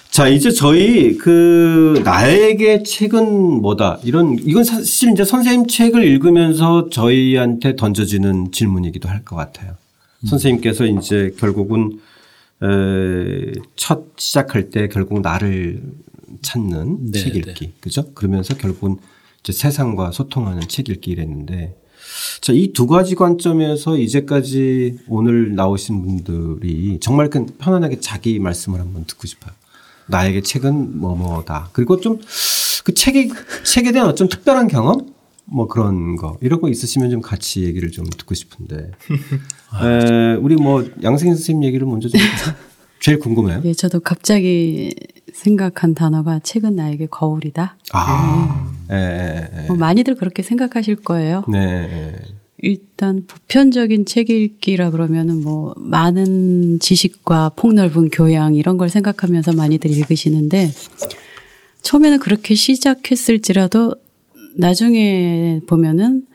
자, 0.09 0.27
이제 0.27 0.51
저희 0.51 1.17
그 1.17 2.01
나에게 2.03 2.83
책은 2.83 3.61
뭐다 3.61 3.99
이런 4.03 4.37
이건 4.43 4.63
사실 4.65 5.11
이제 5.11 5.23
선생님 5.23 5.67
책을 5.67 6.03
읽으면서 6.03 6.89
저희한테 6.89 7.75
던져지는 7.77 8.51
질문이기도 8.51 9.07
할 9.07 9.23
것 9.23 9.37
같아요. 9.37 9.71
선생님께서 10.25 10.85
이제 10.85 11.33
결국은 11.37 11.99
첫 13.75 14.05
시작할 14.17 14.69
때 14.69 14.87
결국 14.87 15.21
나를 15.21 15.81
찾는 16.41 17.11
네, 17.11 17.19
책 17.19 17.35
읽기. 17.35 17.65
네. 17.67 17.73
그죠? 17.79 18.05
그러면서 18.13 18.55
결국은 18.55 18.97
이제 19.41 19.51
세상과 19.53 20.11
소통하는 20.11 20.67
책 20.67 20.89
읽기 20.89 21.11
이랬는데 21.11 21.75
자, 22.41 22.53
이 22.53 22.73
두 22.73 22.87
가지 22.87 23.15
관점에서 23.15 23.97
이제까지 23.97 24.99
오늘 25.07 25.55
나오신 25.55 26.01
분들이 26.01 26.99
정말 26.99 27.29
그 27.29 27.45
편안하게 27.57 27.99
자기 27.99 28.39
말씀을 28.39 28.79
한번 28.79 29.05
듣고 29.05 29.27
싶어요. 29.27 29.53
나에게 30.07 30.41
책은 30.41 30.99
뭐뭐다. 30.99 31.69
그리고 31.73 31.99
좀 31.99 32.19
그 32.83 32.93
책에, 32.93 33.29
책에 33.63 33.91
대한 33.91 34.09
어떤 34.09 34.27
특별한 34.27 34.67
경험? 34.67 35.13
뭐 35.51 35.67
그런 35.67 36.15
거 36.15 36.37
이런 36.41 36.61
거 36.61 36.69
있으시면 36.69 37.11
좀 37.11 37.21
같이 37.21 37.63
얘기를 37.63 37.91
좀 37.91 38.05
듣고 38.05 38.33
싶은데 38.33 38.91
아, 39.69 39.87
에, 39.87 40.35
우리 40.35 40.55
뭐 40.55 40.89
양승인 41.03 41.35
선생님 41.35 41.65
얘기를 41.65 41.85
먼저 41.85 42.07
좀 42.07 42.19
제일 43.01 43.19
궁금해요. 43.19 43.61
예, 43.65 43.73
저도 43.73 43.99
갑자기 43.99 44.93
생각한 45.33 45.95
단어가 45.95 46.39
책은 46.39 46.75
나에게 46.75 47.07
거울이다. 47.07 47.75
아, 47.93 48.71
네. 48.87 48.95
네. 48.95 49.49
네. 49.53 49.67
뭐 49.67 49.75
많이들 49.75 50.15
그렇게 50.15 50.43
생각하실 50.43 50.97
거예요. 50.97 51.43
네. 51.51 52.13
일단 52.59 53.25
보편적인 53.25 54.05
책 54.05 54.29
읽기라 54.29 54.91
그러면은 54.91 55.41
뭐 55.41 55.73
많은 55.77 56.77
지식과 56.79 57.53
폭넓은 57.55 58.09
교양 58.11 58.53
이런 58.53 58.77
걸 58.77 58.87
생각하면서 58.87 59.53
많이들 59.53 59.89
읽으시는데 59.89 60.71
처음에는 61.81 62.19
그렇게 62.19 62.53
시작했을지라도 62.53 63.95
나중에 64.55 65.61
보면은 65.67 66.25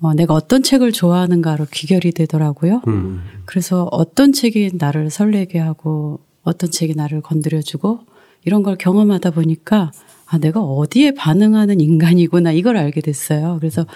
어, 0.00 0.12
내가 0.14 0.34
어떤 0.34 0.62
책을 0.62 0.92
좋아하는가로 0.92 1.66
귀결이 1.72 2.12
되더라고요. 2.12 2.82
음. 2.86 3.22
그래서 3.46 3.88
어떤 3.90 4.32
책이 4.32 4.72
나를 4.74 5.10
설레게 5.10 5.58
하고 5.58 6.20
어떤 6.42 6.70
책이 6.70 6.94
나를 6.94 7.22
건드려주고 7.22 8.00
이런 8.44 8.62
걸 8.62 8.76
경험하다 8.76 9.30
보니까 9.30 9.90
아, 10.26 10.38
내가 10.38 10.60
어디에 10.60 11.12
반응하는 11.12 11.80
인간이구나 11.80 12.52
이걸 12.52 12.76
알게 12.76 13.00
됐어요. 13.00 13.56
그래서 13.58 13.86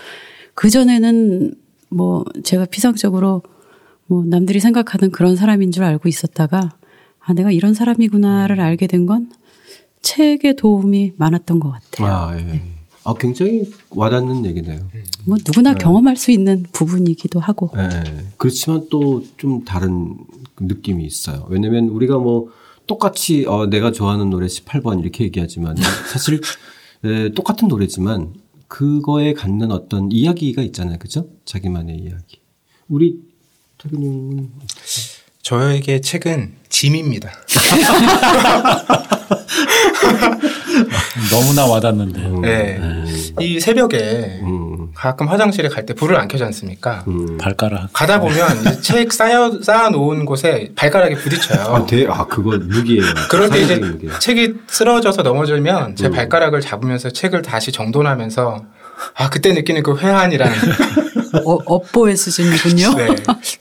그전에는 0.55 1.55
뭐 1.91 2.25
제가 2.45 2.65
피상적으로 2.67 3.43
뭐 4.07 4.25
남들이 4.25 4.59
생각하는 4.61 5.11
그런 5.11 5.37
사람인 5.37 5.71
줄 5.71 5.85
알고 5.85 6.09
있었다가 6.09 6.71
아, 7.21 7.33
내가 7.35 7.51
이런 7.51 7.75
사람이구나를 7.75 8.61
알게 8.61 8.87
된 8.87 9.07
건 9.07 9.31
책의 10.03 10.57
도움이 10.57 11.13
많았던 11.19 11.61
것 11.61 11.71
같아요. 11.71 12.09
아, 12.13 12.39
예. 12.39 12.43
네. 12.43 12.63
아, 13.05 13.15
굉장히 13.15 13.71
와닿는 13.91 14.45
얘기네요. 14.47 14.89
뭐 15.25 15.37
누구나 15.45 15.73
네. 15.73 15.79
경험할 15.79 16.17
수 16.17 16.31
있는 16.31 16.65
부분이기도 16.73 17.41
하고. 17.41 17.71
네. 17.75 17.89
그렇지만 18.37 18.87
또 18.91 19.23
좀 19.37 19.65
다른 19.65 20.17
느낌이 20.61 21.05
있어요. 21.05 21.47
왜냐면 21.49 21.89
우리가 21.89 22.19
뭐 22.19 22.51
똑같이 22.87 23.47
어, 23.47 23.67
내가 23.67 23.93
좋아하는 23.93 24.29
노래 24.31 24.47
18번 24.47 25.01
이렇게 25.01 25.25
얘기하지만 25.25 25.77
사실 26.13 26.41
에, 27.05 27.31
똑같은 27.33 27.69
노래지만 27.69 28.35
그거에 28.69 29.33
갖는 29.33 29.73
어떤 29.73 30.13
이야기가 30.13 30.63
있잖아요. 30.63 30.99
그죠? 30.99 31.27
자기만의 31.45 31.97
이야기. 31.97 32.41
우리 32.89 33.21
태근님은 33.79 34.51
저에게 35.43 36.01
책은 36.03 36.53
짐입니다. 36.69 37.31
너무나 41.31 41.67
와닿는데. 41.67 42.21
음. 42.21 42.41
네. 42.43 42.77
음. 42.81 43.07
이 43.41 43.61
새벽에 43.61 44.41
음. 44.43 44.89
가끔 44.95 45.29
화장실에 45.29 45.69
갈 45.69 45.87
때 45.87 45.95
불을 45.95 46.17
안 46.17 46.29
켜지 46.29 46.45
않습니까? 46.45 47.05
음. 47.09 47.39
발가락. 47.39 47.91
가다 47.93 48.21
보면 48.21 48.83
책 48.83 49.13
쌓여 49.13 49.61
쌓아 49.63 49.89
놓은 49.91 50.25
곳에 50.27 50.73
발가락이 50.77 51.15
부딪혀요. 51.17 51.75
아, 51.75 51.87
대, 51.87 52.07
아 52.07 52.27
그거 52.27 52.57
무기예요. 52.59 53.03
그럴 53.31 53.49
때 53.51 53.63
이제 53.63 53.77
무기예요. 53.77 54.19
책이 54.19 54.55
쓰러져서 54.69 55.23
넘어지면 55.23 55.97
제 55.97 56.07
음. 56.07 56.13
발가락을 56.13 56.61
잡으면서 56.61 57.11
책을 57.11 57.43
다시 57.43 57.73
정돈하면서 57.73 58.65
아 59.15 59.31
그때 59.31 59.53
느끼는 59.55 59.83
그 59.83 59.97
회한이라는 59.97 60.55
어, 61.47 61.59
업보의 61.65 62.17
수준이군요. 62.17 62.95
네. 62.97 63.09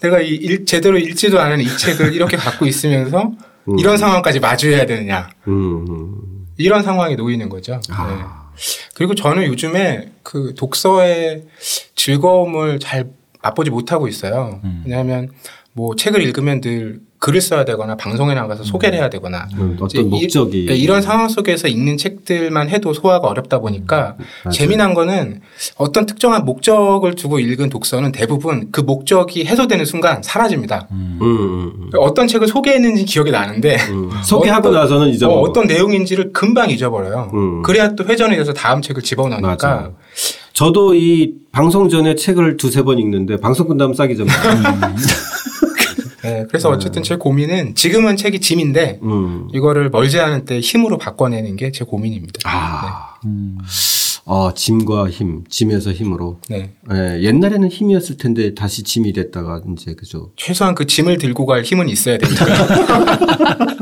내가 0.02 0.20
이 0.20 0.28
일, 0.30 0.66
제대로 0.66 0.98
읽지도 0.98 1.40
않은 1.40 1.62
이 1.62 1.78
책을 1.78 2.14
이렇게 2.14 2.36
갖고 2.36 2.66
있으면서 2.66 3.32
음. 3.70 3.80
이런 3.80 3.98
상황까지 3.98 4.40
마주해야 4.40 4.86
되느냐. 4.86 5.30
음. 5.48 6.46
이런 6.58 6.84
상황에 6.84 7.16
놓이는 7.16 7.50
거죠. 7.50 7.80
아. 7.90 8.08
네. 8.08 8.40
그리고 8.94 9.16
저는 9.16 9.46
요즘에 9.46 10.12
그 10.24 10.54
독서의 10.58 11.46
즐거움을 11.96 12.80
잘 12.80 13.10
맛보지 13.42 13.70
못하고 13.70 14.08
있어요. 14.08 14.60
음. 14.64 14.84
왜냐하면 14.86 15.30
뭐 15.74 15.96
책을 15.96 16.22
읽으면 16.22 16.62
늘 16.62 17.00
글을 17.20 17.42
써야 17.42 17.66
되거나 17.66 17.98
방송에 17.98 18.34
나가서 18.34 18.64
소개를 18.64 18.98
해야 18.98 19.10
되거나 19.10 19.48
음, 19.58 19.78
어떤 19.82 20.10
목적이 20.10 20.64
이, 20.64 20.66
네, 20.68 20.76
이런 20.76 21.02
상황 21.02 21.28
속에서 21.28 21.68
읽는 21.68 21.98
책들만 21.98 22.70
해도 22.70 22.94
소화가 22.94 23.28
어렵다 23.28 23.60
보니까 23.60 24.16
음, 24.46 24.52
재미난 24.52 24.94
거는 24.94 25.42
어떤 25.76 26.06
특정한 26.06 26.46
목적을 26.46 27.16
두고 27.16 27.40
읽은 27.40 27.70
독서는 27.70 28.14
대부분 28.14 28.70
그 28.72 28.80
목적이 28.80 29.46
해소되는 29.46 29.84
순간 29.84 30.24
사라집니다. 30.24 30.88
음. 30.92 31.20
음, 31.22 31.28
음 31.28 31.90
어떤 31.98 32.26
책을 32.28 32.48
소개했는지 32.48 33.04
기억이 33.04 33.32
나는데 33.32 33.78
소개하고 34.24 34.70
어떤, 34.70 34.82
나서는 34.82 35.10
잊어버려. 35.10 35.42
어, 35.42 35.54
떤 35.54 35.68
내용인지를 35.68 36.32
금방 36.32 36.70
잊어버려요. 36.70 37.62
그래야 37.66 37.96
또 37.96 38.06
회전이 38.06 38.38
돼서 38.38 38.54
다음 38.54 38.82
책을 38.82 39.04
집어넣으니까. 39.04 39.50
맞아. 39.50 39.92
저도 40.54 40.96
이 40.96 41.34
방송 41.52 41.90
전에 41.90 42.16
책을 42.16 42.58
두세 42.58 42.84
번 42.84 42.98
읽는데 43.00 43.38
방송 43.38 43.68
끝나면 43.68 43.94
싹 43.94 44.10
잊어버려요. 44.10 44.96
네, 46.24 46.46
그래서 46.48 46.70
네. 46.70 46.76
어쨌든 46.76 47.04
제 47.04 47.16
고민은 47.16 47.76
지금은 47.76 48.18
책이 48.18 48.40
짐인데 48.42 49.00
음. 49.04 49.48
이거를 49.54 49.90
멀지 49.90 50.20
않은 50.20 50.46
때 50.46 50.60
힘으로 50.60 50.98
바꿔내는 50.98 51.56
게 51.56 51.72
제 51.72 51.86
고민입니다. 51.86 52.40
아. 52.46 53.16
네. 53.24 53.30
음. 53.30 53.58
어, 54.26 54.54
짐과 54.54 55.10
힘, 55.10 55.44
짐에서 55.50 55.92
힘으로. 55.92 56.40
네. 56.50 56.74
네. 56.88 57.24
옛날에는 57.24 57.68
힘이었을 57.70 58.18
텐데 58.18 58.54
다시 58.54 58.84
짐이 58.84 59.14
됐다가 59.14 59.62
이제 59.74 59.96
그죠. 59.96 60.32
최소한 60.36 60.76
그 60.76 60.86
짐을 60.86 61.18
들고 61.18 61.48
갈 61.48 61.64
힘은 61.64 61.90
있어야 61.90 62.20
되니까. 62.20 62.46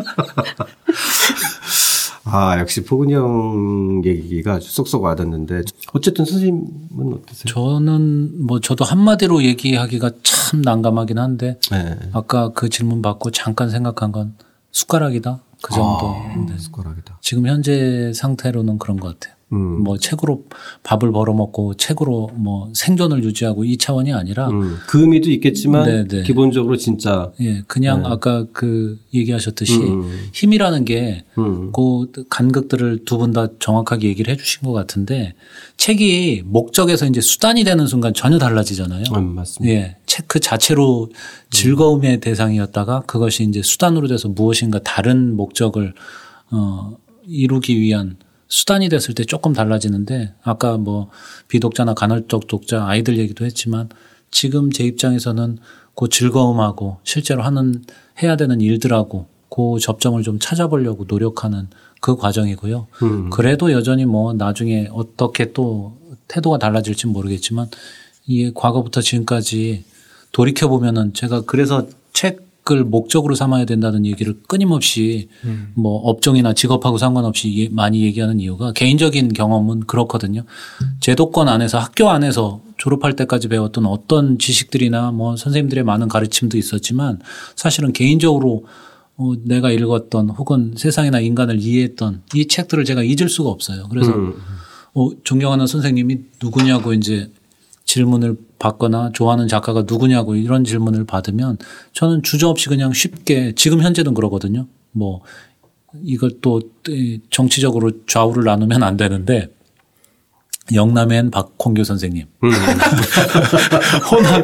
아, 2.30 2.60
역시 2.60 2.84
포근이 2.84 3.14
형 3.14 4.02
얘기가 4.06 4.60
쏙쏙 4.60 5.04
와닿는데 5.04 5.62
어쨌든 5.94 6.26
선생님은 6.26 7.14
어떠세요? 7.14 7.46
저는 7.48 8.46
뭐 8.46 8.60
저도 8.60 8.84
한마디로 8.84 9.44
얘기하기가 9.44 10.12
참 10.24 10.62
난감하긴 10.62 11.18
한데 11.18 11.60
네. 11.72 11.98
아까 12.14 12.50
그 12.50 12.70
질문 12.70 13.02
받고 13.02 13.32
잠깐 13.32 13.70
생각한 13.70 14.12
건 14.12 14.36
숟가락이다. 14.72 15.40
그 15.62 15.74
정도. 15.74 16.08
아, 16.08 16.46
네. 16.48 16.58
숟가락이다. 16.58 17.18
지금 17.22 17.48
현재 17.48 18.12
상태로는 18.14 18.78
그런 18.78 19.00
것 19.00 19.20
같아요. 19.20 19.37
음. 19.54 19.82
뭐 19.84 19.98
책으로 19.98 20.44
밥을 20.84 21.14
벌어먹고 21.14 21.76
책으로 21.76 22.32
뭐 22.36 22.70
생존을 22.74 23.24
유지하고 23.24 23.64
이 23.64 23.78
차원이 23.78 24.12
아니라 24.12 24.50
음. 24.50 24.76
그 24.88 25.00
의미도 25.02 25.30
있겠지만 25.32 25.86
네네. 25.86 26.08
네. 26.08 26.24
기본적으로 26.24 26.76
진짜 26.76 27.32
예 27.40 27.64
그냥 27.66 28.04
네. 28.04 28.10
아까 28.10 28.46
그 28.52 29.00
얘기하셨듯이 29.14 29.78
음. 29.78 30.30
힘이라는 30.34 30.84
게그 30.84 31.24
음. 31.40 31.72
간극들을 32.30 33.06
두 33.06 33.18
분 33.18 33.32
다 33.32 33.48
정확하게 33.60 34.08
얘기를 34.10 34.32
해주신 34.34 34.64
것 34.64 34.74
같은데 34.74 35.34
책이 35.78 36.44
목적에서 36.46 37.06
이제 37.06 37.22
수단이 37.22 37.64
되는 37.64 37.88
순간 37.88 38.14
전혀 38.14 38.38
달라지잖아요. 38.40 39.04
음, 39.16 39.36
맞습니다. 39.36 39.74
예, 39.74 39.96
책 40.06 40.28
그 40.28 40.42
자체로 40.42 41.10
즐거움의 41.52 42.20
대상이었다가 42.20 43.04
그것이 43.08 43.44
이제 43.44 43.62
수단으로 43.62 44.10
돼서 44.10 44.28
무엇인가 44.28 44.80
다른 44.84 45.38
목적을 45.38 45.94
어 46.52 46.98
이루기 47.26 47.80
위한 47.80 48.18
수단이 48.48 48.90
됐을 48.90 49.14
때 49.14 49.24
조금 49.24 49.54
달라지는데 49.54 50.34
아까 50.44 50.78
뭐 50.78 51.10
비독자나 51.48 51.94
간헐적 51.94 52.48
독자 52.48 52.86
아이들 52.86 53.18
얘기도 53.18 53.46
했지만 53.46 53.90
지금 54.32 54.72
제 54.72 54.84
입장에서는 54.84 55.58
그 55.96 56.10
즐거움하고 56.10 56.98
실제로 57.04 57.42
하는 57.42 57.84
해야 58.22 58.36
되는 58.36 58.62
일들하고 58.62 59.28
그 59.50 59.80
접점을 59.82 60.22
좀 60.24 60.40
찾아보려고 60.40 61.06
노력하는 61.08 61.68
그 62.00 62.16
과정이고요. 62.16 62.88
음. 63.04 63.30
그래도 63.30 63.72
여전히 63.72 64.06
뭐 64.06 64.34
나중에 64.34 64.88
어떻게 64.92 65.54
또 65.54 65.98
태도가 66.28 66.60
달라질지 66.60 67.08
모르겠지만 67.08 67.68
이게 68.28 68.52
과거부터 68.54 69.02
지금까지 69.02 69.86
돌이켜 70.32 70.68
보면은 70.68 71.14
제가 71.14 71.42
그래서 71.42 71.88
책 72.14 72.47
을 72.72 72.84
목적으로 72.84 73.34
삼아야 73.34 73.66
된다는 73.66 74.06
얘기를 74.06 74.36
끊임없이 74.48 75.30
음. 75.46 75.72
뭐 75.76 76.00
업종이나 76.02 76.54
직업하고 76.54 76.98
상관없이 76.98 77.70
많이 77.72 78.04
얘기하는 78.04 78.40
이유가 78.40 78.74
개인적인 78.74 79.34
경험은 79.34 79.82
그렇거든요. 79.82 80.44
제도권 81.00 81.48
안에서 81.48 81.80
학교 81.80 82.10
안에서 82.10 82.62
졸업할 82.78 83.16
때까지 83.16 83.48
배웠던 83.48 83.86
어떤 83.86 84.38
지식들이나 84.38 85.12
뭐 85.12 85.38
선생님들의 85.38 85.84
많은 85.84 86.08
가르침도 86.08 86.58
있었지만 86.58 87.20
사실은 87.56 87.94
개인적으로 87.94 88.66
어 89.16 89.34
내가 89.44 89.72
읽었던 89.72 90.30
혹은 90.32 90.74
세상이나 90.78 91.20
인간을 91.20 91.60
이해했던 91.60 92.24
이 92.36 92.48
책들을 92.48 92.86
제가 92.86 93.04
잊을 93.04 93.30
수가 93.30 93.50
없어요. 93.50 93.88
그래서 93.90 94.12
음. 94.14 94.34
어 94.94 95.10
존경하는 95.24 95.68
선생님이 95.68 96.18
누구냐고 96.42 96.94
이제 96.94 97.32
질문을 97.88 98.38
받거나 98.60 99.12
좋아하는 99.14 99.48
작가가 99.48 99.84
누구냐고 99.88 100.36
이런 100.36 100.64
질문을 100.64 101.06
받으면 101.06 101.58
저는 101.94 102.22
주저없이 102.22 102.70
그냥 102.70 102.94
쉽게 102.94 103.54
지금 103.56 103.82
현재는 103.82 104.14
그러거든요. 104.14 104.68
뭐 104.92 105.22
이걸 106.04 106.32
또 106.42 106.62
정치적으로 107.30 107.92
좌우를 108.06 108.44
나누면 108.44 108.84
안 108.84 108.98
되는데 108.98 109.50
영남엔 110.74 111.32
박홍규 111.32 111.84
선생님. 111.86 112.26
음. 112.44 112.52
호남, 114.12 114.44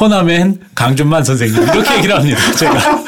호남엔 0.00 0.60
강준만 0.74 1.22
선생님. 1.22 1.62
이렇게 1.62 1.96
얘기를 1.98 2.16
합니다. 2.16 2.52
제가. 2.58 3.04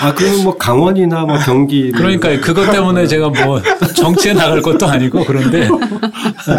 아, 0.00 0.14
그러면 0.14 0.44
뭐 0.44 0.56
강원이나 0.56 1.24
뭐 1.24 1.38
경기. 1.38 1.90
그러니까 1.90 2.40
그것 2.40 2.70
때문에 2.70 3.06
제가 3.06 3.28
뭐 3.28 3.60
정치에 3.96 4.32
나갈 4.32 4.62
것도 4.62 4.86
아니고 4.86 5.24
그런데 5.24 5.68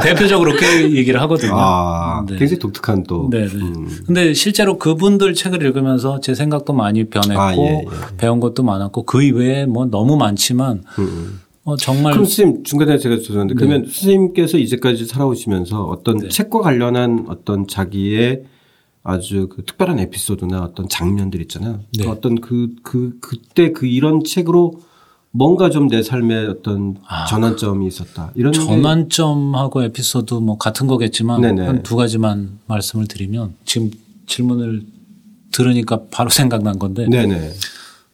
대표적으로 0.03 0.51
그렇게 0.51 0.91
얘기를 0.91 1.21
하거든요. 1.21 1.53
아, 1.55 2.23
네. 2.27 2.37
굉장히 2.37 2.59
독특한 2.59 3.03
또. 3.03 3.29
네. 3.31 3.47
네. 3.47 3.55
음. 3.55 3.89
근데 4.05 4.33
실제로 4.33 4.77
그분들 4.77 5.33
책을 5.33 5.63
읽으면서 5.63 6.19
제 6.19 6.35
생각도 6.35 6.73
많이 6.73 7.05
변했고 7.09 7.41
아, 7.41 7.55
예, 7.55 7.85
예. 7.85 7.85
배운 8.17 8.39
것도 8.39 8.63
많았고 8.63 9.03
그 9.03 9.23
이외에 9.23 9.65
뭐 9.65 9.85
너무 9.85 10.17
많지만 10.17 10.83
음. 10.99 11.03
음. 11.03 11.41
어, 11.63 11.75
정말. 11.75 12.13
그럼 12.13 12.25
선생님 12.25 12.63
중간에 12.63 12.97
제가 12.97 13.17
죄송한데 13.17 13.53
네. 13.53 13.57
그러면 13.57 13.85
선생님께서 13.85 14.57
이제까지 14.57 15.05
살아오시면서 15.05 15.83
어떤 15.83 16.17
네. 16.17 16.29
책과 16.29 16.61
관련한 16.61 17.25
어떤 17.29 17.67
자기의 17.67 18.43
아주 19.03 19.47
그 19.49 19.63
특별한 19.65 19.99
에피소드나 19.99 20.61
어떤 20.61 20.87
장면들 20.89 21.41
있잖아요. 21.43 21.81
네. 21.97 22.03
그 22.05 22.09
어떤 22.11 22.39
그, 22.41 22.75
그, 22.83 23.17
그때 23.21 23.71
그 23.71 23.85
이런 23.85 24.23
책으로 24.23 24.81
뭔가 25.31 25.69
좀 25.69 25.87
내 25.89 26.01
삶에 26.03 26.47
어떤 26.47 26.97
아, 27.07 27.25
전환점이 27.25 27.85
있었다. 27.87 28.31
이런 28.35 28.51
전환점하고 28.51 29.83
에피소드 29.83 30.33
뭐 30.35 30.57
같은 30.57 30.87
거겠지만 30.87 31.59
한 31.59 31.83
두 31.83 31.95
가지만 31.95 32.59
말씀을 32.67 33.07
드리면 33.07 33.55
지금 33.65 33.91
질문을 34.27 34.85
들으니까 35.51 36.01
바로 36.11 36.29
생각난 36.31 36.77
건데 36.79 37.07
네네. 37.09 37.53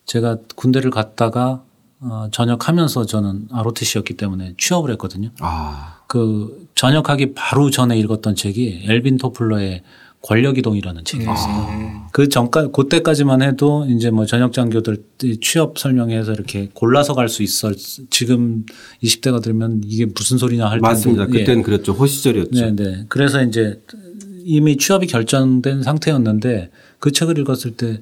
제가 0.06 0.38
군대를 0.56 0.92
갔다가 0.92 1.64
어, 2.02 2.28
전역하면서 2.32 3.06
저는 3.06 3.48
ROTC였기 3.52 4.16
때문에 4.16 4.54
취업을 4.58 4.92
했거든요. 4.92 5.30
아. 5.40 5.96
그 6.08 6.68
전역하기 6.76 7.34
바로 7.34 7.70
전에 7.72 7.98
읽었던 7.98 8.36
책이 8.36 8.84
엘빈 8.88 9.18
토플러의 9.18 9.82
권력이동이라는 10.26 11.04
책이었어요. 11.04 11.54
아. 11.54 12.08
그 12.12 12.30
전까 12.30 12.72
그때까지만 12.72 13.44
해도 13.44 13.86
이제 13.88 14.10
뭐 14.10 14.26
전역 14.26 14.54
장교들 14.54 15.04
취업 15.40 15.78
설명회에서 15.78 16.34
이렇게 16.34 16.70
골라서 16.74 17.14
갈 17.14 17.30
수 17.30 17.44
있어. 17.44 17.72
지금 18.10 18.66
20대가 19.04 19.44
되면 19.44 19.82
이게 19.86 20.06
무슨 20.06 20.38
소리냐 20.38 20.66
할 20.66 20.80
텐데. 20.80 20.88
맞습니다. 20.88 21.26
그때는 21.28 21.60
예. 21.60 21.64
그랬죠. 21.64 21.92
호시절이었죠. 21.94 22.72
네, 22.72 22.76
네. 22.76 23.06
그래서 23.08 23.44
이제 23.44 23.82
이미 24.44 24.78
취업이 24.78 25.06
결정된 25.08 25.84
상태였는데 25.84 26.72
그 27.00 27.12
책을 27.12 27.38
읽었을 27.40 27.72
때 27.78 28.02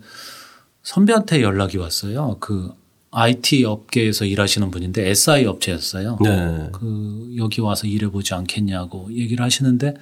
선배한테 0.84 1.42
연락이 1.42 1.78
왔어요. 1.78 2.38
그 2.40 2.72
IT 3.12 3.66
업계에서 3.66 4.26
일하시는 4.26 4.72
분인데 4.72 5.10
SI 5.10 5.46
업체였어요. 5.46 6.18
네. 6.24 6.70
그 6.72 7.34
여기 7.38 7.60
와서 7.62 7.86
일해보지 7.88 8.34
않겠냐고 8.34 9.10
얘기를 9.12 9.44
하시는데 9.44 9.94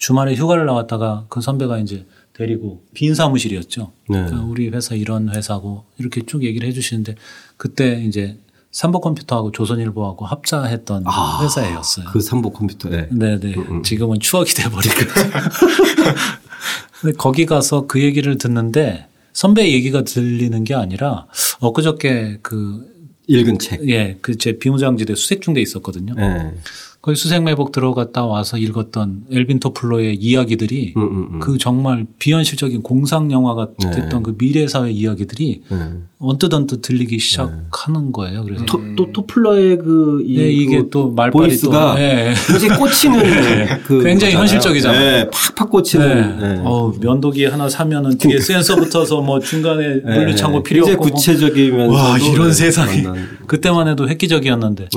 주말에 0.00 0.34
휴가를 0.34 0.64
나왔다가 0.64 1.26
그 1.28 1.42
선배가 1.42 1.78
이제 1.78 2.06
데리고 2.32 2.82
빈 2.94 3.14
사무실이었죠. 3.14 3.92
네. 4.08 4.22
그러니까 4.24 4.40
우리 4.44 4.70
회사 4.70 4.94
이런 4.94 5.28
회사고 5.28 5.84
이렇게 5.98 6.24
쭉 6.24 6.42
얘기를 6.42 6.66
해 6.66 6.72
주시는데 6.72 7.16
그때 7.58 8.02
이제 8.02 8.38
삼보 8.72 9.00
컴퓨터하고 9.00 9.52
조선일보하고 9.52 10.24
합자했던 10.24 11.02
아, 11.06 11.40
회사였어요. 11.42 12.06
그 12.12 12.20
삼보 12.20 12.52
컴퓨터. 12.52 12.88
네. 12.88 13.08
네 13.10 13.38
네. 13.38 13.52
음, 13.54 13.66
음. 13.68 13.82
지금은 13.82 14.20
추억이 14.20 14.48
돼버리고. 14.50 14.94
근데 17.02 17.16
거기 17.18 17.44
가서 17.44 17.86
그 17.86 18.00
얘기를 18.02 18.38
듣는데 18.38 19.06
선배 19.34 19.70
얘기가 19.70 20.04
들리는 20.04 20.64
게 20.64 20.74
아니라 20.74 21.26
엊그저께 21.60 22.38
그 22.40 22.88
읽은 23.26 23.58
책. 23.58 23.86
예. 23.90 24.16
그 24.22 24.38
제 24.38 24.58
비무장지대 24.58 25.14
수색 25.14 25.42
중대 25.42 25.60
있었거든요. 25.60 26.14
네. 26.14 26.54
거기 27.02 27.16
수색매복 27.16 27.72
들어갔다 27.72 28.26
와서 28.26 28.58
읽었던 28.58 29.24
엘빈 29.32 29.58
토플러의 29.58 30.16
이야기들이 30.16 30.92
음, 30.98 31.02
음, 31.02 31.28
음. 31.32 31.40
그 31.40 31.56
정말 31.56 32.06
비현실적인 32.18 32.82
공상 32.82 33.32
영화가 33.32 33.68
네. 33.82 33.90
됐던 33.90 34.22
그 34.22 34.36
미래 34.36 34.68
사회 34.68 34.90
이야기들이 34.90 35.62
네. 35.70 35.76
언뜻 36.18 36.52
언뜻 36.52 36.82
들리기 36.82 37.18
시작하는 37.18 38.06
네. 38.06 38.12
거예요. 38.12 38.44
그래서 38.44 38.66
토, 38.66 38.82
또 38.96 39.10
토플러의 39.12 39.78
그 39.78 40.22
이, 40.26 40.36
네, 40.36 40.50
이게 40.52 40.76
그또 40.76 41.10
말빨이 41.12 41.56
또 41.60 41.94
네. 41.94 42.34
굉장히 42.46 42.78
꽂히는 42.78 43.18
네. 43.24 43.80
그 43.86 44.02
굉장히 44.02 44.34
현실적이잖아요. 44.34 45.00
네, 45.00 45.30
팍팍 45.56 45.70
꽂히는. 45.70 46.38
네. 46.38 46.62
어, 46.66 46.92
면도기 47.00 47.46
하나 47.46 47.66
사면은 47.70 48.18
뒤에 48.18 48.34
그 48.34 48.42
센서 48.42 48.76
붙어서 48.76 49.22
뭐 49.22 49.40
중간에 49.40 50.00
물류창고 50.04 50.62
필요 50.62 50.84
없고 50.84 51.02
굉장히 51.02 51.12
구체적이면서 51.12 51.94
와 51.94 52.18
이런 52.18 52.52
세상이 52.52 53.04
그때만 53.46 53.88
해도 53.88 54.06
획기적이었는데. 54.06 54.88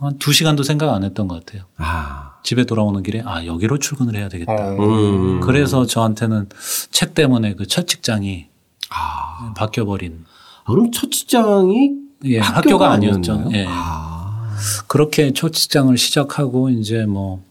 한 0.00 0.18
두 0.18 0.32
시간도 0.32 0.62
생각 0.62 0.92
안 0.94 1.04
했던 1.04 1.28
것 1.28 1.44
같아요. 1.44 1.64
아. 1.76 2.38
집에 2.42 2.64
돌아오는 2.64 3.02
길에 3.02 3.22
아 3.24 3.44
여기로 3.44 3.78
출근을 3.78 4.16
해야 4.16 4.28
되겠다. 4.28 4.52
어. 4.52 4.76
음. 4.78 5.40
그래서 5.40 5.84
저한테는 5.86 6.48
책 6.90 7.14
때문에 7.14 7.54
그 7.54 7.66
첫 7.66 7.86
직장이 7.86 8.46
아. 8.90 9.52
바뀌어 9.54 9.84
버린. 9.84 10.24
아, 10.64 10.72
그럼 10.72 10.90
첫 10.90 11.10
직장이 11.12 11.92
예, 12.24 12.38
학교가, 12.38 12.90
아니었죠. 12.92 13.50
예. 13.54 13.64
아. 13.68 14.56
그렇게 14.88 15.32
첫 15.32 15.52
직장을 15.52 15.96
시작하고 15.96 16.68
이제 16.70 17.06
뭐 17.06 17.42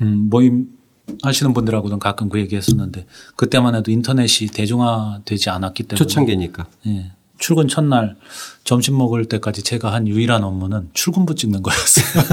음, 0.00 0.28
모임 0.30 0.68
하시는 1.22 1.52
분들하고는 1.54 1.98
가끔 1.98 2.28
그 2.28 2.38
얘기 2.38 2.56
했었는데 2.56 3.06
그때만 3.36 3.74
해도 3.74 3.90
인터넷이 3.90 4.48
대중화되지 4.50 5.50
않았기 5.50 5.82
때문에 5.84 5.96
초창기니까. 5.98 6.66
예. 6.86 7.12
출근 7.38 7.68
첫날 7.68 8.16
점심 8.64 8.98
먹을 8.98 9.24
때까지 9.24 9.62
제가 9.62 9.92
한 9.92 10.06
유일한 10.08 10.44
업무는 10.44 10.88
출근부 10.92 11.34
찍는 11.34 11.62
거였어요. 11.62 12.24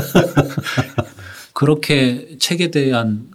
그렇게 1.53 2.37
책에 2.39 2.71
대한 2.71 3.29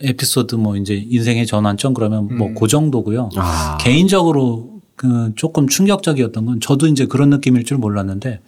에피소드 0.00 0.54
뭐 0.54 0.76
이제 0.76 0.94
인생의 0.94 1.46
전환점 1.46 1.94
그러면 1.94 2.36
뭐그 2.36 2.64
음. 2.64 2.68
정도고요. 2.68 3.30
아. 3.36 3.78
개인적으로 3.80 4.80
그 4.94 5.32
조금 5.36 5.68
충격적이었던 5.68 6.46
건 6.46 6.60
저도 6.60 6.86
이제 6.86 7.06
그런 7.06 7.30
느낌일 7.30 7.64
줄 7.64 7.78
몰랐는데 7.78 8.40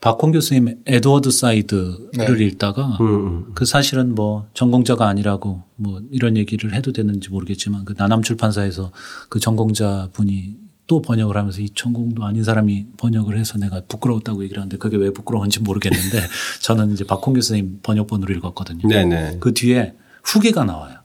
박홍규 0.00 0.32
교수님 0.32 0.82
에드워드 0.86 1.30
사이드를 1.30 2.38
네. 2.38 2.44
읽다가 2.46 2.96
음, 3.00 3.06
음, 3.06 3.26
음. 3.26 3.52
그 3.54 3.66
사실은 3.66 4.14
뭐 4.14 4.46
전공자가 4.54 5.06
아니라고 5.06 5.62
뭐 5.76 6.00
이런 6.10 6.36
얘기를 6.36 6.72
해도 6.74 6.92
되는지 6.92 7.28
모르겠지만 7.30 7.84
그 7.84 7.94
나남 7.94 8.22
출판사에서 8.22 8.92
그 9.28 9.40
전공자 9.40 10.08
분이 10.12 10.56
또 10.90 11.00
번역을 11.00 11.36
하면서 11.36 11.60
이 11.60 11.70
전공도 11.70 12.24
아닌 12.24 12.42
사람이 12.42 12.86
번역을 12.96 13.38
해서 13.38 13.58
내가 13.58 13.80
부끄러웠다고 13.86 14.42
얘기를 14.42 14.60
하는데 14.60 14.76
그게 14.76 14.96
왜 14.96 15.12
부끄러운지 15.12 15.60
모르겠는데 15.60 16.20
저는 16.62 16.94
이제 16.94 17.04
박홍규 17.04 17.40
선생님 17.40 17.78
번역본으로 17.84 18.34
읽었거든요. 18.34 18.88
네네. 18.88 19.36
그 19.38 19.54
뒤에 19.54 19.94
후기가 20.24 20.64
나와요. 20.64 20.96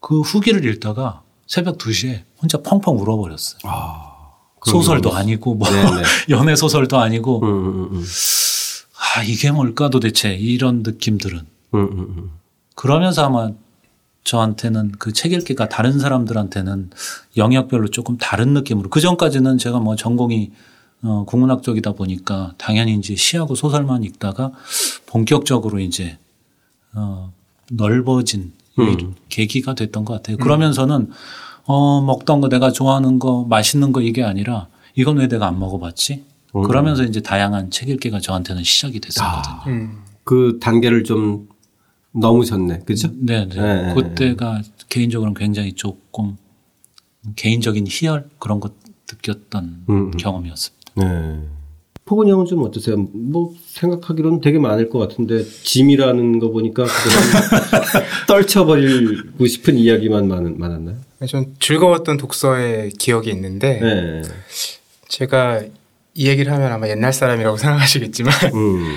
그 0.00 0.22
후기를 0.22 0.64
읽다가 0.64 1.20
새벽 1.46 1.76
2시에 1.76 2.22
혼자 2.40 2.62
펑펑 2.62 2.98
울어버렸어요. 2.98 3.60
아, 3.64 4.30
소설도 4.64 5.12
아니고 5.12 5.56
뭐 5.56 5.68
연애 6.30 6.56
소설도 6.56 6.98
아니고 6.98 7.42
음, 7.42 7.48
음, 7.48 7.88
음. 7.92 8.04
아 8.06 9.22
이게 9.22 9.50
뭘까 9.50 9.90
도대체 9.90 10.34
이런 10.34 10.82
느낌들은 10.82 11.38
음, 11.74 11.78
음, 11.78 11.98
음. 11.98 12.30
그러면서 12.74 13.26
아마 13.26 13.50
저한테는 14.24 14.92
그 14.98 15.12
책 15.12 15.32
읽기가 15.32 15.68
다른 15.68 15.98
사람들한테는 15.98 16.90
영역별로 17.36 17.88
조금 17.88 18.16
다른 18.18 18.54
느낌으로 18.54 18.88
그 18.90 19.00
전까지는 19.00 19.58
제가 19.58 19.80
뭐 19.80 19.96
전공이 19.96 20.50
어, 21.04 21.24
국문학 21.26 21.62
쪽이다 21.62 21.92
보니까 21.92 22.54
당연히 22.58 22.94
이제 22.94 23.16
시하고 23.16 23.54
소설만 23.56 24.04
읽다가 24.04 24.52
본격적으로 25.06 25.80
이제 25.80 26.18
어, 26.94 27.32
넓어진 27.70 28.52
음. 28.78 29.14
계기가 29.28 29.74
됐던 29.74 30.04
것 30.04 30.14
같아요. 30.14 30.36
그러면서는 30.36 31.10
어, 31.64 32.00
먹던 32.02 32.40
거 32.40 32.48
내가 32.48 32.70
좋아하는 32.70 33.18
거 33.18 33.44
맛있는 33.48 33.92
거 33.92 34.00
이게 34.00 34.22
아니라 34.22 34.68
이건 34.94 35.18
왜 35.18 35.28
내가 35.28 35.46
안 35.48 35.58
먹어봤지? 35.58 36.24
음. 36.54 36.62
그러면서 36.62 37.02
이제 37.02 37.20
다양한 37.20 37.70
책 37.70 37.88
읽기가 37.88 38.20
저한테는 38.20 38.62
시작이 38.62 39.00
됐었거든요. 39.00 39.54
아, 39.54 39.64
음. 39.66 40.02
그 40.24 40.58
단계를 40.60 41.02
좀 41.04 41.48
넘으셨네. 42.12 42.80
그죠? 42.84 43.08
네, 43.14 43.46
네. 43.48 43.54
네. 43.56 43.94
그때가 43.94 44.62
개인적으로는 44.88 45.34
굉장히 45.34 45.72
조금 45.72 46.36
개인적인 47.36 47.86
희열 47.88 48.28
그런 48.38 48.60
것 48.60 48.74
느꼈던 49.10 49.84
음. 49.88 49.94
음. 49.94 50.10
경험이었습니다. 50.12 50.92
네. 50.96 51.40
포근 52.04 52.28
형은 52.28 52.46
좀 52.46 52.62
어떠세요? 52.64 52.96
뭐 52.96 53.54
생각하기로는 53.66 54.40
되게 54.40 54.58
많을 54.58 54.90
것 54.90 54.98
같은데 54.98 55.44
짐이라는 55.44 56.40
거 56.40 56.50
보니까 56.50 56.84
떨쳐버리고 58.26 59.46
싶은 59.46 59.78
이야기만 59.78 60.26
많, 60.26 60.58
많았나요? 60.58 60.96
전 61.28 61.54
즐거웠던 61.60 62.16
독서의 62.16 62.90
기억이 62.90 63.30
있는데 63.30 63.80
네. 63.80 64.22
제가 65.08 65.62
이 66.14 66.28
얘기를 66.28 66.52
하면 66.52 66.72
아마 66.72 66.88
옛날 66.88 67.12
사람이라고 67.12 67.56
생각하시겠지만 67.58 68.32
음. 68.54 68.96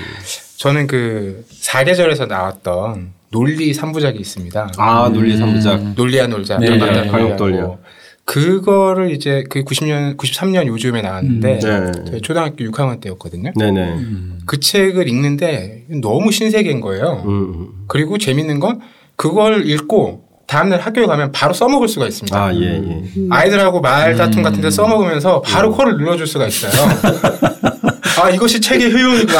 저는 0.56 0.86
그 0.86 1.44
사계절에서 1.50 2.26
나왔던 2.26 3.12
논리 3.30 3.72
3부작이 3.72 4.20
있습니다. 4.20 4.72
아, 4.78 5.10
논리 5.12 5.36
3부작. 5.36 5.80
음. 5.80 5.94
논리야 5.96 6.26
놀자. 6.26 6.58
네, 6.58 6.76
네. 6.76 7.06
광역 7.08 7.36
돌려. 7.36 7.78
그거를 8.24 9.12
이제 9.12 9.44
그 9.48 9.62
90년, 9.62 10.16
93년 10.16 10.66
요즘에 10.66 11.00
나왔는데 11.00 11.60
음. 11.62 12.04
네. 12.10 12.20
초등학교 12.20 12.64
6학년 12.64 13.00
때였거든요. 13.00 13.52
네네. 13.56 13.80
음. 13.80 14.40
그 14.46 14.58
책을 14.58 15.08
읽는데 15.08 15.84
너무 16.00 16.32
신세계인 16.32 16.80
거예요. 16.80 17.22
음. 17.24 17.84
그리고 17.86 18.18
재밌는 18.18 18.58
건 18.58 18.80
그걸 19.14 19.68
읽고 19.68 20.25
다음날 20.56 20.80
학교에 20.80 21.04
가면 21.04 21.32
바로 21.32 21.52
써먹을 21.52 21.86
수가 21.86 22.06
있습니다. 22.06 22.34
아, 22.34 22.54
예, 22.54 22.60
예. 22.60 22.66
음. 22.66 23.28
아이들하고 23.30 23.82
말다툼 23.82 24.42
같은 24.42 24.62
데 24.62 24.70
써먹으면서 24.70 25.42
바로 25.42 25.68
음. 25.68 25.76
코를 25.76 25.98
눌러줄 25.98 26.26
수가 26.26 26.46
있어요. 26.46 26.72
아, 28.18 28.30
이것이 28.30 28.58
책의 28.62 28.90
효용이구나. 28.90 29.38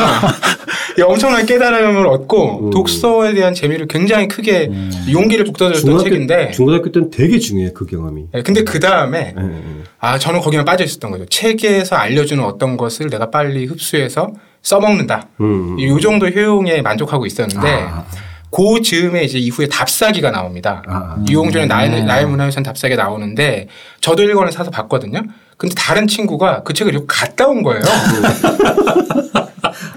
엄청난 1.07 1.47
깨달음을 1.47 2.07
얻고 2.07 2.67
음. 2.67 2.71
독서에 2.71 3.33
대한 3.33 3.55
재미를 3.55 3.87
굉장히 3.87 4.29
크게 4.29 4.67
음. 4.71 4.91
용기를 5.11 5.47
북돋았던 5.47 6.01
책인데 6.01 6.51
중고등학교 6.51 6.93
때는 6.93 7.11
되게 7.11 7.39
중요해 7.39 7.71
그 7.73 7.87
경험이. 7.87 8.27
네, 8.33 8.43
근데 8.43 8.63
그 8.63 8.79
다음에 8.79 9.33
네, 9.35 9.43
네. 9.43 9.63
아 9.99 10.19
저는 10.19 10.41
거기만 10.41 10.67
빠져 10.67 10.85
있었던 10.85 11.11
거죠. 11.11 11.25
책에서 11.27 11.97
알려주는 11.97 12.43
어떤 12.45 12.77
것을 12.77 13.09
내가 13.09 13.31
빨리 13.31 13.65
흡수해서 13.65 14.33
써먹는다. 14.63 15.29
음. 15.41 15.79
이 15.79 15.99
정도 16.03 16.27
효용에 16.29 16.83
만족하고 16.83 17.25
있었는데. 17.25 17.69
아. 17.89 18.05
그 18.51 18.81
즈음에 18.83 19.23
이제 19.25 19.39
이후에 19.39 19.67
답사기가 19.69 20.31
나옵니다. 20.31 20.83
아, 20.89 21.17
이용준의 21.29 21.67
나의, 21.67 21.91
음. 21.91 22.07
나의 22.07 22.27
문화유산 22.27 22.63
답사기가 22.63 23.03
나오는데 23.03 23.69
저도 24.01 24.23
1권을 24.23 24.51
사서 24.53 24.71
봤거든요. 24.71 25.23
근데 25.57 25.75
다른 25.75 26.07
친구가 26.07 26.63
그 26.63 26.73
책을 26.75 26.93
이렇게 26.93 27.07
갔다 27.09 27.47
온 27.47 27.63
거예요. 27.63 27.83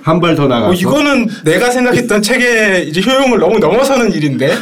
한 0.03 0.19
발 0.19 0.35
더 0.35 0.47
나가. 0.47 0.67
어, 0.69 0.73
이거는 0.73 1.27
내가 1.43 1.69
생각했던 1.71 2.21
책의 2.21 2.89
이제 2.89 3.01
효용을 3.01 3.39
너무 3.39 3.59
넘어서는 3.59 4.11
일인데. 4.13 4.53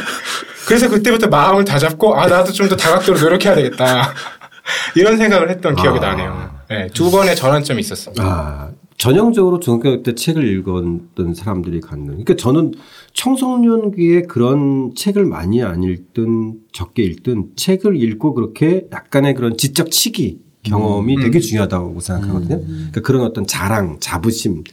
그래서 0.66 0.88
그때부터 0.88 1.28
마음을 1.28 1.64
다잡고 1.64 2.14
아 2.20 2.26
나도 2.26 2.52
좀 2.52 2.68
더 2.68 2.76
다각도로 2.76 3.18
노력해야 3.18 3.54
되겠다. 3.54 4.12
이런 4.94 5.16
생각을 5.16 5.48
했던 5.50 5.74
기억이 5.74 5.98
아. 5.98 6.08
나네요. 6.10 6.50
네, 6.68 6.88
두 6.92 7.10
번의 7.10 7.34
전환점이 7.34 7.80
있었습니다. 7.80 8.22
아, 8.22 8.68
전형적으로 8.98 9.60
중학교 9.60 10.02
때 10.02 10.14
책을 10.14 10.46
읽었던 10.58 11.34
사람들이 11.34 11.80
갖는. 11.80 12.06
그러니까 12.06 12.34
저는 12.34 12.74
청소년기에 13.14 14.22
그런 14.22 14.92
책을 14.94 15.24
많이 15.24 15.62
안 15.62 15.84
읽든 15.84 16.58
적게 16.72 17.04
읽든 17.04 17.52
책을 17.54 17.96
읽고 18.02 18.34
그렇게 18.34 18.88
약간의 18.92 19.34
그런 19.34 19.56
지적 19.56 19.92
치기 19.92 20.40
경험이 20.64 21.16
음. 21.16 21.22
되게 21.22 21.38
중요하다고 21.38 22.00
생각하거든요. 22.00 22.56
음. 22.56 22.66
그러니까 22.66 23.00
그런 23.02 23.22
어떤 23.22 23.46
자랑, 23.46 23.98
자부심, 24.00 24.64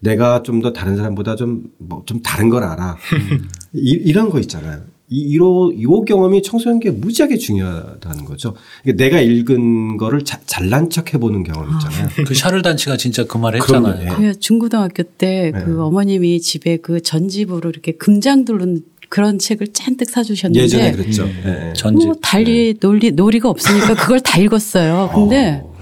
내가 0.00 0.42
좀 0.42 0.62
더 0.62 0.72
다른 0.72 0.96
사람보다 0.96 1.36
좀, 1.36 1.64
뭐, 1.78 2.02
좀 2.06 2.20
다른 2.22 2.48
걸 2.48 2.62
알아. 2.64 2.96
이, 3.74 3.90
이런 3.90 4.30
거 4.30 4.40
있잖아요. 4.40 4.80
이, 5.10 5.18
이로, 5.20 5.72
이 5.76 5.84
경험이 6.06 6.42
청소년기에 6.42 6.92
무지하게 6.92 7.36
중요하다는 7.36 8.24
거죠. 8.24 8.54
그러니까 8.82 9.04
내가 9.04 9.20
읽은 9.20 9.96
거를 9.98 10.24
자, 10.24 10.40
잘난 10.46 10.88
척 10.90 11.12
해보는 11.12 11.42
경험 11.44 11.68
있잖아요. 11.74 12.06
아. 12.06 12.24
그 12.24 12.34
샤를단 12.34 12.76
씨가 12.78 12.96
진짜 12.96 13.24
그 13.24 13.38
말 13.38 13.54
했잖아요. 13.56 14.16
그 14.16 14.38
중고등학교 14.40 15.02
때그 15.02 15.58
네. 15.70 15.76
어머님이 15.76 16.40
집에 16.40 16.78
그 16.78 17.02
전집으로 17.02 17.68
이렇게 17.68 17.92
금장들로 17.92 18.78
그런 19.10 19.38
책을 19.38 19.68
잔뜩 19.74 20.08
사주셨는데 20.08 20.64
예전에 20.64 20.92
그랬죠. 20.92 21.24
음. 21.24 21.40
네. 21.44 21.72
전집. 21.76 22.06
뭐 22.06 22.16
달리 22.22 22.74
놀리 22.80 23.12
놀이가 23.12 23.50
없으니까 23.50 23.94
그걸 23.94 24.20
다 24.20 24.40
읽었어요. 24.40 25.10
근데 25.14 25.60
어. 25.62 25.74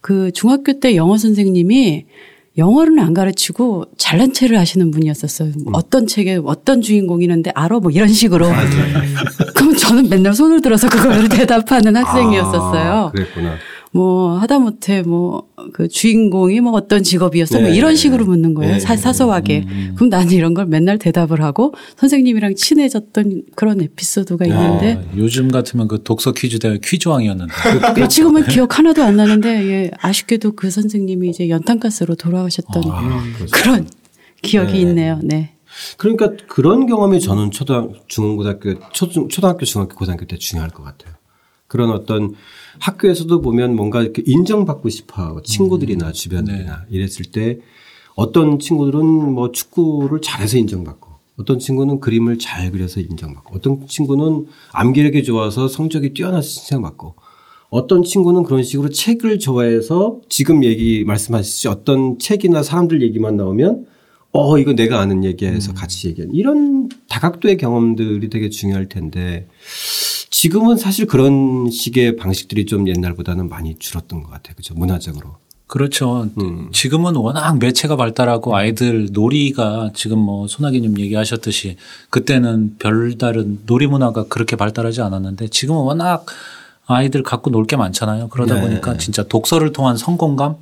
그 0.00 0.32
중학교 0.32 0.80
때 0.80 0.96
영어 0.96 1.18
선생님이 1.18 2.06
영어는 2.60 2.98
안 2.98 3.14
가르치고 3.14 3.86
잘난 3.96 4.32
체를 4.32 4.58
하시는 4.58 4.90
분이었었어요. 4.90 5.48
음. 5.48 5.72
어떤 5.72 6.06
책에 6.06 6.38
어떤 6.44 6.82
주인공이 6.82 7.24
있는데 7.24 7.50
알아 7.54 7.80
뭐 7.80 7.90
이런 7.90 8.08
식으로. 8.08 8.46
그럼 9.56 9.74
저는 9.74 10.08
맨날 10.10 10.34
손을 10.34 10.60
들어서 10.60 10.88
그걸 10.88 11.26
대답하는 11.30 11.96
학생이었었어요. 11.96 12.92
아, 12.92 13.10
그랬구나. 13.12 13.54
뭐 13.92 14.38
하다못해 14.38 15.02
뭐 15.02 15.50
그 15.72 15.88
주인공이 15.88 16.60
뭐 16.60 16.72
어떤 16.72 17.02
직업이었어 17.02 17.56
뭐 17.56 17.62
네. 17.62 17.68
뭐 17.68 17.76
이런 17.76 17.96
식으로 17.96 18.24
묻는 18.24 18.54
거예요. 18.54 18.74
네. 18.74 18.80
사, 18.80 18.96
사소하게. 18.96 19.64
음. 19.66 19.92
그럼 19.94 20.08
나는 20.08 20.32
이런 20.32 20.54
걸 20.54 20.66
맨날 20.66 20.98
대답을 20.98 21.42
하고 21.42 21.74
선생님이랑 21.96 22.54
친해졌던 22.54 23.42
그런 23.54 23.80
에피소드가 23.80 24.46
있는데 24.46 24.94
아, 24.94 25.16
요즘 25.16 25.50
같으면 25.50 25.88
그 25.88 26.02
독서 26.02 26.32
퀴즈 26.32 26.58
대회 26.58 26.78
퀴즈왕이었는데 26.82 27.52
그 27.94 28.08
지금은 28.08 28.46
기억 28.46 28.78
하나도 28.78 29.02
안 29.02 29.16
나는데 29.16 29.66
예, 29.66 29.90
아쉽게도 29.98 30.52
그 30.52 30.70
선생님이 30.70 31.30
이제 31.30 31.48
연탄가스로 31.48 32.14
돌아가셨던 32.14 32.82
아, 32.86 33.22
그런 33.52 33.88
기억이 34.42 34.72
네. 34.72 34.80
있네요. 34.80 35.20
네. 35.22 35.52
그러니까 35.96 36.32
그런 36.48 36.86
경험이 36.86 37.20
저는 37.20 37.52
초등 37.52 37.92
중고등학교 38.08 38.74
초, 38.92 39.08
초등학교 39.28 39.64
중학교 39.64 39.94
고등학교 39.94 40.24
때 40.26 40.36
중요할 40.36 40.70
것 40.70 40.82
같아요. 40.82 41.14
그런 41.68 41.90
어떤 41.90 42.34
학교에서도 42.80 43.40
보면 43.40 43.76
뭔가 43.76 44.02
이렇게 44.02 44.22
인정받고 44.26 44.88
싶어 44.88 45.22
하고 45.22 45.42
친구들이나 45.42 46.08
음. 46.08 46.12
주변들이나 46.12 46.86
네. 46.88 46.96
이랬을 46.96 47.26
때 47.32 47.58
어떤 48.14 48.58
친구들은 48.58 49.04
뭐 49.04 49.52
축구를 49.52 50.20
잘해서 50.20 50.58
인정받고 50.58 51.10
어떤 51.38 51.58
친구는 51.58 52.00
그림을 52.00 52.38
잘 52.38 52.70
그려서 52.70 53.00
인정받고 53.00 53.56
어떤 53.56 53.86
친구는 53.86 54.46
암기력이 54.72 55.24
좋아서 55.24 55.68
성적이 55.68 56.12
뛰어나서 56.14 56.46
칭찬받고 56.46 57.14
어떤 57.70 58.02
친구는 58.02 58.42
그런 58.42 58.62
식으로 58.62 58.90
책을 58.90 59.38
좋아해서 59.38 60.20
지금 60.28 60.64
얘기 60.64 61.04
말씀하셨듯이 61.04 61.68
어떤 61.68 62.18
책이나 62.18 62.62
사람들 62.62 63.00
얘기만 63.02 63.36
나오면 63.36 63.86
어 64.32 64.58
이거 64.58 64.74
내가 64.74 65.00
아는 65.00 65.24
얘기해서 65.24 65.72
음. 65.72 65.74
같이 65.74 66.08
얘기하는 66.08 66.34
이런 66.34 66.88
다각도의 67.08 67.56
경험들이 67.56 68.28
되게 68.28 68.48
중요할 68.48 68.88
텐데 68.88 69.48
지금은 70.30 70.76
사실 70.76 71.06
그런 71.06 71.68
식의 71.70 72.16
방식들이 72.16 72.64
좀 72.66 72.88
옛날보다는 72.88 73.48
많이 73.48 73.76
줄었던 73.78 74.22
것 74.22 74.30
같아요. 74.30 74.54
그죠. 74.56 74.74
문화적으로. 74.74 75.36
그렇죠. 75.66 76.28
음. 76.40 76.68
지금은 76.72 77.14
워낙 77.16 77.58
매체가 77.58 77.94
발달하고 77.96 78.56
아이들 78.56 79.08
놀이가 79.12 79.90
지금 79.94 80.18
뭐 80.18 80.48
손아기님 80.48 80.98
얘기하셨듯이 80.98 81.76
그때는 82.10 82.76
별다른 82.78 83.60
놀이 83.66 83.86
문화가 83.86 84.24
그렇게 84.26 84.56
발달하지 84.56 85.00
않았는데 85.02 85.48
지금은 85.48 85.82
워낙 85.82 86.26
아이들 86.86 87.22
갖고 87.22 87.50
놀 87.50 87.66
게 87.66 87.76
많잖아요. 87.76 88.28
그러다 88.30 88.56
네. 88.56 88.60
보니까 88.62 88.96
진짜 88.98 89.22
독서를 89.22 89.72
통한 89.72 89.96
성공감 89.96 90.56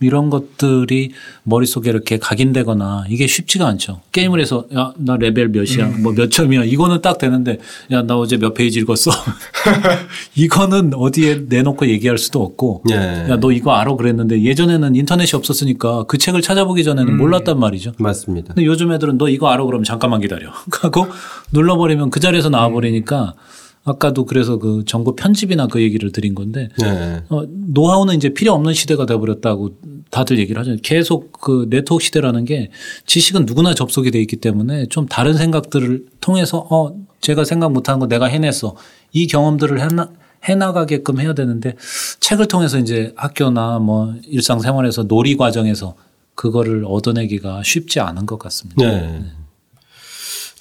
이런 0.00 0.30
것들이 0.30 1.12
머릿속에 1.42 1.90
이렇게 1.90 2.18
각인되거나 2.18 3.06
이게 3.08 3.26
쉽지가 3.26 3.66
않죠. 3.66 4.00
게임을 4.12 4.40
해서 4.40 4.64
야, 4.74 4.92
나 4.96 5.16
레벨 5.16 5.48
몇이야. 5.48 5.86
음. 5.86 6.02
뭐몇 6.02 6.30
점이야. 6.30 6.64
이거는 6.64 7.02
딱 7.02 7.18
되는데 7.18 7.58
야, 7.90 8.02
나 8.02 8.16
어제 8.16 8.36
몇 8.36 8.54
페이지 8.54 8.78
읽었어. 8.78 9.10
이거는 10.36 10.92
어디에 10.94 11.42
내놓고 11.48 11.88
얘기할 11.88 12.18
수도 12.18 12.42
없고 12.42 12.82
네. 12.86 13.26
야, 13.28 13.36
너 13.40 13.50
이거 13.50 13.72
알아 13.72 13.94
그랬는데 13.96 14.42
예전에는 14.42 14.94
인터넷이 14.94 15.36
없었으니까 15.36 16.04
그 16.04 16.18
책을 16.18 16.42
찾아보기 16.42 16.84
전에는 16.84 17.14
음. 17.14 17.18
몰랐단 17.18 17.58
말이죠. 17.58 17.92
맞습니다. 17.98 18.54
근데 18.54 18.66
요즘 18.66 18.92
애들은 18.92 19.18
너 19.18 19.28
이거 19.28 19.48
알아 19.48 19.64
그러면 19.64 19.84
잠깐만 19.84 20.20
기다려. 20.20 20.50
하고 20.80 21.08
눌러버리면 21.52 22.10
그 22.10 22.20
자리에서 22.20 22.50
나와버리니까 22.50 23.34
음. 23.36 23.57
아까도 23.84 24.24
그래서 24.24 24.58
그 24.58 24.84
정보 24.86 25.16
편집이나 25.16 25.66
그 25.66 25.80
얘기를 25.82 26.12
드린 26.12 26.34
건데 26.34 26.68
네. 26.78 27.22
어, 27.30 27.44
노하우는 27.46 28.14
이제 28.16 28.30
필요 28.30 28.52
없는 28.52 28.74
시대가 28.74 29.06
돼버렸다고 29.06 29.70
다들 30.10 30.38
얘기를 30.38 30.60
하죠. 30.60 30.76
계속 30.82 31.32
그 31.32 31.66
네트워크 31.70 32.04
시대라는 32.04 32.44
게 32.44 32.70
지식은 33.06 33.46
누구나 33.46 33.74
접속이 33.74 34.10
돼 34.10 34.20
있기 34.20 34.36
때문에 34.36 34.86
좀 34.86 35.06
다른 35.06 35.34
생각들을 35.34 36.06
통해서 36.20 36.66
어 36.70 36.94
제가 37.20 37.44
생각 37.44 37.72
못한 37.72 37.98
거 37.98 38.06
내가 38.06 38.26
해냈어 38.26 38.76
이 39.12 39.26
경험들을 39.26 39.80
해나 39.80 40.10
해나가게끔 40.44 41.20
해야 41.20 41.34
되는데 41.34 41.74
책을 42.20 42.46
통해서 42.46 42.78
이제 42.78 43.12
학교나 43.16 43.80
뭐 43.80 44.14
일상생활에서 44.26 45.04
놀이 45.04 45.36
과정에서 45.36 45.94
그거를 46.34 46.84
얻어내기가 46.86 47.62
쉽지 47.64 47.98
않은 47.98 48.24
것 48.26 48.38
같습니다. 48.38 48.88
네. 48.88 49.24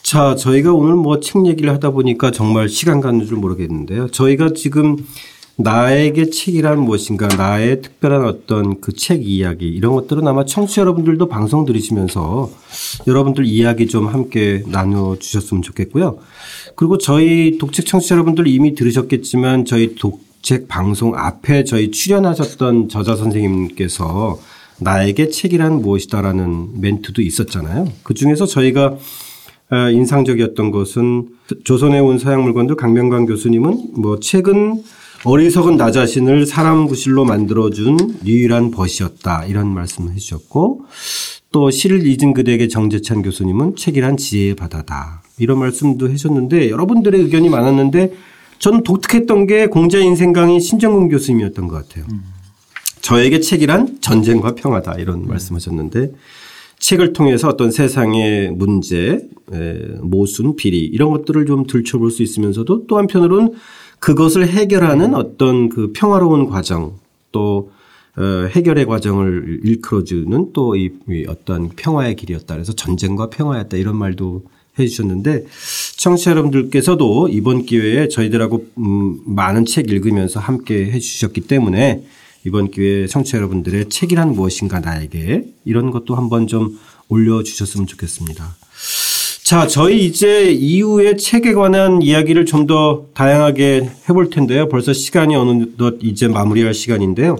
네. 0.07 0.11
자, 0.11 0.35
저희가 0.35 0.71
오늘 0.73 0.95
뭐 0.95 1.19
책 1.19 1.45
얘기를 1.47 1.69
하다 1.73 1.89
보니까 1.91 2.31
정말 2.31 2.69
시간 2.69 3.01
가는 3.01 3.25
줄 3.25 3.35
모르겠는데요. 3.37 4.07
저희가 4.09 4.51
지금 4.55 4.95
나에게 5.57 6.29
책이란 6.29 6.79
무엇인가, 6.79 7.27
나의 7.27 7.81
특별한 7.81 8.23
어떤 8.25 8.79
그 8.79 8.93
책 8.93 9.27
이야기, 9.27 9.67
이런 9.67 9.93
것들은 9.95 10.25
아마 10.25 10.45
청취자 10.45 10.81
여러분들도 10.81 11.27
방송 11.27 11.65
들으시면서 11.65 12.49
여러분들 13.05 13.45
이야기 13.45 13.87
좀 13.87 14.07
함께 14.07 14.63
나눠주셨으면 14.67 15.61
좋겠고요. 15.61 16.19
그리고 16.75 16.97
저희 16.97 17.57
독책 17.57 17.85
청취자 17.85 18.15
여러분들 18.15 18.47
이미 18.47 18.75
들으셨겠지만 18.75 19.65
저희 19.65 19.95
독책 19.95 20.69
방송 20.69 21.17
앞에 21.17 21.65
저희 21.65 21.91
출연하셨던 21.91 22.87
저자 22.87 23.15
선생님께서 23.17 24.39
나에게 24.79 25.29
책이란 25.29 25.81
무엇이다라는 25.81 26.79
멘트도 26.79 27.21
있었잖아요. 27.23 27.87
그 28.03 28.13
중에서 28.13 28.45
저희가 28.45 28.85
아, 28.85 28.97
인상적이었던 29.72 30.72
것은 30.72 31.28
조선에 31.63 31.99
온 31.99 32.20
서양 32.20 32.43
물건들 32.43 32.76
강명관 32.76 33.26
교수님은 33.26 33.93
뭐 33.97 34.20
책은 34.20 34.84
어리석은 35.26 35.78
나 35.78 35.91
자신을 35.91 36.45
사람 36.45 36.88
구실로 36.88 37.26
만들어준 37.26 38.20
유일한 38.26 38.72
벗이었다 38.72 39.45
이런 39.45 39.68
말씀을 39.68 40.13
해주셨고 40.13 40.86
또 41.51 41.72
시를 41.72 42.05
잊은 42.05 42.34
그대에게 42.34 42.68
정재찬 42.68 43.24
교수님은 43.24 43.76
책이란 43.76 44.18
지혜의 44.18 44.55
바다다 44.55 45.24
이런 45.38 45.59
말씀도 45.59 46.09
해주셨는데 46.09 46.70
여러분들의 46.70 47.20
의견이 47.22 47.49
많았는데 47.49 48.13
저는 48.59 48.84
독특했던 48.84 49.47
게 49.47 49.68
공자 49.68 49.99
인생 49.99 50.34
강의 50.34 50.59
신정근 50.59 51.09
교수님이었던 51.09 51.68
것 51.68 51.88
같아요. 51.88 52.05
음. 52.11 52.24
저에게 53.01 53.39
책이란 53.39 53.99
전쟁과 54.01 54.55
평화다 54.55 54.95
이런 54.95 55.24
음. 55.24 55.28
말씀하셨는데 55.28 56.11
책을 56.80 57.13
통해서 57.13 57.47
어떤 57.47 57.71
세상의 57.71 58.51
문제, 58.51 59.28
모순, 60.01 60.55
비리 60.55 60.80
이런 60.80 61.09
것들을 61.09 61.45
좀 61.45 61.65
들춰볼 61.65 62.11
수 62.11 62.23
있으면서도 62.23 62.88
또 62.88 62.97
한편으로는 62.97 63.53
그것을 63.99 64.47
해결하는 64.47 65.15
어떤 65.15 65.69
그 65.69 65.91
평화로운 65.93 66.47
과정 66.47 66.93
또 67.32 67.71
어, 68.17 68.47
해결의 68.49 68.86
과정을 68.86 69.61
일컬어주는 69.63 70.53
또 70.53 70.75
이 70.75 70.89
어떤 71.28 71.69
평화의 71.69 72.15
길이었다. 72.15 72.55
그래서 72.55 72.73
전쟁과 72.73 73.30
평화였다. 73.30 73.78
이런 73.78 73.95
말도 73.95 74.43
해 74.80 74.88
주셨는데 74.88 75.45
청취자 75.97 76.32
여러분들께서도 76.32 77.30
이번 77.30 77.63
기회에 77.65 78.07
저희들하고 78.07 78.67
음 78.78 79.19
많은 79.25 79.65
책 79.65 79.89
읽으면서 79.89 80.39
함께 80.39 80.86
해 80.91 80.99
주셨기 80.99 81.41
때문에 81.41 82.03
이번 82.47 82.71
기회에 82.71 83.07
청취자 83.07 83.39
여러분들의 83.39 83.89
책이란 83.89 84.31
무엇인가 84.31 84.79
나에게 84.79 85.43
이런 85.65 85.91
것도 85.91 86.15
한번 86.15 86.47
좀 86.47 86.79
올려주셨으면 87.09 87.87
좋겠습니다. 87.87 88.55
자, 89.43 89.67
저희 89.67 90.05
이제 90.05 90.51
이후에 90.51 91.17
책에 91.17 91.53
관한 91.53 92.01
이야기를 92.01 92.45
좀 92.45 92.65
더 92.67 93.05
다양하게 93.13 93.89
해볼 94.09 94.29
텐데요. 94.29 94.67
벌써 94.69 94.93
시간이 94.93 95.35
어느덧 95.35 95.97
이제 96.01 96.27
마무리할 96.27 96.73
시간인데요. 96.73 97.37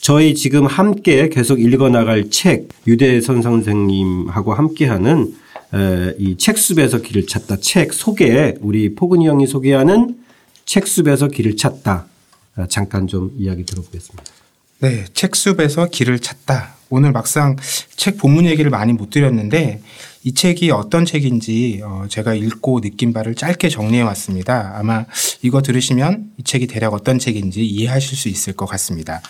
저희 0.00 0.34
지금 0.34 0.66
함께 0.66 1.30
계속 1.30 1.60
읽어 1.60 1.88
나갈 1.88 2.28
책, 2.28 2.68
유대선 2.86 3.40
선생님하고 3.40 4.52
함께하는 4.52 5.34
이 6.18 6.36
책숲에서 6.36 7.00
길을 7.00 7.26
찾다 7.26 7.56
책 7.56 7.94
소개, 7.94 8.54
우리 8.60 8.94
포근이 8.94 9.26
형이 9.26 9.46
소개하는 9.46 10.16
책숲에서 10.66 11.28
길을 11.28 11.56
찾다. 11.56 12.06
잠깐 12.68 13.06
좀 13.06 13.34
이야기 13.38 13.64
들어보겠습니다. 13.64 14.24
네, 14.80 15.04
책숲에서 15.14 15.86
길을 15.86 16.18
찾다. 16.18 16.74
오늘 16.90 17.12
막상 17.12 17.56
책 17.96 18.18
본문 18.18 18.46
얘기를 18.46 18.70
많이 18.70 18.92
못 18.92 19.10
드렸는데 19.10 19.80
이 20.22 20.34
책이 20.34 20.70
어떤 20.70 21.04
책인지 21.04 21.80
어 21.84 22.04
제가 22.08 22.34
읽고 22.34 22.80
느낀 22.80 23.12
바를 23.12 23.34
짧게 23.34 23.68
정리해 23.68 24.02
왔습니다. 24.02 24.72
아마 24.76 25.04
이거 25.42 25.62
들으시면 25.62 26.32
이 26.38 26.42
책이 26.44 26.66
대략 26.66 26.94
어떤 26.94 27.18
책인지 27.18 27.64
이해하실 27.64 28.16
수 28.16 28.28
있을 28.28 28.52
것 28.52 28.66
같습니다. 28.66 29.22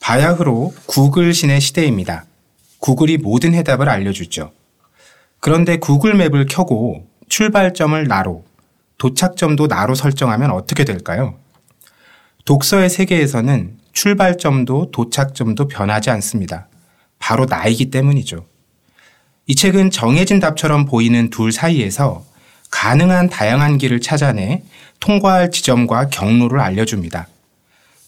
바야흐로 0.00 0.74
구글 0.86 1.32
신의 1.32 1.60
시대입니다. 1.60 2.24
구글이 2.78 3.18
모든 3.18 3.54
해답을 3.54 3.88
알려주죠. 3.88 4.52
그런데 5.38 5.78
구글 5.78 6.14
맵을 6.14 6.46
켜고 6.46 7.06
출발점을 7.28 8.06
나로, 8.06 8.44
도착점도 8.98 9.66
나로 9.66 9.94
설정하면 9.94 10.50
어떻게 10.50 10.84
될까요? 10.84 11.38
독서의 12.50 12.90
세계에서는 12.90 13.78
출발점도 13.92 14.90
도착점도 14.90 15.68
변하지 15.68 16.10
않습니다. 16.10 16.66
바로 17.20 17.46
나이기 17.46 17.90
때문이죠. 17.90 18.44
이 19.46 19.54
책은 19.54 19.92
정해진 19.92 20.40
답처럼 20.40 20.84
보이는 20.84 21.30
둘 21.30 21.52
사이에서 21.52 22.24
가능한 22.72 23.28
다양한 23.28 23.78
길을 23.78 24.00
찾아내 24.00 24.64
통과할 24.98 25.52
지점과 25.52 26.08
경로를 26.08 26.58
알려줍니다. 26.58 27.28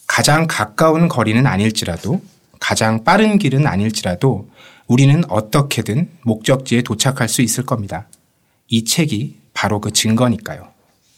가장 0.09 0.49
가까운 0.49 1.07
거리는 1.07 1.47
아닐지라도 1.47 2.21
가장 2.59 3.05
빠른 3.05 3.39
길은 3.39 3.69
아닐지라도 3.69 4.51
우리는 4.89 5.23
어떻게든 5.29 6.11
목적지에 6.23 6.83
도착할 6.83 7.29
수 7.29 7.43
있을 7.43 7.65
겁니다. 7.65 8.09
이 8.67 8.85
책이 8.85 9.37
바로 9.55 9.81
그 9.81 9.93
증거니까요. 9.93 10.67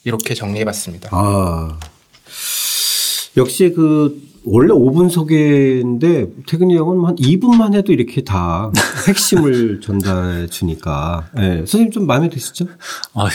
이렇게 0.04 0.34
정리해 0.34 0.66
봤습니다. 0.66 1.08
아. 1.10 1.80
역시 3.36 3.72
그 3.74 4.22
원래 4.44 4.72
5분 4.74 5.08
소개인데 5.10 6.26
태근이 6.46 6.76
형은 6.76 7.04
한 7.06 7.16
2분만 7.16 7.74
해도 7.74 7.92
이렇게 7.92 8.22
다 8.22 8.70
핵심을 9.08 9.80
전달해 9.82 10.46
주니까. 10.46 11.28
네. 11.34 11.58
선생님 11.58 11.90
좀 11.90 12.06
마음에 12.06 12.28
드시죠? 12.28 12.66
아, 13.14 13.28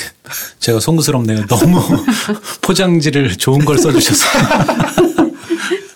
제가 0.59 0.79
송구스럽네요. 0.79 1.47
너무 1.47 1.79
포장지를 2.61 3.35
좋은 3.37 3.65
걸 3.65 3.77
써주셨어요. 3.79 5.29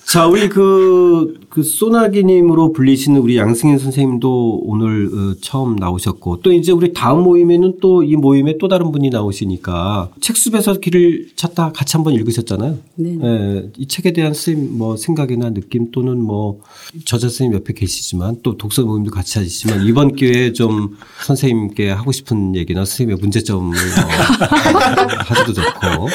자, 0.06 0.28
우리 0.28 0.50
그, 0.50 1.36
그 1.54 1.62
소나기님으로 1.62 2.74
불리시는 2.74 3.22
우리 3.22 3.38
양승현 3.38 3.78
선생님도 3.78 4.62
오늘 4.64 5.06
어, 5.08 5.36
처음 5.40 5.76
나오셨고 5.76 6.40
또 6.42 6.52
이제 6.52 6.72
우리 6.72 6.94
다음 6.94 7.24
모임에는 7.24 7.78
또 7.80 8.04
이 8.04 8.16
모임에 8.16 8.58
또 8.58 8.68
다른 8.68 8.92
분이 8.92 9.10
나오시니까 9.10 10.10
책숲에서 10.20 10.80
길을 10.80 11.30
찾다 11.36 11.72
같이 11.72 11.96
한번 11.96 12.14
읽으셨잖아요. 12.14 12.78
네. 12.96 13.16
네. 13.16 13.70
이 13.78 13.88
책에 13.88 14.12
대한 14.14 14.34
선생님 14.34 14.78
뭐 14.78 14.98
생각이나 14.98 15.52
느낌 15.52 15.92
또는 15.92 16.22
뭐 16.22 16.60
저자 17.06 17.28
선생님 17.28 17.56
옆에 17.56 17.74
계시지만 17.74 18.38
또 18.44 18.58
독서 18.58 18.84
모임도 18.84 19.12
같이 19.12 19.40
하시지만 19.40 19.86
이번 19.86 20.16
기회에 20.18 20.54
좀 20.54 20.98
선생님께 21.26 21.90
하고 21.90 22.12
싶은 22.12 22.56
얘기나 22.56 22.84
선생님의 22.86 23.20
문제점을 23.22 23.64
뭐 23.64 23.74
하셔도 25.26 25.54
좋고 25.54 26.10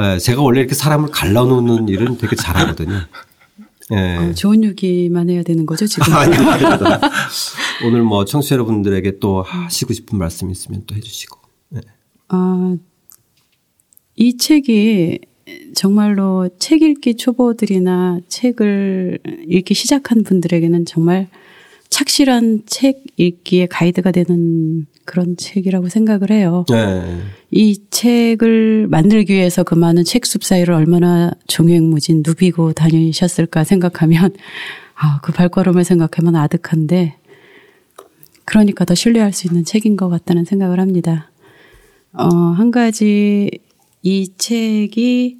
예, 0.00 0.18
제가 0.18 0.42
원래 0.42 0.60
이렇게 0.60 0.74
사람을 0.74 1.10
갈라놓는 1.10 1.88
일은 1.88 2.18
되게 2.18 2.36
잘하거든요. 2.36 3.00
예. 3.92 4.16
어, 4.16 4.34
좋은 4.34 4.64
얘기만 4.64 5.30
해야 5.30 5.42
되는 5.42 5.66
거죠, 5.66 5.86
지금? 5.86 6.12
아니, 6.14 6.34
아닙니다. 6.36 7.00
오늘 7.84 8.02
뭐 8.02 8.24
청취자 8.24 8.54
여러분들에게 8.54 9.18
또 9.18 9.42
하시고 9.42 9.92
싶은 9.92 10.18
말씀 10.18 10.50
있으면 10.50 10.84
또 10.86 10.94
해주시고. 10.94 11.38
네. 11.70 11.80
아, 12.28 12.76
이 14.16 14.36
책이 14.36 15.20
정말로 15.74 16.50
책 16.58 16.82
읽기 16.82 17.16
초보들이나 17.16 18.20
책을 18.28 19.18
읽기 19.48 19.74
시작한 19.74 20.22
분들에게는 20.22 20.84
정말 20.84 21.28
착실한 21.88 22.62
책 22.66 23.04
읽기의 23.16 23.68
가이드가 23.68 24.10
되는 24.10 24.86
그런 25.08 25.38
책이라고 25.38 25.88
생각을 25.88 26.30
해요. 26.30 26.66
네. 26.68 27.22
이 27.50 27.80
책을 27.88 28.88
만들기 28.88 29.32
위해서 29.32 29.64
그 29.64 29.74
많은 29.74 30.04
책숲 30.04 30.44
사이를 30.44 30.74
얼마나 30.74 31.32
종횡무진 31.46 32.22
누비고 32.26 32.74
다니셨을까 32.74 33.64
생각하면 33.64 34.34
아, 34.94 35.20
그 35.22 35.32
발걸음을 35.32 35.82
생각하면 35.82 36.36
아득한데 36.36 37.16
그러니까 38.44 38.84
더 38.84 38.94
신뢰할 38.94 39.32
수 39.32 39.46
있는 39.46 39.64
책인 39.64 39.96
것 39.96 40.10
같다는 40.10 40.44
생각을 40.44 40.78
합니다. 40.78 41.30
어, 42.12 42.26
한 42.28 42.70
가지 42.70 43.50
이 44.02 44.32
책이 44.36 45.38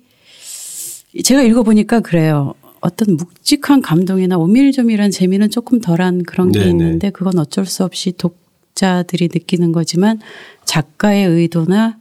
제가 1.24 1.42
읽어보니까 1.42 2.00
그래요. 2.00 2.54
어떤 2.80 3.16
묵직한 3.16 3.82
감동이나 3.82 4.38
오밀조밀한 4.38 5.10
재미는 5.10 5.50
조금 5.50 5.80
덜한 5.80 6.22
그런 6.22 6.52
게 6.52 6.60
네네. 6.60 6.70
있는데 6.70 7.10
그건 7.10 7.38
어쩔 7.38 7.66
수 7.66 7.84
없이 7.84 8.12
독 8.16 8.47
자들이 8.78 9.28
느끼는 9.32 9.72
거지만 9.72 10.20
작가의 10.64 11.26
의도나 11.26 11.98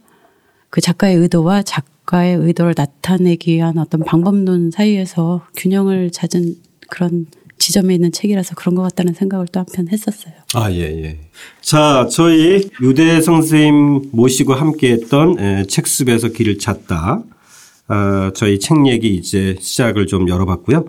그 0.70 0.80
작가의 0.80 1.16
의도와 1.16 1.62
작가의 1.62 2.36
의도를 2.36 2.74
나타내기 2.76 3.52
위한 3.54 3.78
어떤 3.78 4.00
방법론 4.04 4.70
사이에서 4.70 5.46
균형을 5.56 6.10
찾은 6.10 6.54
그런 6.88 7.26
지점에 7.58 7.94
있는 7.94 8.12
책이라서 8.12 8.54
그런 8.54 8.76
것 8.76 8.82
같다는 8.82 9.14
생각을 9.14 9.48
또 9.48 9.58
한편 9.58 9.88
했었어요. 9.88 10.32
아, 10.54 10.70
예, 10.70 10.78
예. 10.78 11.18
자, 11.60 12.06
저희 12.08 12.70
유대 12.80 13.20
선생님 13.20 14.10
모시고 14.12 14.54
함께 14.54 14.92
했던 14.92 15.66
책숲에서 15.66 16.28
길을 16.28 16.58
찾다. 16.58 17.22
어, 17.88 18.30
저희 18.34 18.60
책 18.60 18.86
얘기 18.86 19.16
이제 19.16 19.56
시작을 19.60 20.06
좀 20.06 20.28
열어봤고요. 20.28 20.84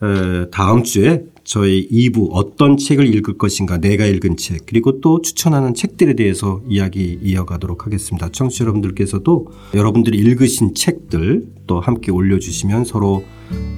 어, 0.00 0.46
다음 0.52 0.84
주에 0.84 1.24
저희 1.44 1.88
2부 1.90 2.30
어떤 2.32 2.76
책을 2.76 3.14
읽을 3.14 3.38
것인가 3.38 3.78
내가 3.78 4.06
읽은 4.06 4.36
책 4.36 4.66
그리고 4.66 5.00
또 5.00 5.20
추천하는 5.20 5.74
책들에 5.74 6.14
대해서 6.14 6.62
이야기 6.68 7.18
이어가도록 7.22 7.86
하겠습니다. 7.86 8.30
청취자 8.30 8.64
여러분들께서도 8.64 9.48
여러분들이 9.74 10.18
읽으신 10.18 10.74
책들 10.74 11.46
또 11.66 11.80
함께 11.80 12.10
올려주시면 12.10 12.84
서로 12.84 13.24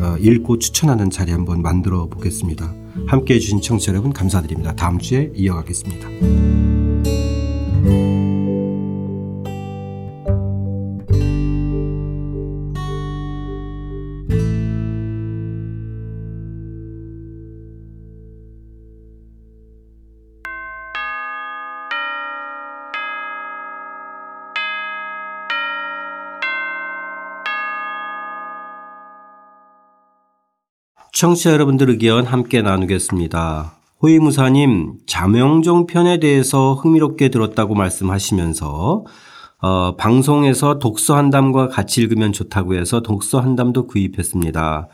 어, 0.01 0.17
읽고 0.21 0.59
추천하는 0.59 1.11
자리 1.11 1.33
한번 1.33 1.61
만들어 1.61 2.07
보겠습니다. 2.07 2.73
함께 3.07 3.35
해주신 3.35 3.61
청취자 3.61 3.93
여러분 3.93 4.13
감사드립니다. 4.13 4.75
다음 4.75 4.99
주에 4.99 5.31
이어가겠습니다. 5.35 6.76
청취자 31.17 31.51
여러분들 31.53 31.89
의견 31.89 32.27
함께 32.27 32.61
나누겠습니다. 32.61 33.79
호위무사님, 34.03 34.99
자명종 35.07 35.87
편에 35.87 36.21
대해서 36.21 36.75
흥미롭게 36.75 37.31
들었다고 37.31 37.75
말씀하시면서 37.75 39.07
어, 39.63 39.97
방송에서 39.97 40.79
독서 40.79 41.17
한담과 41.17 41.69
같이 41.69 42.03
읽으면 42.03 42.35
좋다고 42.35 42.75
해서 42.75 43.01
독서 43.01 43.41
한담도 43.41 43.87
구입했습니다. 43.87 44.89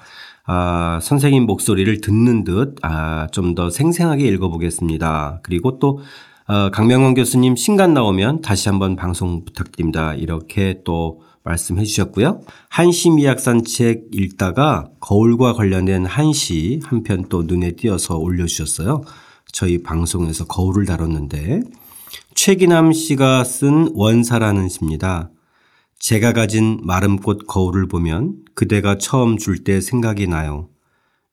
아, 0.47 1.01
선생님 1.03 1.43
목소리를 1.45 2.01
듣는 2.01 2.45
듯, 2.45 2.77
아, 2.83 3.27
좀 3.33 3.57
더 3.57 3.69
생생하게 3.69 4.25
읽어보겠습니다. 4.29 5.41
그리고 5.43 5.81
또, 5.81 5.99
어, 6.47 6.71
강명원 6.71 7.15
교수님 7.15 7.57
신간 7.57 7.95
나오면 7.95 8.43
다시 8.43 8.69
한번 8.69 8.95
방송 8.95 9.45
부탁드립니다. 9.45 10.15
이렇게 10.15 10.83
또 10.85 11.23
말씀해 11.45 11.85
주셨고요. 11.85 12.41
한시 12.69 13.11
미약산 13.11 13.65
책 13.65 14.09
읽다가 14.13 14.89
거울과 15.01 15.55
관련된 15.55 16.07
한시 16.07 16.81
한 16.85 17.03
편 17.03 17.29
또 17.29 17.43
눈에 17.43 17.73
띄어서 17.73 18.17
올려주셨어요. 18.19 19.03
저희 19.53 19.83
방송에서 19.83 20.47
거울을 20.47 20.87
다뤘는데 20.87 21.61
최기남 22.35 22.93
씨가 22.93 23.45
쓴 23.45 23.91
원사라는 23.95 24.69
시입니다. 24.69 25.31
제가 25.99 26.33
가진 26.33 26.81
마름꽃 26.83 27.47
거울을 27.47 27.87
보면 27.87 28.37
그대가 28.55 28.99
처음 28.99 29.37
줄 29.37 29.63
때 29.65 29.81
생각이 29.81 30.27
나요. 30.27 30.69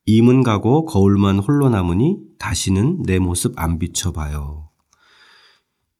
이문 0.05 0.43
가고 0.43 0.85
거울만 0.85 1.39
홀로 1.39 1.69
남으니 1.69 2.17
다시는 2.39 3.03
내 3.03 3.19
모습 3.19 3.53
안 3.57 3.77
비춰봐요. 3.79 4.69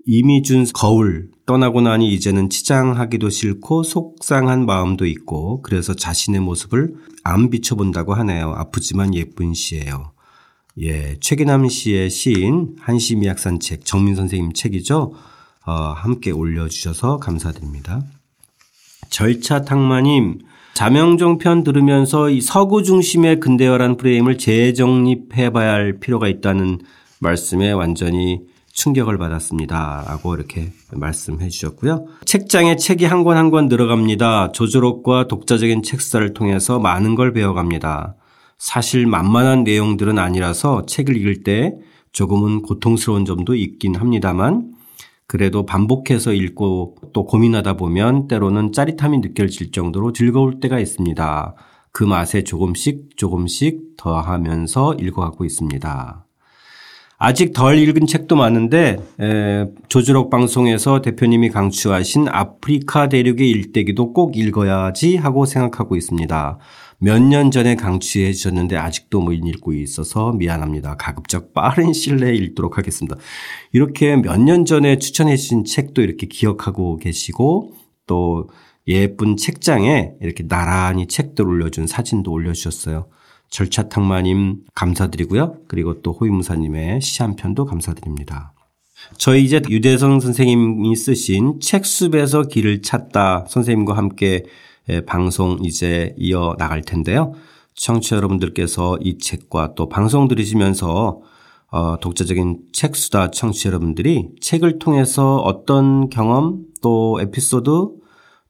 이미 0.05 0.41
준 0.41 0.65
거울 0.73 1.29
떠나고 1.49 1.81
나니 1.81 2.13
이제는 2.13 2.51
치장하기도 2.51 3.31
싫고 3.31 3.81
속상한 3.81 4.67
마음도 4.67 5.07
있고 5.07 5.63
그래서 5.63 5.95
자신의 5.95 6.41
모습을 6.41 6.93
안 7.23 7.49
비춰본다고 7.49 8.13
하네요. 8.13 8.53
아프지만 8.55 9.15
예쁜 9.15 9.55
시예요. 9.55 10.11
예, 10.79 11.17
최기남 11.19 11.67
씨의 11.67 12.11
시인 12.11 12.75
한시미약산 12.79 13.59
책 13.61 13.83
정민 13.83 14.13
선생님 14.13 14.53
책이죠. 14.53 15.13
어, 15.65 15.73
함께 15.73 16.29
올려주셔서 16.29 17.17
감사드립니다. 17.17 18.03
절차 19.09 19.63
탕마님 19.63 20.41
자명종 20.75 21.39
편 21.39 21.63
들으면서 21.63 22.29
이 22.29 22.41
서구 22.41 22.83
중심의 22.83 23.39
근대화란 23.39 23.97
프레임을 23.97 24.37
재정립해봐야 24.37 25.71
할 25.71 25.99
필요가 25.99 26.27
있다는 26.27 26.77
말씀에 27.17 27.71
완전히 27.71 28.41
충격을 28.73 29.17
받았습니다. 29.17 30.05
라고 30.07 30.35
이렇게 30.35 30.71
말씀해 30.91 31.49
주셨고요. 31.49 32.05
책장에 32.25 32.75
책이 32.75 33.05
한권 33.05 33.35
한 33.37 33.49
권 33.49 33.67
들어갑니다. 33.67 34.51
조조록과 34.51 35.27
독자적인 35.27 35.83
책사를 35.83 36.33
통해서 36.33 36.79
많은 36.79 37.15
걸 37.15 37.33
배워갑니다. 37.33 38.15
사실 38.57 39.07
만만한 39.07 39.63
내용들은 39.63 40.19
아니라서 40.19 40.85
책을 40.85 41.15
읽을 41.17 41.43
때 41.43 41.73
조금은 42.11 42.61
고통스러운 42.63 43.25
점도 43.25 43.55
있긴 43.55 43.95
합니다만 43.95 44.73
그래도 45.27 45.65
반복해서 45.65 46.33
읽고 46.33 46.95
또 47.13 47.25
고민하다 47.25 47.77
보면 47.77 48.27
때로는 48.27 48.71
짜릿함이 48.71 49.19
느껴질 49.19 49.71
정도로 49.71 50.11
즐거울 50.11 50.59
때가 50.59 50.79
있습니다. 50.79 51.55
그 51.91 52.03
맛에 52.03 52.43
조금씩 52.43 53.17
조금씩 53.17 53.95
더하면서 53.97 54.95
읽어가고 54.95 55.45
있습니다. 55.45 56.25
아직 57.21 57.51
덜 57.51 57.77
읽은 57.77 58.07
책도 58.07 58.37
많은데 58.37 58.97
에, 59.19 59.65
조주록 59.89 60.29
방송에서 60.29 61.01
대표님이 61.01 61.49
강추하신 61.49 62.29
아프리카 62.29 63.09
대륙의 63.09 63.49
일대기도 63.49 64.13
꼭 64.13 64.37
읽어야지 64.37 65.17
하고 65.17 65.45
생각하고 65.45 65.97
있습니다. 65.97 66.57
몇 67.01 67.19
년 67.21 67.51
전에 67.51 67.75
강추해 67.75 68.31
주셨는데 68.33 68.75
아직도 68.77 69.19
못 69.21 69.33
읽고 69.33 69.73
있어서 69.73 70.31
미안합니다. 70.33 70.95
가급적 70.95 71.53
빠른 71.53 71.91
시일 71.93 72.17
내에 72.17 72.33
읽도록 72.35 72.77
하겠습니다. 72.77 73.15
이렇게 73.73 74.15
몇 74.15 74.37
년 74.37 74.63
전에 74.65 74.97
추천해 74.97 75.35
주신 75.35 75.65
책도 75.65 76.01
이렇게 76.01 76.25
기억하고 76.27 76.97
계시고 76.97 77.73
또 78.07 78.49
예쁜 78.87 79.35
책장에 79.37 80.11
이렇게 80.21 80.47
나란히 80.47 81.05
책들 81.07 81.45
올려준 81.45 81.85
사진도 81.85 82.31
올려주셨어요. 82.31 83.07
절차탕마님 83.49 84.65
감사드리고요. 84.75 85.57
그리고 85.67 86.01
또 86.01 86.13
호위무사님의 86.13 87.01
시 87.01 87.21
한 87.23 87.35
편도 87.35 87.65
감사드립니다. 87.65 88.53
저희 89.17 89.43
이제 89.45 89.61
유대성 89.69 90.19
선생님이 90.19 90.95
쓰신 90.95 91.59
책숲에서 91.61 92.43
길을 92.43 92.81
찾다 92.81 93.45
선생님과 93.47 93.95
함께 93.95 94.43
예, 94.89 95.01
방송 95.01 95.57
이제 95.63 96.13
이어 96.17 96.55
나갈 96.57 96.81
텐데요. 96.81 97.33
청취자 97.75 98.17
여러분들께서 98.17 98.97
이 99.01 99.17
책과 99.19 99.73
또 99.75 99.87
방송 99.87 100.27
들으시면서 100.27 101.21
어, 101.71 101.99
독자적인 101.99 102.59
책수다 102.73 103.29
청취자 103.31 103.69
여러분들이 103.69 104.29
책을 104.41 104.79
통해서 104.79 105.37
어떤 105.37 106.09
경험 106.09 106.63
또 106.81 107.19
에피소드 107.21 107.69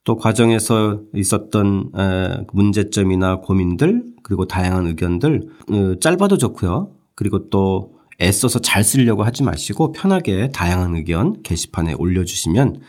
또 0.05 0.15
과정에서 0.15 1.01
있었던 1.13 1.91
에, 1.95 2.45
문제점이나 2.53 3.41
고민들 3.41 4.03
그리고 4.29 4.45
다양한 4.45 4.85
의견들 4.85 5.49
어, 5.71 5.99
짧아도 5.99 6.37
좋고요. 6.37 6.91
그리고 7.15 7.49
또 7.49 7.95
애써서 8.21 8.59
잘 8.59 8.83
쓰려고 8.83 9.23
하지 9.23 9.41
마시고 9.41 9.91
편하게 9.91 10.51
다양한 10.51 10.95
의견 10.95 11.41
게시판에 11.41 11.93
올려주시면 11.93 12.79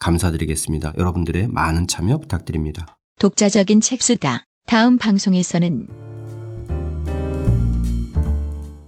감사드리겠습니다. 0.00 0.94
여러분들의 0.98 1.48
많은 1.48 1.86
참여 1.86 2.18
부탁드립니다. 2.18 2.98
독자적인 3.20 3.80
책수다. 3.80 4.44
다음 4.66 4.98
방송에서는 4.98 5.86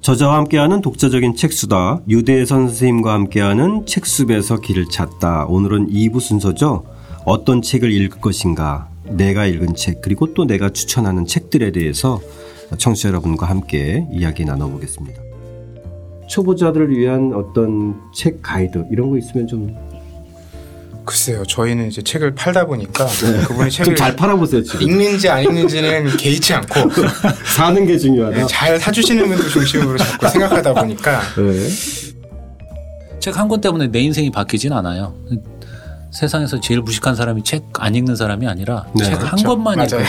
저자와 0.01 0.39
함께하는 0.39 0.81
독자적인 0.81 1.37
책 1.37 1.53
수다. 1.53 2.01
유대선 2.09 2.67
선생님과 2.67 3.13
함께하는 3.13 3.87
책숲에서 3.87 4.61
길을 4.61 4.87
찾다. 4.87 5.45
오늘은 5.45 5.91
2부 5.91 6.21
순서죠. 6.21 6.85
어떤 7.25 7.63
책을 7.63 7.93
읽을 7.93 8.21
것인가, 8.21 8.89
내가 9.11 9.47
읽은 9.47 9.75
책, 9.75 10.01
그리고 10.03 10.33
또 10.35 10.47
내가 10.47 10.71
추천하는 10.71 11.27
책들에 11.27 11.73
대해서 11.73 12.21
청취자 12.79 13.09
여러분과 13.09 13.47
함께 13.47 14.07
이야기 14.13 14.45
나눠보겠습니다. 14.45 15.21
초보자들을 16.29 16.97
위한 16.97 17.33
어떤 17.35 17.97
책 18.15 18.41
가이드 18.43 18.85
이런 18.93 19.11
거 19.11 19.19
있으면 19.19 19.47
좀 19.49 19.77
글쎄요, 21.05 21.45
저희는 21.45 21.89
이제 21.89 22.03
책을 22.03 22.37
팔다 22.37 22.67
보니까 22.67 23.05
네. 23.07 23.43
그분이 23.45 23.71
책을 23.71 23.97
잘 23.97 24.15
팔아보세요. 24.15 24.63
지금. 24.63 24.83
읽는지 24.83 25.29
안 25.29 25.43
읽는지는 25.43 26.15
개의치 26.17 26.55
않고 26.55 26.75
사는 27.57 27.85
게 27.85 27.99
중요하다. 27.99 28.37
네, 28.37 28.47
잘 28.47 28.79
사주시는 28.79 29.27
분들 29.27 29.49
중심으로 29.49 29.99
자꾸 29.99 30.29
생각하다 30.29 30.75
보니까 30.75 31.21
네. 31.37 31.69
책한 33.19 33.49
권 33.49 33.61
때문에 33.61 33.89
내 33.89 33.99
인생이 34.01 34.31
바뀌진 34.31 34.73
않아요. 34.73 35.15
세상에서 36.11 36.61
제일 36.61 36.81
무식한 36.81 37.15
사람이 37.15 37.45
책 37.45 37.65
안 37.79 37.95
읽는 37.95 38.15
사람이 38.17 38.47
아니라 38.47 38.85
네. 38.95 39.05
책한 39.05 39.21
그렇죠. 39.27 39.47
권만 39.49 39.75
읽는 39.75 39.89
사람. 39.89 40.07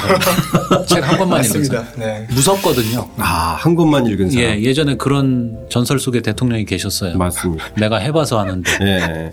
책 0.88 1.08
한 1.08 1.18
권만 1.18 1.46
읽는 1.46 1.64
사람. 1.64 1.86
네. 1.96 2.28
무섭거든요. 2.32 3.08
아, 3.18 3.56
한 3.58 3.76
권만 3.76 4.06
읽은 4.08 4.30
사람. 4.30 4.44
예, 4.46 4.62
예전에 4.62 4.96
그런 4.96 5.58
전설 5.70 6.00
속의 6.00 6.22
대통령이 6.22 6.66
계셨어요. 6.66 7.18
맞습니다. 7.18 7.64
내가 7.78 7.98
해봐서 7.98 8.40
아는데. 8.40 8.72
예. 8.82 9.32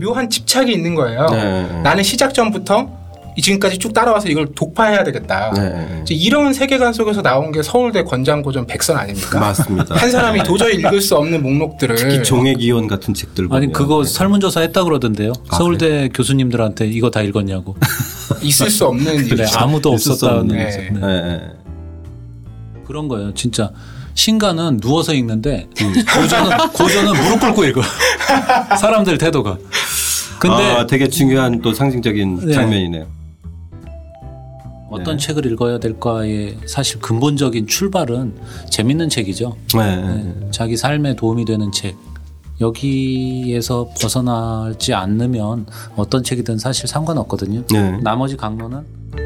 묘한 0.00 0.28
집착이 0.28 0.72
있는 0.72 0.94
거예요. 0.94 1.26
네. 1.30 1.80
나는 1.82 2.02
시작 2.02 2.34
전부터 2.34 2.90
지금까지 3.42 3.78
쭉 3.78 3.92
따라와서 3.92 4.28
이걸 4.28 4.46
독파해야 4.54 5.04
되겠다. 5.04 5.52
네. 5.54 6.04
이런 6.10 6.52
세계관 6.52 6.92
속에서 6.92 7.22
나온 7.22 7.52
게 7.52 7.62
서울대 7.62 8.02
권장고전 8.02 8.66
백선 8.66 8.96
아닙니까? 8.96 9.38
맞습니다. 9.38 9.94
한 9.94 10.10
사람이 10.10 10.42
도저히 10.42 10.76
읽을 10.76 11.00
수 11.00 11.16
없는 11.16 11.42
목록들을 11.42 11.96
특히 11.96 12.22
종의 12.22 12.56
기원 12.56 12.86
같은 12.86 13.14
책들 13.14 13.48
아니 13.50 13.70
그거 13.72 14.04
네. 14.04 14.10
설문조사 14.10 14.60
했다 14.60 14.84
그러던데요. 14.84 15.32
아, 15.48 15.56
서울대 15.56 15.88
그래? 15.88 16.08
교수님들한테 16.14 16.86
이거 16.86 17.10
다 17.10 17.22
읽었냐고. 17.22 17.76
있을 18.42 18.70
수 18.70 18.86
없는 18.86 19.28
그래, 19.28 19.46
아무도 19.54 19.92
없었다는 19.92 20.48
네. 20.48 20.90
네. 20.92 21.40
그런 22.86 23.08
거예요. 23.08 23.34
진짜 23.34 23.70
신가는 24.14 24.78
누워서 24.80 25.12
읽는데 25.12 25.68
음. 25.80 25.92
고전은 26.20 26.68
고전은 26.68 27.22
무릎 27.22 27.40
꿇고 27.40 27.64
읽어. 27.66 27.82
사람들 28.80 29.18
태도가. 29.18 29.58
근데 30.38 30.62
아, 30.72 30.86
되게 30.86 31.08
중요한 31.08 31.60
또 31.62 31.72
상징적인 31.72 32.46
네. 32.46 32.52
장면이네요. 32.52 33.06
어떤 34.90 35.16
네. 35.16 35.26
책을 35.26 35.46
읽어야 35.46 35.78
될까의 35.78 36.58
사실 36.66 37.00
근본적인 37.00 37.66
출발은 37.66 38.34
재밌는 38.70 39.08
책이죠. 39.08 39.56
네. 39.74 39.96
네. 39.96 40.48
자기 40.50 40.76
삶에 40.76 41.16
도움이 41.16 41.44
되는 41.44 41.72
책. 41.72 41.96
여기에서 42.60 43.90
벗어나지 44.00 44.94
않으면 44.94 45.66
어떤 45.94 46.22
책이든 46.22 46.58
사실 46.58 46.88
상관없거든요. 46.88 47.66
네. 47.66 47.98
나머지 48.00 48.36
강론은 48.36 49.25